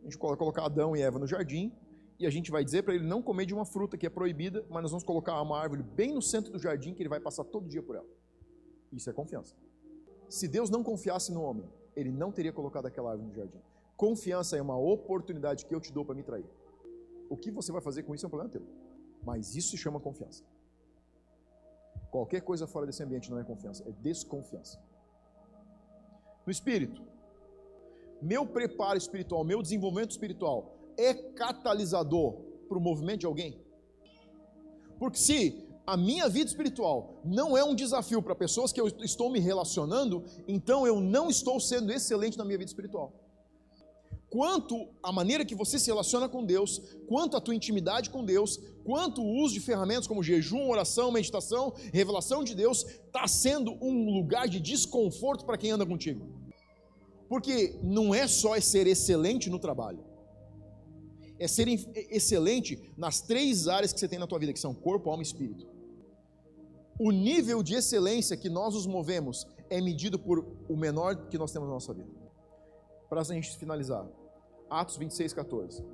A 0.00 0.04
gente 0.04 0.16
coloca 0.16 0.62
Adão 0.62 0.96
e 0.96 1.02
Eva 1.02 1.18
no 1.18 1.26
jardim 1.26 1.70
e 2.18 2.26
a 2.26 2.30
gente 2.30 2.50
vai 2.50 2.64
dizer 2.64 2.84
para 2.84 2.94
ele 2.94 3.04
não 3.04 3.20
comer 3.20 3.44
de 3.44 3.52
uma 3.52 3.66
fruta 3.66 3.98
que 3.98 4.06
é 4.06 4.10
proibida, 4.10 4.64
mas 4.70 4.80
nós 4.80 4.90
vamos 4.90 5.04
colocar 5.04 5.42
uma 5.42 5.58
árvore 5.58 5.82
bem 5.82 6.14
no 6.14 6.22
centro 6.22 6.50
do 6.52 6.58
jardim 6.58 6.94
que 6.94 7.02
ele 7.02 7.10
vai 7.10 7.20
passar 7.20 7.44
todo 7.44 7.68
dia 7.68 7.82
por 7.82 7.96
ela. 7.96 8.08
Isso 8.90 9.10
é 9.10 9.12
confiança. 9.12 9.54
Se 10.26 10.48
Deus 10.48 10.70
não 10.70 10.82
confiasse 10.82 11.30
no 11.32 11.42
homem, 11.42 11.68
ele 11.96 12.12
não 12.12 12.30
teria 12.30 12.52
colocado 12.52 12.86
aquela 12.86 13.10
árvore 13.10 13.28
no 13.28 13.34
jardim. 13.34 13.60
Confiança 13.96 14.56
é 14.56 14.62
uma 14.62 14.76
oportunidade 14.76 15.64
que 15.64 15.74
eu 15.74 15.80
te 15.80 15.90
dou 15.90 16.04
para 16.04 16.14
me 16.14 16.22
trair. 16.22 16.48
O 17.30 17.36
que 17.36 17.50
você 17.50 17.72
vai 17.72 17.80
fazer 17.80 18.02
com 18.02 18.14
isso 18.14 18.26
é 18.26 18.28
um 18.28 18.30
problema 18.30 18.52
teu. 18.52 18.62
Mas 19.24 19.56
isso 19.56 19.70
se 19.70 19.78
chama 19.78 19.98
confiança. 19.98 20.44
Qualquer 22.10 22.42
coisa 22.42 22.66
fora 22.66 22.86
desse 22.86 23.02
ambiente 23.02 23.30
não 23.30 23.38
é 23.38 23.44
confiança, 23.44 23.82
é 23.88 23.92
desconfiança. 23.92 24.78
No 26.44 26.52
espírito, 26.52 27.02
meu 28.22 28.46
preparo 28.46 28.96
espiritual, 28.96 29.42
meu 29.42 29.62
desenvolvimento 29.62 30.10
espiritual 30.10 30.76
é 30.96 31.12
catalisador 31.14 32.34
para 32.68 32.78
o 32.78 32.80
movimento 32.80 33.20
de 33.20 33.26
alguém? 33.26 33.60
Porque 34.98 35.18
se 35.18 35.65
a 35.86 35.96
minha 35.96 36.28
vida 36.28 36.50
espiritual 36.50 37.20
não 37.24 37.56
é 37.56 37.62
um 37.62 37.74
desafio 37.74 38.20
para 38.20 38.34
pessoas 38.34 38.72
que 38.72 38.80
eu 38.80 38.88
estou 38.88 39.30
me 39.30 39.38
relacionando, 39.38 40.24
então 40.48 40.86
eu 40.86 41.00
não 41.00 41.30
estou 41.30 41.60
sendo 41.60 41.92
excelente 41.92 42.36
na 42.36 42.44
minha 42.44 42.58
vida 42.58 42.68
espiritual. 42.68 43.12
Quanto 44.28 44.88
a 45.02 45.12
maneira 45.12 45.44
que 45.44 45.54
você 45.54 45.78
se 45.78 45.86
relaciona 45.86 46.28
com 46.28 46.44
Deus, 46.44 46.82
quanto 47.06 47.36
a 47.36 47.40
tua 47.40 47.54
intimidade 47.54 48.10
com 48.10 48.24
Deus, 48.24 48.58
quanto 48.84 49.22
o 49.22 49.42
uso 49.44 49.54
de 49.54 49.60
ferramentas 49.60 50.08
como 50.08 50.22
jejum, 50.22 50.68
oração, 50.68 51.12
meditação, 51.12 51.72
revelação 51.92 52.42
de 52.42 52.54
Deus, 52.54 52.84
está 52.84 53.28
sendo 53.28 53.72
um 53.80 54.10
lugar 54.10 54.48
de 54.48 54.58
desconforto 54.58 55.44
para 55.44 55.56
quem 55.56 55.70
anda 55.70 55.86
contigo. 55.86 56.28
Porque 57.28 57.78
não 57.82 58.12
é 58.12 58.26
só 58.26 58.58
ser 58.60 58.88
excelente 58.88 59.48
no 59.48 59.60
trabalho 59.60 60.04
é 61.38 61.46
ser 61.46 61.68
excelente 62.10 62.78
nas 62.96 63.20
três 63.20 63.68
áreas 63.68 63.92
que 63.92 64.00
você 64.00 64.08
tem 64.08 64.18
na 64.18 64.26
tua 64.26 64.38
vida, 64.38 64.52
que 64.52 64.58
são 64.58 64.74
corpo, 64.74 65.10
alma 65.10 65.22
e 65.22 65.26
espírito. 65.26 65.66
O 66.98 67.10
nível 67.10 67.62
de 67.62 67.74
excelência 67.74 68.36
que 68.36 68.48
nós 68.48 68.74
nos 68.74 68.86
movemos 68.86 69.46
é 69.68 69.80
medido 69.82 70.18
por 70.18 70.46
o 70.66 70.76
menor 70.76 71.28
que 71.28 71.36
nós 71.36 71.52
temos 71.52 71.68
na 71.68 71.74
nossa 71.74 71.92
vida. 71.92 72.08
Para 73.08 73.20
a 73.20 73.24
gente 73.24 73.56
finalizar, 73.58 74.06
Atos 74.70 74.96
26, 74.96 75.34
14. 75.34 75.84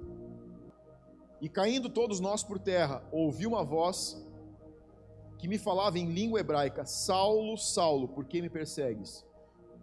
E 1.41 1.49
caindo 1.49 1.89
todos 1.89 2.21
nós 2.21 2.45
por 2.45 2.59
terra, 2.59 3.03
ouvi 3.11 3.49
uma 3.49 3.65
voz 3.65 4.25
que 5.39 5.49
me 5.49 5.59
falava 5.59 5.99
em 5.99 6.13
língua 6.13 6.39
hebraica: 6.39 6.87
Saulo, 6.87 7.59
Saulo, 7.59 8.07
por 8.07 8.25
que 8.25 8.41
me 8.41 8.49
persegues? 8.49 9.27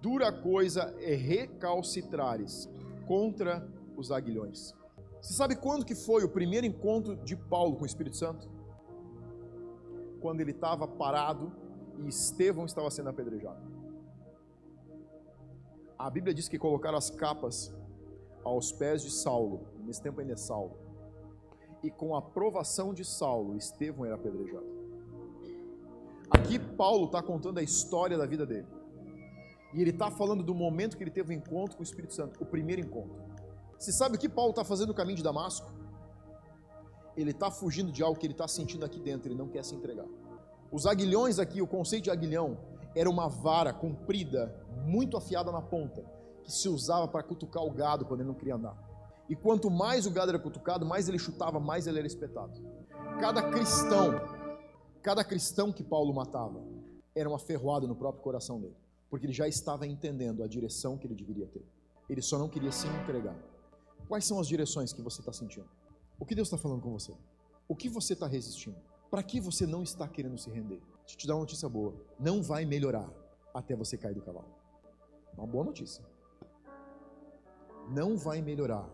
Dura 0.02 0.32
coisa 0.32 0.96
é 1.02 1.14
recalcitrares 1.16 2.70
contra 3.06 3.68
os 3.98 4.10
aguilhões. 4.10 4.74
Você 5.22 5.34
sabe 5.34 5.58
quando 5.58 5.86
que 5.86 5.96
foi 5.96 6.24
o 6.24 6.30
primeiro 6.30 6.66
encontro 6.66 7.18
de 7.18 7.36
Paulo 7.36 7.76
com 7.76 7.84
o 7.84 7.86
Espírito 7.86 8.16
Santo? 8.16 8.50
Quando 10.22 10.42
ele 10.42 10.52
estava 10.52 10.88
parado 10.88 11.52
e 12.00 12.08
Estevão 12.08 12.66
estava 12.66 12.90
sendo 12.90 13.10
apedrejado. 13.10 13.60
A 15.98 16.10
Bíblia 16.10 16.34
diz 16.34 16.48
que 16.48 16.58
colocaram 16.58 16.98
as 16.98 17.10
capas 17.10 17.74
aos 18.44 18.72
pés 18.72 19.02
de 19.02 19.12
Saulo, 19.12 19.68
nesse 19.86 20.02
tempo 20.02 20.22
ainda 20.22 20.34
é 20.34 20.38
Saulo. 20.38 20.78
E 21.84 21.92
com 21.92 22.16
a 22.16 22.20
aprovação 22.20 22.94
de 22.94 23.04
Saulo, 23.04 23.58
Estevão 23.58 24.06
era 24.06 24.16
apedrejado. 24.16 24.66
Aqui 26.30 26.60
Paulo 26.60 27.06
está 27.06 27.22
contando 27.22 27.58
a 27.58 27.64
história 27.64 28.18
da 28.18 28.26
vida 28.26 28.46
dele. 28.46 28.68
E 29.74 29.82
ele 29.82 29.92
está 29.92 30.10
falando 30.10 30.44
do 30.44 30.56
momento 30.56 30.98
que 30.98 31.04
ele 31.04 31.12
teve 31.12 31.34
o 31.34 31.36
um 31.36 31.40
encontro 31.40 31.76
com 31.76 31.82
o 31.82 31.84
Espírito 31.84 32.14
Santo, 32.14 32.42
o 32.42 32.46
primeiro 32.46 32.82
encontro. 32.82 33.16
Você 33.78 33.92
sabe 33.92 34.16
o 34.16 34.20
que 34.20 34.28
Paulo 34.28 34.52
está 34.52 34.64
fazendo 34.64 34.90
no 34.90 34.94
caminho 34.94 35.18
de 35.18 35.24
Damasco? 35.24 35.72
Ele 37.20 37.32
está 37.32 37.52
fugindo 37.52 37.92
de 37.92 38.02
algo 38.02 38.18
que 38.18 38.26
ele 38.26 38.34
está 38.34 38.48
sentindo 38.48 38.86
aqui 38.86 38.98
dentro, 38.98 39.28
ele 39.28 39.38
não 39.38 39.50
quer 39.50 39.64
se 39.66 39.76
entregar. 39.76 40.06
Os 40.72 40.86
aguilhões 40.86 41.38
aqui, 41.38 41.62
o 41.62 41.68
conceito 41.68 42.06
de 42.06 42.12
aguilhão, 42.12 42.58
era 42.96 43.10
uma 43.10 43.28
vara 43.28 43.74
comprida, 43.74 44.56
muito 44.86 45.18
afiada 45.18 45.52
na 45.52 45.62
ponta, 45.62 46.02
que 46.44 46.52
se 46.52 46.70
usava 46.70 47.10
para 47.10 47.22
cutucar 47.22 47.64
o 47.64 47.72
gado 47.72 48.06
quando 48.06 48.22
ele 48.22 48.30
não 48.30 48.36
queria 48.36 48.56
andar. 48.56 48.78
E 49.28 49.36
quanto 49.36 49.70
mais 49.70 50.06
o 50.06 50.12
gado 50.12 50.30
era 50.32 50.40
cutucado, 50.40 50.86
mais 50.86 51.10
ele 51.10 51.20
chutava, 51.20 51.60
mais 51.60 51.88
ele 51.88 52.00
era 52.00 52.08
espetado. 52.08 52.54
Cada 53.20 53.44
cristão, 53.52 54.22
cada 55.02 55.24
cristão 55.24 55.74
que 55.74 55.84
Paulo 55.84 56.14
matava, 56.14 56.64
era 57.14 57.28
uma 57.28 57.38
ferroada 57.38 57.86
no 57.86 57.96
próprio 57.96 58.24
coração 58.24 58.62
dele, 58.62 58.78
porque 59.10 59.26
ele 59.26 59.34
já 59.34 59.48
estava 59.48 59.86
entendendo 59.86 60.42
a 60.42 60.48
direção 60.48 60.98
que 60.98 61.06
ele 61.06 61.16
deveria 61.16 61.48
ter. 61.48 61.66
Ele 62.10 62.22
só 62.22 62.38
não 62.38 62.48
queria 62.48 62.72
se 62.72 62.88
entregar. 62.88 63.36
Quais 64.08 64.26
são 64.26 64.40
as 64.40 64.48
direções 64.48 64.94
que 64.94 65.02
você 65.02 65.20
está 65.20 65.34
sentindo? 65.34 65.68
O 66.20 66.26
que 66.26 66.36
Deus 66.36 66.48
está 66.48 66.58
falando 66.58 66.82
com 66.82 66.92
você? 66.92 67.14
O 67.68 67.76
que 67.76 67.88
você 67.88 68.14
está 68.14 68.28
resistindo? 68.28 68.78
Para 69.10 69.24
que 69.24 69.40
você 69.40 69.66
não 69.66 69.82
está 69.82 70.08
querendo 70.08 70.38
se 70.38 70.50
render? 70.50 70.82
Deixa 71.00 71.16
eu 71.16 71.18
te 71.18 71.28
dar 71.28 71.36
uma 71.36 71.42
notícia 71.42 71.70
boa. 71.70 71.96
Não 72.20 72.44
vai 72.44 72.66
melhorar 72.66 73.10
até 73.54 73.76
você 73.76 73.98
cair 73.98 74.14
do 74.14 74.22
cavalo. 74.22 74.54
Uma 75.36 75.48
boa 75.48 75.64
notícia. 75.64 76.04
Não 77.90 78.18
vai 78.18 78.42
melhorar 78.42 78.88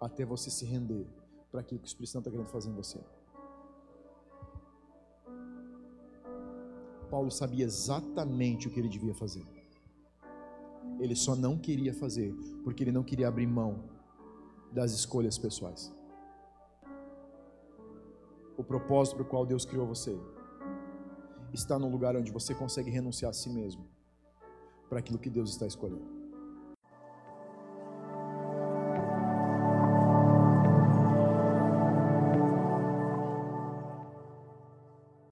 até 0.00 0.24
você 0.24 0.50
se 0.50 0.64
render 0.64 1.06
para 1.50 1.60
aquilo 1.60 1.80
que 1.80 1.86
o 1.86 1.88
Espírito 1.88 2.12
Santo 2.12 2.28
está 2.28 2.30
querendo 2.30 2.50
fazer 2.50 2.70
em 2.70 2.74
você. 2.74 2.98
Paulo 7.10 7.30
sabia 7.30 7.64
exatamente 7.64 8.68
o 8.68 8.70
que 8.70 8.78
ele 8.78 8.88
devia 8.88 9.14
fazer. 9.14 9.44
Ele 11.00 11.16
só 11.16 11.34
não 11.34 11.58
queria 11.58 11.92
fazer 11.92 12.32
porque 12.62 12.84
ele 12.84 12.92
não 12.92 13.02
queria 13.02 13.26
abrir 13.26 13.46
mão 13.46 13.82
das 14.72 14.92
escolhas 14.92 15.36
pessoais. 15.36 15.92
O 18.60 18.64
propósito 18.64 19.16
para 19.16 19.22
o 19.22 19.26
qual 19.26 19.46
Deus 19.46 19.64
criou 19.64 19.86
você 19.86 20.20
está 21.50 21.78
num 21.78 21.90
lugar 21.90 22.14
onde 22.14 22.30
você 22.30 22.54
consegue 22.54 22.90
renunciar 22.90 23.30
a 23.30 23.32
si 23.32 23.48
mesmo 23.48 23.88
para 24.86 24.98
aquilo 24.98 25.18
que 25.18 25.30
Deus 25.30 25.48
está 25.48 25.66
escolhendo. 25.66 26.19